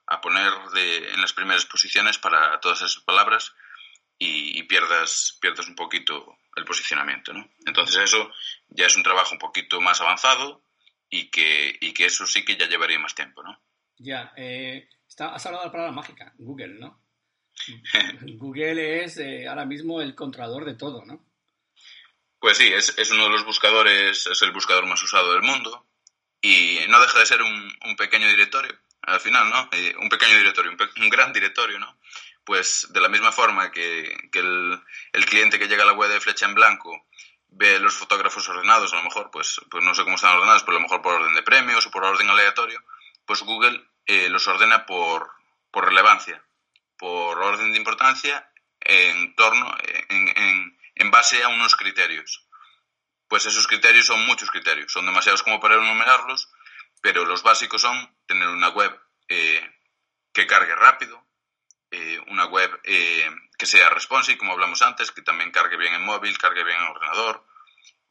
a, 0.06 0.22
poner 0.22 0.52
de, 0.74 1.14
en 1.14 1.22
las 1.22 1.34
primeras 1.34 1.66
posiciones 1.66 2.18
para 2.18 2.60
todas 2.60 2.80
esas 2.82 3.02
palabras 3.04 3.54
y, 4.18 4.62
pierdas, 4.64 5.38
pierdas 5.42 5.68
un 5.68 5.76
poquito 5.76 6.38
el 6.56 6.66
posicionamiento. 6.66 7.34
¿no? 7.34 7.50
Entonces 7.66 7.98
eso 8.04 8.32
ya 8.70 8.86
es 8.86 8.96
un 8.96 9.04
trabajo 9.04 9.34
un 9.34 9.40
poquito 9.40 9.82
más 9.82 10.00
avanzado 10.02 10.64
y 11.10 11.30
que, 11.32 11.76
y 11.80 11.94
que 11.94 12.06
eso 12.06 12.28
sí 12.28 12.46
que 12.46 12.58
ya 12.58 12.68
llevaría 12.68 13.00
más 13.00 13.16
tiempo. 13.16 13.42
¿no? 13.42 13.60
Ya, 13.98 14.34
eh, 14.36 14.88
está, 15.08 15.34
has 15.34 15.46
hablado 15.46 15.64
de 15.64 15.68
la 15.70 15.72
palabra 15.72 15.94
mágica, 15.94 16.34
Google, 16.38 16.80
¿no? 16.80 17.02
Google 18.38 19.04
es 19.04 19.18
eh, 19.18 19.48
ahora 19.48 19.66
mismo 19.66 20.02
el 20.02 20.16
controlador 20.16 20.66
de 20.66 20.76
todo, 20.76 21.04
¿no? 21.06 21.26
Pues 22.40 22.58
sí, 22.58 22.72
es, 22.74 22.98
es, 22.98 23.12
uno 23.12 23.26
de 23.26 23.30
los 23.30 23.46
buscadores, 23.46 24.26
es 24.26 24.42
el 24.42 24.52
buscador 24.52 24.88
más 24.88 25.02
usado 25.04 25.34
del 25.34 25.44
mundo 25.44 25.91
y 26.42 26.80
no 26.90 27.00
deja 27.02 27.20
de 27.20 27.26
ser 27.26 27.42
un, 27.42 27.78
un 27.86 27.96
pequeño 27.96 28.28
directorio, 28.28 28.76
al 29.04 29.20
final, 29.20 29.50
¿no? 29.50 29.70
Eh, 29.72 29.96
un 30.00 30.10
pequeño 30.10 30.38
directorio, 30.38 30.72
un, 30.72 31.10
gran 31.10 31.34
directorio, 31.34 31.80
¿no? 31.80 31.98
Pues 32.44 32.88
de 32.92 33.00
la 33.00 33.10
misma 33.10 33.32
forma 33.32 33.72
que, 33.72 34.30
que 34.32 34.40
el, 34.40 34.82
el, 35.14 35.26
cliente 35.26 35.60
que 35.60 35.68
llega 35.68 35.84
a 35.84 35.86
la 35.86 35.94
web 35.94 36.12
de 36.12 36.20
flecha 36.20 36.46
en 36.46 36.56
blanco 36.56 37.06
ve 37.50 37.80
los 37.80 37.94
fotógrafos 37.94 38.48
ordenados, 38.50 38.94
a 38.94 38.98
lo 38.98 39.04
mejor, 39.04 39.30
pues, 39.32 39.62
pues 39.70 39.84
no 39.84 39.94
sé 39.94 40.04
cómo 40.04 40.16
están 40.16 40.38
ordenados, 40.38 40.64
pero 40.64 40.78
a 40.78 40.80
lo 40.80 40.84
mejor 40.84 41.02
por 41.02 41.14
orden 41.14 41.36
de 41.36 41.44
premios 41.44 41.86
o 41.86 41.92
por 41.92 42.04
orden 42.04 42.30
aleatorio, 42.30 42.82
pues 43.26 43.42
Google 43.44 43.84
eh, 44.06 44.30
los 44.30 44.48
ordena 44.48 44.86
por, 44.86 45.32
por 45.70 45.86
relevancia, 45.86 46.44
por 46.98 47.38
orden 47.40 47.72
de 47.72 47.78
importancia 47.78 48.50
en 48.80 49.36
torno, 49.36 49.76
en, 50.10 50.28
en 50.30 50.82
en 50.96 51.12
base 51.12 51.44
a 51.44 51.48
unos 51.48 51.76
criterios. 51.76 52.46
Pues 53.32 53.46
esos 53.46 53.66
criterios 53.66 54.08
son 54.08 54.26
muchos 54.26 54.52
criterios, 54.52 54.92
son 54.92 55.06
demasiados 55.06 55.42
como 55.42 55.58
para 55.62 55.76
enumerarlos, 55.76 56.50
pero 57.02 57.24
los 57.24 57.44
básicos 57.44 57.80
son 57.80 58.14
tener 58.26 58.46
una 58.50 58.68
web 58.68 58.92
eh, 59.30 59.66
que 60.34 60.46
cargue 60.46 60.76
rápido, 60.76 61.26
eh, 61.92 62.20
una 62.28 62.48
web 62.48 62.70
eh, 62.84 63.32
que 63.58 63.66
sea 63.66 63.88
responsive, 63.88 64.38
como 64.38 64.52
hablamos 64.52 64.82
antes, 64.82 65.14
que 65.14 65.22
también 65.22 65.50
cargue 65.52 65.78
bien 65.78 65.94
en 65.94 66.04
móvil, 66.04 66.38
cargue 66.38 66.66
bien 66.66 66.76
en 66.78 66.90
ordenador, 66.90 67.48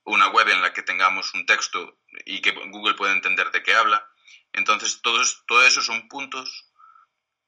una 0.04 0.28
web 0.28 0.48
en 0.48 0.62
la 0.62 0.72
que 0.72 0.85
tengamos 0.85 1.35
un 1.35 1.44
texto 1.44 1.98
y 2.24 2.40
que 2.40 2.52
Google 2.52 2.94
pueda 2.94 3.12
entender 3.12 3.50
de 3.50 3.62
qué 3.62 3.74
habla. 3.74 4.11
Entonces, 4.54 5.02
todos, 5.02 5.44
todo 5.46 5.62
eso 5.66 5.83
son 5.83 6.09
puntos 6.09 6.72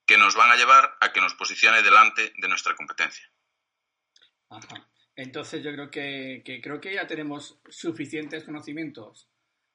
que 0.05 0.19
nos 0.19 0.35
van 0.35 0.51
a 0.51 0.57
llevar 0.57 0.95
a 1.01 1.11
que 1.11 1.23
nos 1.23 1.33
posicione 1.33 1.81
delante 1.81 2.35
de 2.37 2.49
nuestra 2.49 2.77
competencia. 2.77 3.33
Entonces 5.17 5.63
yo 5.63 5.73
creo 5.73 5.91
que, 5.91 6.43
creo 6.63 6.81
que 6.81 6.95
ya 6.95 7.07
tenemos 7.07 7.59
suficientes 7.69 8.45
conocimientos 8.45 9.29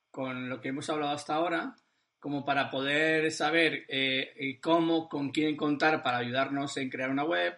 con 0.09 0.49
lo 0.49 0.61
que 0.61 0.69
hemos 0.69 0.89
hablado 0.89 1.11
hasta 1.11 1.35
ahora 1.35 1.75
como 2.19 2.43
para 2.43 2.71
poder 2.71 3.31
saber 3.31 3.85
eh, 3.87 4.57
cómo, 4.61 5.07
con 5.07 5.29
quién 5.29 5.55
contar 5.55 6.01
para 6.01 6.17
ayudarnos 6.17 6.75
en 6.77 6.89
crear 6.89 7.11
una 7.11 7.23
web, 7.23 7.55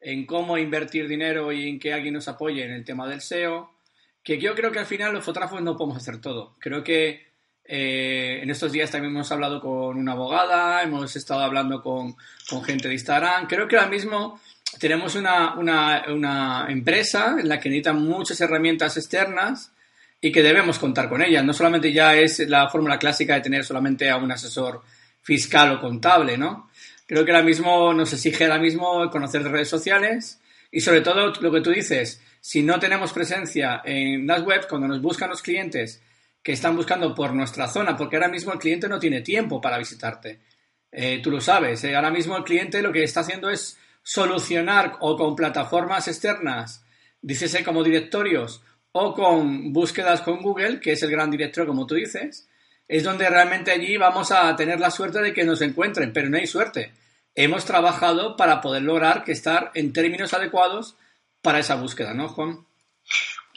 en 0.00 0.24
cómo 0.24 0.56
invertir 0.56 1.06
dinero 1.06 1.52
y 1.52 1.68
en 1.68 1.78
que 1.78 1.92
alguien 1.92 2.14
nos 2.14 2.26
apoye 2.26 2.64
en 2.64 2.72
el 2.72 2.84
tema 2.84 3.06
del 3.06 3.20
SEO, 3.20 3.70
que 4.22 4.38
yo 4.38 4.54
creo 4.54 4.72
que 4.72 4.78
al 4.78 4.86
final 4.86 5.12
los 5.12 5.24
fotógrafos 5.24 5.60
no 5.62 5.76
podemos 5.76 5.98
hacer 5.98 6.20
todo. 6.20 6.56
Creo 6.58 6.82
que 6.82 7.30
eh, 7.64 8.40
en 8.42 8.50
estos 8.50 8.72
días 8.72 8.90
también 8.90 9.14
hemos 9.14 9.30
hablado 9.30 9.60
con 9.60 9.96
una 9.96 10.12
abogada, 10.12 10.82
hemos 10.82 11.14
estado 11.14 11.40
hablando 11.42 11.82
con, 11.82 12.16
con 12.48 12.64
gente 12.64 12.88
de 12.88 12.94
Instagram. 12.94 13.46
Creo 13.46 13.68
que 13.68 13.76
ahora 13.76 13.90
mismo 13.90 14.40
tenemos 14.78 15.14
una, 15.14 15.54
una, 15.54 16.66
empresa 16.68 17.36
en 17.38 17.48
la 17.48 17.58
que 17.58 17.68
necesitan 17.68 18.02
muchas 18.02 18.40
herramientas 18.40 18.96
externas 18.96 19.72
y 20.20 20.30
que 20.30 20.42
debemos 20.42 20.78
contar 20.78 21.08
con 21.08 21.22
ellas. 21.22 21.44
No 21.44 21.52
solamente 21.52 21.92
ya 21.92 22.14
es 22.14 22.38
la 22.40 22.68
fórmula 22.68 22.98
clásica 22.98 23.34
de 23.34 23.40
tener 23.40 23.64
solamente 23.64 24.08
a 24.10 24.16
un 24.16 24.30
asesor 24.30 24.82
fiscal 25.22 25.72
o 25.72 25.80
contable, 25.80 26.38
¿no? 26.38 26.70
Creo 27.06 27.24
que 27.24 27.32
ahora 27.32 27.44
mismo 27.44 27.92
nos 27.92 28.12
exige 28.12 28.44
ahora 28.44 28.58
mismo 28.58 29.10
conocer 29.10 29.42
redes 29.42 29.68
sociales 29.68 30.40
y 30.70 30.80
sobre 30.80 31.00
todo 31.00 31.32
lo 31.40 31.50
que 31.50 31.60
tú 31.60 31.70
dices, 31.70 32.22
si 32.40 32.62
no 32.62 32.78
tenemos 32.78 33.12
presencia 33.12 33.82
en 33.84 34.26
las 34.26 34.42
webs, 34.42 34.66
cuando 34.66 34.86
nos 34.86 35.02
buscan 35.02 35.30
los 35.30 35.42
clientes 35.42 36.00
que 36.42 36.52
están 36.52 36.76
buscando 36.76 37.14
por 37.14 37.34
nuestra 37.34 37.68
zona, 37.68 37.96
porque 37.96 38.16
ahora 38.16 38.28
mismo 38.28 38.52
el 38.52 38.58
cliente 38.58 38.88
no 38.88 38.98
tiene 38.98 39.20
tiempo 39.20 39.60
para 39.60 39.78
visitarte. 39.78 40.38
Eh, 40.92 41.20
tú 41.22 41.30
lo 41.30 41.40
sabes, 41.40 41.84
eh, 41.84 41.94
ahora 41.94 42.10
mismo 42.10 42.36
el 42.36 42.44
cliente 42.44 42.82
lo 42.82 42.92
que 42.92 43.02
está 43.02 43.20
haciendo 43.20 43.50
es 43.50 43.76
solucionar 44.02 44.96
o 45.00 45.16
con 45.16 45.36
plataformas 45.36 46.08
externas, 46.08 46.84
dícese 47.20 47.64
como 47.64 47.84
directorios, 47.84 48.62
o 48.92 49.14
con 49.14 49.72
búsquedas 49.72 50.22
con 50.22 50.42
Google, 50.42 50.80
que 50.80 50.92
es 50.92 51.02
el 51.02 51.10
gran 51.10 51.30
directorio 51.30 51.68
como 51.68 51.86
tú 51.86 51.94
dices, 51.94 52.48
es 52.88 53.04
donde 53.04 53.30
realmente 53.30 53.70
allí 53.70 53.96
vamos 53.96 54.32
a 54.32 54.54
tener 54.56 54.80
la 54.80 54.90
suerte 54.90 55.20
de 55.20 55.32
que 55.32 55.44
nos 55.44 55.62
encuentren, 55.62 56.12
pero 56.12 56.28
no 56.28 56.38
hay 56.38 56.46
suerte. 56.46 56.92
Hemos 57.36 57.64
trabajado 57.64 58.36
para 58.36 58.60
poder 58.60 58.82
lograr 58.82 59.22
que 59.22 59.32
estar 59.32 59.70
en 59.74 59.92
términos 59.92 60.34
adecuados 60.34 60.96
para 61.40 61.60
esa 61.60 61.76
búsqueda, 61.76 62.14
¿no, 62.14 62.28
Juan? 62.28 62.66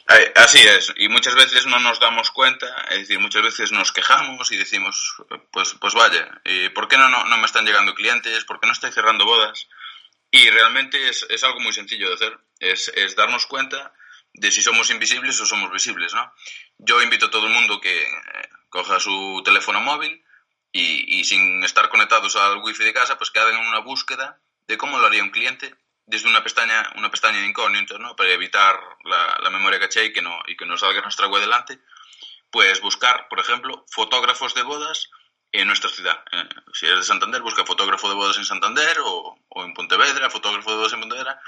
Eh, 0.08 0.32
así 0.36 0.58
es, 0.58 0.92
y 0.98 1.08
muchas 1.08 1.34
veces 1.34 1.66
no 1.66 1.80
nos 1.80 1.98
damos 1.98 2.30
cuenta, 2.30 2.66
es 2.90 2.98
decir, 2.98 3.18
muchas 3.18 3.42
veces 3.42 3.72
nos 3.72 3.90
quejamos 3.90 4.52
y 4.52 4.56
decimos, 4.56 5.16
pues, 5.50 5.74
pues 5.80 5.94
vaya, 5.94 6.40
¿por 6.74 6.88
qué 6.88 6.98
no, 6.98 7.08
no, 7.08 7.24
no 7.24 7.38
me 7.38 7.46
están 7.46 7.64
llegando 7.64 7.94
clientes? 7.94 8.44
¿Por 8.44 8.60
qué 8.60 8.66
no 8.66 8.72
estoy 8.72 8.92
cerrando 8.92 9.24
bodas? 9.24 9.66
Y 10.34 10.50
realmente 10.50 11.08
es, 11.08 11.24
es 11.30 11.44
algo 11.44 11.60
muy 11.60 11.72
sencillo 11.72 12.08
de 12.08 12.14
hacer, 12.14 12.36
es, 12.58 12.88
es, 12.96 13.14
darnos 13.14 13.46
cuenta 13.46 13.94
de 14.32 14.50
si 14.50 14.62
somos 14.62 14.90
invisibles 14.90 15.40
o 15.40 15.46
somos 15.46 15.70
visibles, 15.70 16.12
¿no? 16.12 16.32
Yo 16.76 17.00
invito 17.00 17.26
a 17.26 17.30
todo 17.30 17.46
el 17.46 17.52
mundo 17.52 17.80
que 17.80 18.02
eh, 18.02 18.48
coja 18.68 18.98
su 18.98 19.42
teléfono 19.44 19.78
móvil 19.78 20.24
y, 20.72 21.20
y 21.20 21.24
sin 21.24 21.62
estar 21.62 21.88
conectados 21.88 22.34
al 22.34 22.58
wifi 22.64 22.82
de 22.82 22.92
casa, 22.92 23.16
pues 23.16 23.30
que 23.30 23.38
hagan 23.38 23.64
una 23.64 23.78
búsqueda 23.78 24.40
de 24.66 24.76
cómo 24.76 24.98
lo 24.98 25.06
haría 25.06 25.22
un 25.22 25.30
cliente 25.30 25.72
desde 26.04 26.28
una 26.28 26.42
pestaña, 26.42 26.82
una 26.96 27.12
pestaña 27.12 27.38
de 27.38 27.46
incógnito, 27.46 28.00
¿no? 28.00 28.16
Para 28.16 28.32
evitar 28.32 28.76
la, 29.04 29.50
memoria 29.50 29.78
caché 29.78 30.06
y 30.06 30.12
que, 30.12 30.20
no, 30.20 30.36
y 30.48 30.56
que 30.56 30.66
no 30.66 30.76
salga 30.76 31.00
nuestra 31.00 31.28
web 31.28 31.42
delante, 31.42 31.78
pues 32.50 32.80
buscar, 32.80 33.28
por 33.28 33.38
ejemplo, 33.38 33.84
fotógrafos 33.88 34.52
de 34.54 34.64
bodas 34.64 35.10
en 35.60 35.68
nuestra 35.68 35.90
ciudad. 35.90 36.22
Eh, 36.32 36.48
si 36.72 36.86
eres 36.86 37.00
de 37.00 37.04
Santander, 37.04 37.42
busca 37.42 37.64
fotógrafo 37.64 38.08
de 38.08 38.14
bodas 38.14 38.36
en 38.36 38.44
Santander 38.44 38.98
o, 39.00 39.38
o, 39.48 39.64
en 39.64 39.74
Pontevedra, 39.74 40.30
fotógrafo 40.30 40.70
de 40.70 40.76
bodas 40.76 40.92
en 40.92 41.00
Pontevedra, 41.00 41.40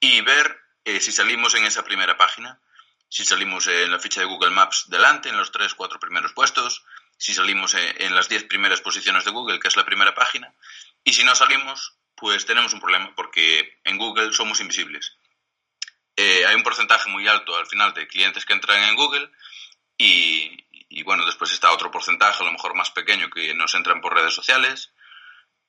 y 0.00 0.20
ver 0.22 0.58
eh, 0.84 1.00
si 1.00 1.12
salimos 1.12 1.54
en 1.54 1.64
esa 1.64 1.84
primera 1.84 2.16
página, 2.16 2.60
si 3.08 3.24
salimos 3.24 3.66
en 3.66 3.90
la 3.90 3.98
ficha 3.98 4.20
de 4.20 4.26
Google 4.26 4.50
Maps 4.50 4.86
delante, 4.88 5.28
en 5.28 5.36
los 5.36 5.52
tres, 5.52 5.74
cuatro 5.74 6.00
primeros 6.00 6.32
puestos, 6.32 6.84
si 7.16 7.32
salimos 7.34 7.74
en, 7.74 8.02
en 8.02 8.14
las 8.14 8.28
diez 8.28 8.44
primeras 8.44 8.80
posiciones 8.80 9.24
de 9.24 9.30
Google, 9.30 9.60
que 9.60 9.68
es 9.68 9.76
la 9.76 9.84
primera 9.84 10.14
página, 10.14 10.54
y 11.04 11.12
si 11.12 11.22
no 11.22 11.34
salimos, 11.34 11.96
pues 12.14 12.46
tenemos 12.46 12.72
un 12.72 12.80
problema 12.80 13.14
porque 13.14 13.78
en 13.84 13.98
Google 13.98 14.32
somos 14.32 14.60
invisibles. 14.60 15.16
Eh, 16.16 16.46
hay 16.46 16.54
un 16.54 16.62
porcentaje 16.62 17.10
muy 17.10 17.26
alto 17.26 17.56
al 17.56 17.66
final 17.66 17.92
de 17.92 18.06
clientes 18.06 18.44
que 18.44 18.52
entran 18.52 18.82
en 18.84 18.96
Google 18.96 19.30
y, 19.98 20.63
y, 20.94 21.02
bueno, 21.02 21.24
después 21.26 21.52
está 21.52 21.72
otro 21.72 21.90
porcentaje, 21.90 22.42
a 22.42 22.46
lo 22.46 22.52
mejor 22.52 22.74
más 22.74 22.90
pequeño, 22.90 23.30
que 23.30 23.54
nos 23.54 23.74
entran 23.74 24.00
por 24.00 24.14
redes 24.14 24.34
sociales 24.34 24.92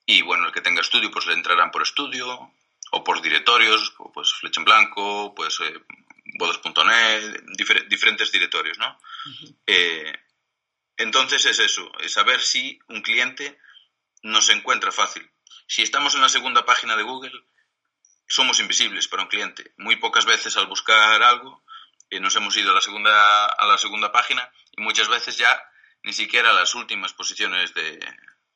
y 0.05 0.21
bueno, 0.21 0.45
el 0.45 0.51
que 0.51 0.61
tenga 0.61 0.81
estudio 0.81 1.09
pues 1.09 1.25
le 1.25 1.33
entrarán 1.33 1.71
por 1.71 1.81
estudio 1.81 2.51
o 2.91 3.03
por 3.03 3.21
directorios, 3.21 3.93
pues 4.13 4.33
Flecha 4.33 4.61
en 4.61 4.65
Blanco, 4.65 5.33
pues 5.35 5.59
eh, 5.61 5.81
difer 7.57 7.87
diferentes 7.87 8.31
directorios, 8.31 8.77
¿no? 8.77 8.87
Uh 8.87 9.29
-huh. 9.29 9.55
eh, 9.65 10.13
entonces 10.97 11.45
es 11.45 11.59
eso, 11.59 11.91
es 11.99 12.13
saber 12.13 12.39
si 12.39 12.79
un 12.87 13.01
cliente 13.01 13.59
nos 14.21 14.49
encuentra 14.49 14.91
fácil 14.91 15.29
si 15.67 15.81
estamos 15.81 16.15
en 16.15 16.21
la 16.21 16.29
segunda 16.29 16.65
página 16.65 16.95
de 16.95 17.03
Google, 17.03 17.43
somos 18.27 18.59
invisibles 18.59 19.07
para 19.07 19.23
un 19.23 19.29
cliente. 19.29 19.73
Muy 19.77 19.95
pocas 19.95 20.25
veces 20.25 20.57
al 20.57 20.67
buscar 20.67 21.21
algo 21.23 21.63
nos 22.19 22.35
hemos 22.35 22.55
ido 22.57 22.71
a 22.71 22.75
la 22.75 22.81
segunda 22.81 23.45
a 23.45 23.65
la 23.65 23.77
segunda 23.77 24.11
página 24.11 24.49
y 24.77 24.81
muchas 24.81 25.07
veces 25.07 25.37
ya 25.37 25.61
ni 26.03 26.13
siquiera 26.13 26.51
a 26.51 26.53
las 26.53 26.75
últimas 26.75 27.13
posiciones 27.13 27.73
de 27.73 27.99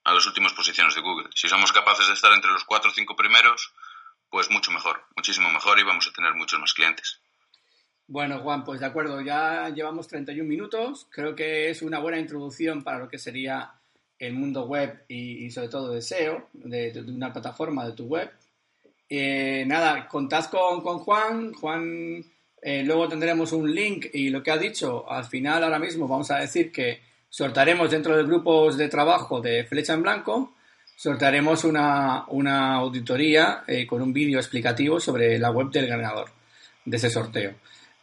a 0.03 0.13
las 0.13 0.25
últimas 0.25 0.53
posiciones 0.53 0.95
de 0.95 1.01
Google. 1.01 1.29
Si 1.35 1.49
somos 1.49 1.71
capaces 1.71 2.07
de 2.07 2.13
estar 2.13 2.31
entre 2.33 2.51
los 2.51 2.63
cuatro 2.63 2.89
o 2.89 2.93
cinco 2.93 3.15
primeros, 3.15 3.73
pues 4.29 4.49
mucho 4.49 4.71
mejor, 4.71 5.03
muchísimo 5.15 5.49
mejor 5.49 5.79
y 5.79 5.83
vamos 5.83 6.07
a 6.07 6.13
tener 6.13 6.33
muchos 6.33 6.59
más 6.59 6.73
clientes. 6.73 7.19
Bueno, 8.07 8.39
Juan, 8.39 8.63
pues 8.63 8.79
de 8.79 8.88
acuerdo, 8.88 9.21
ya 9.21 9.69
llevamos 9.69 10.07
31 10.07 10.47
minutos. 10.47 11.05
Creo 11.12 11.35
que 11.35 11.69
es 11.69 11.83
una 11.83 11.99
buena 11.99 12.17
introducción 12.17 12.83
para 12.83 12.97
lo 12.97 13.07
que 13.07 13.19
sería 13.19 13.71
el 14.17 14.33
mundo 14.33 14.65
web 14.65 15.05
y, 15.07 15.49
sobre 15.51 15.69
todo 15.69 15.93
de 15.93 16.01
SEO, 16.01 16.49
de, 16.53 17.03
una 17.07 17.31
plataforma 17.31 17.85
de 17.85 17.93
tu 17.93 18.05
web. 18.05 18.31
Eh, 19.07 19.63
nada, 19.67 20.07
contad 20.07 20.45
con, 20.45 20.81
con, 20.81 20.99
Juan. 20.99 21.53
Juan, 21.53 22.25
eh, 22.62 22.84
luego 22.84 23.08
tendremos 23.08 23.52
un 23.52 23.74
link 23.74 24.08
y 24.13 24.30
lo 24.30 24.43
que 24.43 24.52
ha 24.52 24.58
dicho, 24.58 25.10
al 25.10 25.26
final 25.26 25.63
ahora 25.63 25.80
mismo 25.80 26.08
vamos 26.08 26.32
a 26.32 26.38
decir 26.38 26.72
que 26.72 27.02
sortaremos 27.30 27.91
dentro 27.91 28.15
de 28.15 28.24
grupos 28.24 28.78
de 28.78 28.88
trabajo 28.88 29.39
de 29.39 29.63
Flecha 29.63 29.93
en 29.93 30.02
Blanco, 30.02 30.56
sortaremos 30.95 31.63
una, 31.63 32.26
una 32.30 32.76
auditoría 32.76 33.63
eh, 33.67 33.86
con 33.88 34.02
un 34.02 34.12
vídeo 34.12 34.39
explicativo 34.39 35.00
sobre 35.00 35.38
la 35.39 35.52
web 35.52 35.69
del 35.69 35.88
ganador 35.88 36.30
de 36.84 36.98
ese 36.98 37.10
sorteo. 37.10 37.54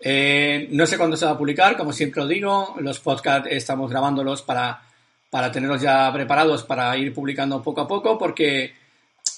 Eh, 0.01 0.69
no 0.71 0.87
sé 0.87 0.99
cuándo 0.99 1.17
se 1.17 1.25
va 1.25 1.33
a 1.33 1.39
publicar, 1.39 1.77
como 1.77 1.93
siempre 1.93 2.23
lo 2.23 2.29
digo, 2.29 2.77
los 2.81 3.01
podcasts 3.01 3.49
estamos 3.51 3.91
grabándolos 3.91 4.43
para 4.43 4.83
para 5.31 5.51
tenerlos 5.51 5.83
ya 5.83 6.11
preparados 6.13 6.63
para 6.63 6.97
ir 6.97 7.13
publicando 7.13 7.63
poco 7.63 7.83
a 7.83 7.89
poco, 7.89 8.17
porque 8.17 8.75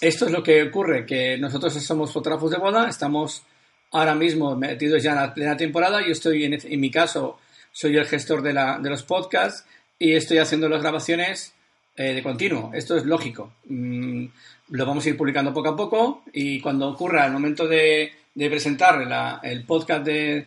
esto 0.00 0.26
es 0.26 0.30
lo 0.30 0.42
que 0.42 0.62
ocurre, 0.64 1.04
que 1.06 1.36
nosotros 1.38 1.72
somos 1.74 2.12
fotógrafos 2.12 2.50
de 2.50 2.58
boda, 2.58 2.88
estamos 2.88 3.42
ahora 3.92 4.14
mismo 4.14 4.54
metidos 4.56 5.02
ya 5.02 5.10
en 5.12 5.16
la 5.16 5.34
plena 5.34 5.56
temporada, 5.56 6.04
yo 6.04 6.12
estoy, 6.12 6.44
en, 6.44 6.80
mi 6.80 6.90
caso, 6.90 7.38
soy 7.72 7.96
el 7.96 8.06
gestor 8.06 8.42
de, 8.42 8.52
la, 8.52 8.78
de, 8.78 8.90
los 8.90 9.02
podcasts 9.02 9.64
y 9.98 10.12
estoy 10.12 10.38
haciendo 10.38 10.68
las 10.68 10.82
grabaciones 10.82 11.54
eh, 11.96 12.14
de 12.14 12.22
continuo, 12.22 12.70
esto 12.74 12.96
es 12.96 13.04
lógico. 13.04 13.52
Mm, 13.66 14.26
lo 14.70 14.86
vamos 14.86 15.06
a 15.06 15.08
ir 15.08 15.16
publicando 15.16 15.52
poco 15.52 15.70
a 15.70 15.76
poco 15.76 16.22
y 16.32 16.60
cuando 16.60 16.88
ocurra 16.88 17.26
el 17.26 17.32
momento 17.32 17.66
de, 17.66 18.12
presentar 18.34 19.04
la, 19.06 19.40
el 19.42 19.64
podcast 19.64 20.04
de, 20.04 20.46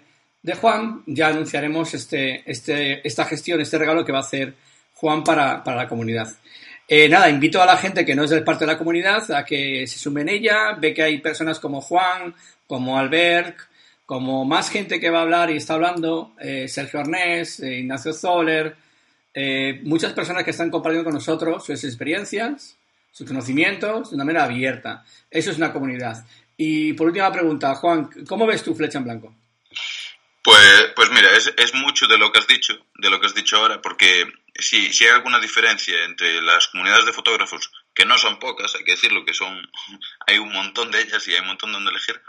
Juan, 0.59 1.03
ya 1.05 1.27
anunciaremos 1.27 1.93
este, 1.93 2.49
este, 2.49 3.05
esta 3.07 3.25
gestión, 3.25 3.61
este 3.61 3.77
regalo 3.77 4.05
que 4.05 4.11
va 4.11 4.19
a 4.19 4.21
hacer 4.21 4.53
Juan 4.95 5.23
para 5.23 5.63
la 5.65 5.87
comunidad. 5.87 6.29
Eh, 6.93 7.07
nada, 7.07 7.29
invito 7.29 7.61
a 7.61 7.65
la 7.65 7.77
gente 7.77 8.03
que 8.03 8.13
no 8.13 8.25
es 8.25 8.41
parte 8.41 8.65
de 8.65 8.73
la 8.73 8.77
comunidad 8.77 9.31
a 9.31 9.45
que 9.45 9.87
se 9.87 9.97
sumen 9.97 10.27
ella. 10.27 10.73
Ve 10.73 10.93
que 10.93 11.01
hay 11.01 11.19
personas 11.19 11.57
como 11.57 11.79
Juan, 11.79 12.35
como 12.67 12.97
Albert, 12.97 13.59
como 14.05 14.43
más 14.43 14.69
gente 14.69 14.99
que 14.99 15.09
va 15.09 15.19
a 15.19 15.21
hablar 15.21 15.49
y 15.51 15.55
está 15.55 15.75
hablando, 15.75 16.33
eh, 16.37 16.67
Sergio 16.67 16.99
Arnés, 16.99 17.61
eh, 17.61 17.79
Ignacio 17.79 18.11
Zoller, 18.11 18.75
eh, 19.33 19.79
muchas 19.83 20.11
personas 20.11 20.43
que 20.43 20.51
están 20.51 20.69
compartiendo 20.69 21.05
con 21.05 21.13
nosotros 21.13 21.65
sus 21.65 21.81
experiencias, 21.85 22.75
sus 23.09 23.25
conocimientos 23.25 24.09
de 24.09 24.15
una 24.15 24.25
manera 24.25 24.43
abierta. 24.43 25.05
Eso 25.29 25.51
es 25.51 25.55
una 25.55 25.71
comunidad. 25.71 26.25
Y 26.57 26.91
por 26.91 27.07
última 27.07 27.31
pregunta, 27.31 27.73
Juan, 27.75 28.09
¿cómo 28.27 28.45
ves 28.45 28.63
tu 28.63 28.75
flecha 28.75 28.97
en 28.97 29.05
blanco? 29.05 29.33
Pues, 30.43 30.93
pues 30.95 31.11
mira, 31.11 31.35
es, 31.35 31.53
es 31.55 31.73
mucho 31.75 32.07
de 32.07 32.17
lo 32.17 32.31
que 32.31 32.39
has 32.39 32.47
dicho, 32.47 32.87
de 32.95 33.09
lo 33.11 33.19
que 33.19 33.27
has 33.27 33.35
dicho 33.35 33.57
ahora, 33.57 33.79
porque 33.81 34.25
si, 34.55 34.91
si 34.91 35.05
hay 35.05 35.11
alguna 35.11 35.39
diferencia 35.39 36.03
entre 36.03 36.41
las 36.41 36.67
comunidades 36.67 37.05
de 37.05 37.13
fotógrafos, 37.13 37.71
que 37.93 38.05
no 38.05 38.17
son 38.17 38.39
pocas, 38.39 38.73
hay 38.75 38.83
que 38.83 38.93
decirlo, 38.93 39.23
que 39.23 39.35
son, 39.35 39.69
hay 40.27 40.39
un 40.39 40.51
montón 40.51 40.89
de 40.89 41.01
ellas 41.01 41.27
y 41.27 41.33
hay 41.33 41.41
un 41.41 41.47
montón 41.47 41.71
donde 41.71 41.91
elegir, 41.91 42.19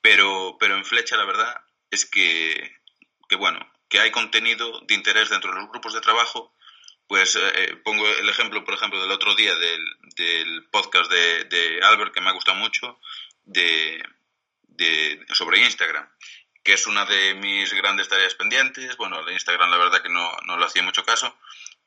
pero, 0.00 0.56
pero 0.60 0.76
en 0.76 0.84
Flecha 0.84 1.16
la 1.16 1.24
verdad 1.24 1.60
es 1.90 2.06
que, 2.06 2.76
que, 3.28 3.34
bueno, 3.34 3.58
que 3.88 3.98
hay 3.98 4.12
contenido 4.12 4.80
de 4.86 4.94
interés 4.94 5.30
dentro 5.30 5.50
de 5.50 5.58
los 5.58 5.68
grupos 5.68 5.94
de 5.94 6.00
trabajo, 6.00 6.54
pues 7.08 7.36
eh, 7.36 7.76
pongo 7.84 8.06
el 8.06 8.28
ejemplo, 8.28 8.64
por 8.64 8.74
ejemplo, 8.74 9.02
del 9.02 9.10
otro 9.10 9.34
día 9.34 9.54
del, 9.56 9.84
del 10.14 10.68
podcast 10.70 11.10
de, 11.10 11.44
de 11.44 11.80
Albert, 11.82 12.14
que 12.14 12.20
me 12.20 12.28
ha 12.28 12.34
gustado 12.34 12.58
mucho, 12.58 13.00
de, 13.44 14.00
de, 14.62 15.26
sobre 15.32 15.60
Instagram 15.60 16.08
que 16.68 16.74
es 16.74 16.86
una 16.86 17.06
de 17.06 17.32
mis 17.32 17.72
grandes 17.72 18.08
tareas 18.08 18.34
pendientes. 18.34 18.94
Bueno, 18.98 19.20
el 19.20 19.32
Instagram 19.32 19.70
la 19.70 19.78
verdad 19.78 20.02
que 20.02 20.10
no, 20.10 20.30
no 20.44 20.58
le 20.58 20.66
hacía 20.66 20.82
mucho 20.82 21.02
caso, 21.02 21.34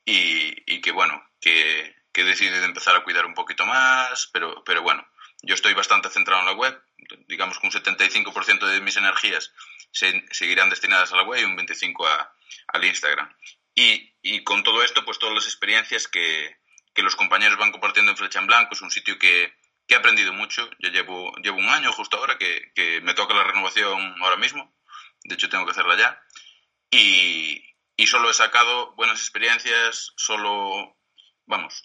y, 0.05 0.81
que 0.81 0.89
bueno, 0.89 1.23
que, 1.39 1.95
que 2.11 2.21
he 2.21 2.23
decidido 2.23 2.55
empezar 2.65 2.95
a 2.95 3.03
cuidar 3.03 3.27
un 3.27 3.35
poquito 3.35 3.63
más, 3.67 4.31
pero, 4.33 4.63
pero 4.63 4.81
bueno, 4.81 5.07
yo 5.43 5.53
estoy 5.53 5.75
bastante 5.75 6.09
centrado 6.09 6.41
en 6.41 6.47
la 6.47 6.53
web, 6.53 6.81
digamos 7.27 7.59
que 7.59 7.67
un 7.67 7.73
75% 7.73 8.65
de 8.65 8.81
mis 8.81 8.97
energías 8.97 9.53
se, 9.91 10.25
seguirán 10.31 10.71
destinadas 10.71 11.13
a 11.13 11.17
la 11.17 11.23
web 11.25 11.41
y 11.41 11.43
un 11.43 11.55
25% 11.55 12.07
a, 12.07 12.33
al 12.69 12.83
Instagram. 12.83 13.31
Y, 13.75 14.15
y, 14.23 14.43
con 14.43 14.63
todo 14.63 14.81
esto, 14.81 15.05
pues 15.05 15.19
todas 15.19 15.35
las 15.35 15.45
experiencias 15.45 16.07
que, 16.07 16.57
que, 16.95 17.03
los 17.03 17.15
compañeros 17.15 17.59
van 17.59 17.71
compartiendo 17.71 18.13
en 18.13 18.17
Flecha 18.17 18.39
en 18.39 18.47
Blanco, 18.47 18.73
es 18.73 18.81
un 18.81 18.89
sitio 18.89 19.19
que, 19.19 19.53
que 19.91 19.95
he 19.95 19.99
aprendido 19.99 20.31
mucho. 20.31 20.69
Yo 20.79 20.89
llevo, 20.89 21.35
llevo 21.43 21.57
un 21.57 21.67
año 21.67 21.91
justo 21.91 22.15
ahora 22.15 22.37
que, 22.37 22.71
que, 22.73 23.01
me 23.01 23.13
toca 23.13 23.33
la 23.33 23.43
renovación 23.43 24.15
ahora 24.21 24.37
mismo. 24.37 24.73
De 25.25 25.35
hecho, 25.35 25.49
tengo 25.49 25.65
que 25.65 25.71
hacerla 25.71 25.97
ya. 25.97 26.17
Y, 26.89 27.61
y 27.97 28.07
solo 28.07 28.29
he 28.29 28.33
sacado 28.33 28.93
buenas 28.95 29.19
experiencias, 29.19 30.13
solo, 30.15 30.95
vamos, 31.45 31.83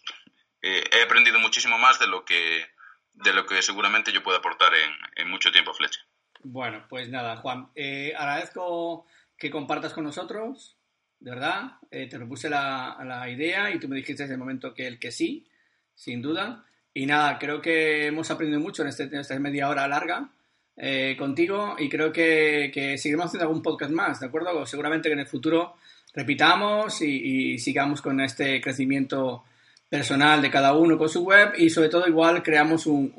eh, 0.63 0.85
he 0.93 1.03
aprendido 1.03 1.41
muchísimo 1.41 1.79
más 1.79 1.99
de 1.99 2.07
lo 2.07 2.25
que, 2.25 2.67
de 3.13 3.33
lo 3.33 3.45
que 3.45 3.61
seguramente 3.61 4.13
yo 4.13 4.23
puedo 4.23 4.39
aportar 4.39 4.71
en, 5.17 5.29
mucho 5.29 5.51
tiempo 5.51 5.75
Flecha. 5.75 6.01
Bueno, 6.45 6.87
pues 6.89 7.09
nada, 7.09 7.39
Juan, 7.39 7.71
eh, 7.75 8.15
agradezco 8.17 9.07
que 9.37 9.51
compartas 9.51 9.93
con 9.93 10.05
nosotros, 10.05 10.79
de 11.19 11.31
verdad, 11.33 11.73
eh, 11.91 12.09
te 12.09 12.19
propuse 12.19 12.49
la, 12.49 12.99
la, 13.05 13.29
idea 13.29 13.73
y 13.73 13.81
tú 13.81 13.89
me 13.89 13.97
dijiste 13.97 14.23
en 14.23 14.29
ese 14.29 14.39
momento 14.39 14.75
que 14.75 14.87
el 14.87 15.01
que 15.01 15.11
sí, 15.11 15.49
sin 15.97 16.23
duda. 16.23 16.67
Y 16.97 17.05
nada, 17.05 17.39
creo 17.39 17.61
que 17.61 18.07
hemos 18.07 18.31
aprendido 18.31 18.59
mucho 18.59 18.81
en, 18.81 18.89
este, 18.89 19.11
esta 19.13 19.39
media 19.39 19.69
hora 19.69 19.87
larga 19.87 20.31
eh, 20.79 21.15
contigo 21.19 21.77
y 21.79 21.91
creo 21.91 22.11
que, 22.11 22.71
que, 22.73 22.97
seguiremos 22.97 23.27
haciendo 23.27 23.45
algún 23.45 23.63
podcast 23.63 23.91
más, 23.93 24.19
¿de 24.19 24.29
acuerdo? 24.29 24.65
Seguramente 24.65 25.11
que 25.11 25.13
en 25.13 25.19
el 25.19 25.27
futuro 25.27 25.75
repitamos 26.15 27.03
y, 27.03 27.59
sigamos 27.59 28.01
con 28.01 28.23
este 28.23 28.63
crecimiento 28.63 29.45
personal 29.91 30.41
de 30.41 30.51
cada 30.51 30.73
uno 30.73 30.97
con 30.97 31.11
su 31.11 31.23
web 31.23 31.53
y 31.59 31.69
sobre 31.69 31.91
todo 31.91 32.09
igual 32.09 32.43
creamos 32.43 32.87
un, 32.87 33.13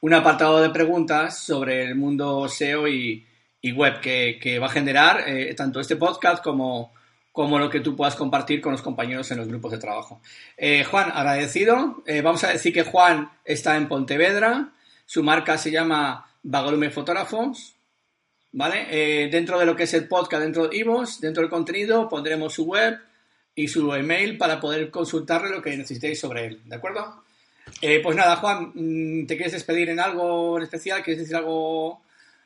un, 0.00 0.14
apartado 0.14 0.62
de 0.62 0.70
preguntas 0.70 1.38
sobre 1.38 1.84
el 1.84 1.96
mundo 1.96 2.48
SEO 2.48 2.88
y, 2.88 3.22
web 3.74 4.00
que, 4.00 4.38
que, 4.40 4.58
va 4.58 4.68
a 4.68 4.70
generar 4.70 5.28
eh, 5.28 5.52
tanto 5.54 5.78
este 5.78 5.96
podcast 5.96 6.42
como, 6.42 6.94
como 7.34 7.58
lo 7.58 7.68
que 7.68 7.80
tú 7.80 7.96
puedas 7.96 8.14
compartir 8.14 8.60
con 8.60 8.70
los 8.70 8.80
compañeros 8.80 9.28
en 9.32 9.38
los 9.38 9.48
grupos 9.48 9.72
de 9.72 9.78
trabajo. 9.78 10.20
Eh, 10.56 10.84
Juan, 10.84 11.10
agradecido. 11.12 12.00
Eh, 12.06 12.22
vamos 12.22 12.44
a 12.44 12.50
decir 12.50 12.72
que 12.72 12.84
Juan 12.84 13.28
está 13.44 13.76
en 13.76 13.88
Pontevedra. 13.88 14.72
Su 15.04 15.24
marca 15.24 15.58
se 15.58 15.72
llama 15.72 16.30
Vagalume 16.44 16.90
Fotógrafos. 16.90 17.74
¿Vale? 18.52 18.86
Eh, 18.88 19.28
dentro 19.32 19.58
de 19.58 19.66
lo 19.66 19.74
que 19.74 19.82
es 19.82 19.94
el 19.94 20.06
podcast, 20.06 20.44
dentro 20.44 20.68
de 20.68 20.76
Ivos, 20.76 21.20
dentro 21.20 21.42
del 21.42 21.50
contenido, 21.50 22.08
pondremos 22.08 22.54
su 22.54 22.66
web, 22.66 23.00
y 23.56 23.66
su 23.66 23.92
email 23.92 24.38
para 24.38 24.60
poder 24.60 24.92
consultarle 24.92 25.50
lo 25.50 25.60
que 25.60 25.76
necesitéis 25.76 26.20
sobre 26.20 26.46
él, 26.46 26.60
¿de 26.64 26.76
acuerdo? 26.76 27.24
Pues 27.80 28.16
nada, 28.16 28.36
Juan, 28.36 28.70
mm, 28.74 29.26
¿te 29.26 29.36
quieres 29.36 29.54
despedir 29.54 29.90
en 29.90 29.98
algo 29.98 30.56
en 30.56 30.62
especial? 30.62 31.02
¿Quieres 31.02 31.22
decir 31.22 31.34
algo 31.34 32.00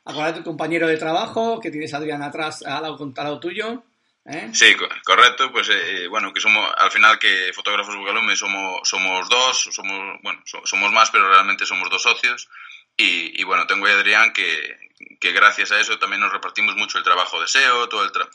a 0.07 0.35
tu 0.35 0.43
compañero 0.43 0.89
de 0.89 0.97
trabajo 0.97 1.61
que 1.61 1.71
tienes 1.71 1.93
a 1.93 1.99
Adrián 1.99 2.23
atrás 2.23 2.63
al 2.63 2.83
lado, 2.83 3.13
al 3.17 3.41
tuyo? 3.41 3.83
¿Eh? 4.25 4.51
Sí, 4.53 4.77
correcto. 5.05 5.51
Pues 5.53 5.69
eh, 5.71 6.07
bueno, 6.09 6.33
que 6.33 6.41
somos 6.41 6.71
al 6.77 6.91
final 6.91 7.19
que 7.19 7.53
fotógrafos 7.55 7.97
Bugalume 7.97 8.37
somos 8.37 8.87
somos 8.87 9.29
dos, 9.29 9.69
somos 9.73 10.19
bueno 10.23 10.43
somos 10.45 10.93
más, 10.93 11.11
pero 11.11 11.29
realmente 11.29 11.67
somos 11.67 11.89
dos 11.91 12.03
socios. 12.03 12.49
Y, 12.97 13.41
y 13.41 13.45
bueno, 13.45 13.67
tengo 13.67 13.87
a 13.87 13.91
Adrián 13.91 14.33
que, 14.33 14.77
que 15.21 15.33
gracias 15.33 15.73
a 15.73 15.81
eso 15.81 15.99
también 15.99 16.21
nos 16.21 16.33
repartimos 16.33 16.77
mucho 16.77 16.99
el 16.99 17.05
trabajo 17.05 17.41
de 17.41 17.47
SEO, 17.47 17.89
todo 17.89 18.05
el 18.05 18.13
tra 18.13 18.29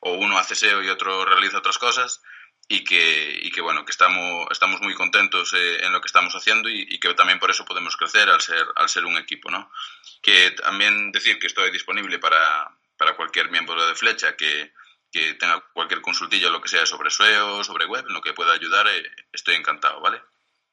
o 0.00 0.12
uno 0.14 0.38
hace 0.38 0.54
SEO 0.54 0.82
y 0.82 0.88
otro 0.88 1.24
realiza 1.24 1.58
otras 1.58 1.78
cosas 1.78 2.22
y 2.68 2.84
que, 2.84 3.40
y 3.42 3.50
que 3.50 3.60
bueno, 3.60 3.84
que 3.84 3.92
estamos, 3.92 4.46
estamos 4.50 4.80
muy 4.80 4.94
contentos 4.94 5.52
eh, 5.54 5.84
en 5.84 5.92
lo 5.92 6.00
que 6.00 6.06
estamos 6.06 6.34
haciendo 6.34 6.68
y, 6.68 6.86
y, 6.88 6.98
que 6.98 7.12
también 7.14 7.38
por 7.38 7.50
eso 7.50 7.64
podemos 7.64 7.96
crecer 7.96 8.28
al 8.30 8.40
ser, 8.40 8.66
al 8.76 8.88
ser 8.88 9.04
un 9.04 9.16
equipo, 9.18 9.50
¿no? 9.50 9.70
Que 10.22 10.52
también 10.52 11.12
decir 11.12 11.38
que 11.38 11.46
estoy 11.46 11.70
disponible 11.70 12.18
para, 12.18 12.70
para 12.96 13.16
cualquier 13.16 13.50
miembro 13.50 13.86
de 13.86 13.94
Flecha 13.94 14.36
que, 14.36 14.72
que 15.14 15.34
tenga 15.34 15.62
cualquier 15.72 16.00
consultilla 16.00 16.50
lo 16.50 16.60
que 16.60 16.68
sea 16.68 16.84
sobre 16.84 17.08
SEO, 17.08 17.62
sobre 17.62 17.86
web, 17.86 18.04
en 18.04 18.12
lo 18.12 18.20
que 18.20 18.32
pueda 18.32 18.52
ayudar, 18.52 18.84
eh, 18.88 19.08
estoy 19.32 19.54
encantado, 19.54 20.00
¿vale? 20.00 20.18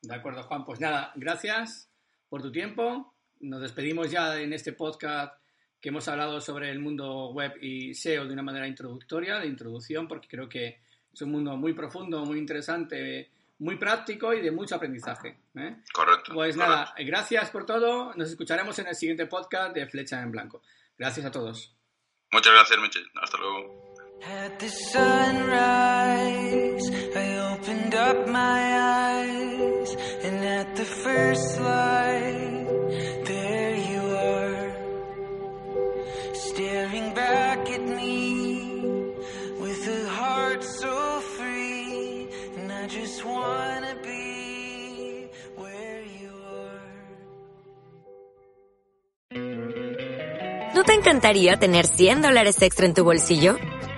De 0.02 0.16
acuerdo, 0.16 0.42
Juan. 0.42 0.66
Pues 0.66 0.80
nada, 0.80 1.12
gracias 1.14 1.92
por 2.28 2.42
tu 2.42 2.52
tiempo. 2.52 3.14
Nos 3.42 3.62
despedimos 3.62 4.10
ya 4.10 4.40
en 4.40 4.52
este 4.54 4.74
podcast 4.74 5.40
que 5.80 5.90
hemos 5.90 6.08
hablado 6.08 6.42
sobre 6.42 6.72
el 6.72 6.80
mundo 6.80 7.30
web 7.34 7.54
y 7.62 7.94
SEO 7.94 8.26
de 8.26 8.34
una 8.34 8.42
manera 8.42 8.68
introductoria, 8.68 9.38
de 9.38 9.46
introducción, 9.46 10.08
porque 10.08 10.28
creo 10.28 10.50
que 10.50 10.82
es 11.14 11.22
un 11.22 11.32
mundo 11.32 11.56
muy 11.56 11.74
profundo, 11.74 12.26
muy 12.26 12.40
interesante, 12.40 13.30
muy 13.60 13.76
práctico 13.76 14.34
y 14.34 14.42
de 14.42 14.50
mucho 14.50 14.76
aprendizaje. 14.76 15.38
¿eh? 15.54 15.84
Correcto. 15.94 16.34
Pues 16.34 16.58
nada, 16.58 16.96
gracias 16.98 17.52
por 17.52 17.68
todo. 17.68 18.12
Nos 18.16 18.32
escucharemos 18.32 18.78
en 18.80 18.88
el 18.88 18.96
siguiente 18.96 19.28
podcast 19.28 19.76
de 19.76 19.86
Flecha 19.86 20.20
en 20.20 20.32
Blanco. 20.32 20.64
Gracias 20.98 21.28
a 21.28 21.32
todos. 21.32 21.76
Muchas 22.32 22.54
gracias, 22.54 22.80
Michel. 22.80 23.08
Hasta 23.22 23.38
luego. 23.38 23.91
At 24.24 24.60
the 24.60 24.70
sunrise, 24.70 25.32
I 27.16 27.38
opened 27.54 27.96
up 27.96 28.28
my 28.28 28.62
eyes, 29.18 29.96
and 30.24 30.46
at 30.46 30.76
the 30.76 30.86
first 30.86 31.60
light, 31.60 32.68
there 33.26 33.76
you 33.76 34.02
are, 34.36 34.74
staring 36.36 37.16
back 37.16 37.68
at 37.72 37.82
me 37.82 38.84
with 39.60 39.88
a 39.88 40.08
heart 40.10 40.64
so 40.64 41.22
free, 41.38 42.28
and 42.58 42.72
I 42.72 42.86
just 42.88 43.26
wanna 43.26 43.96
be 44.04 45.30
where 45.56 46.04
you 46.22 46.32
are. 46.62 46.92
¿No 50.76 50.84
te 50.84 50.94
encantaría 50.94 51.58
tener 51.58 51.88
100 51.88 52.22
dólares 52.22 52.62
extra 52.62 52.86
en 52.86 52.94
tu 52.94 53.04
bolsillo? 53.04 53.58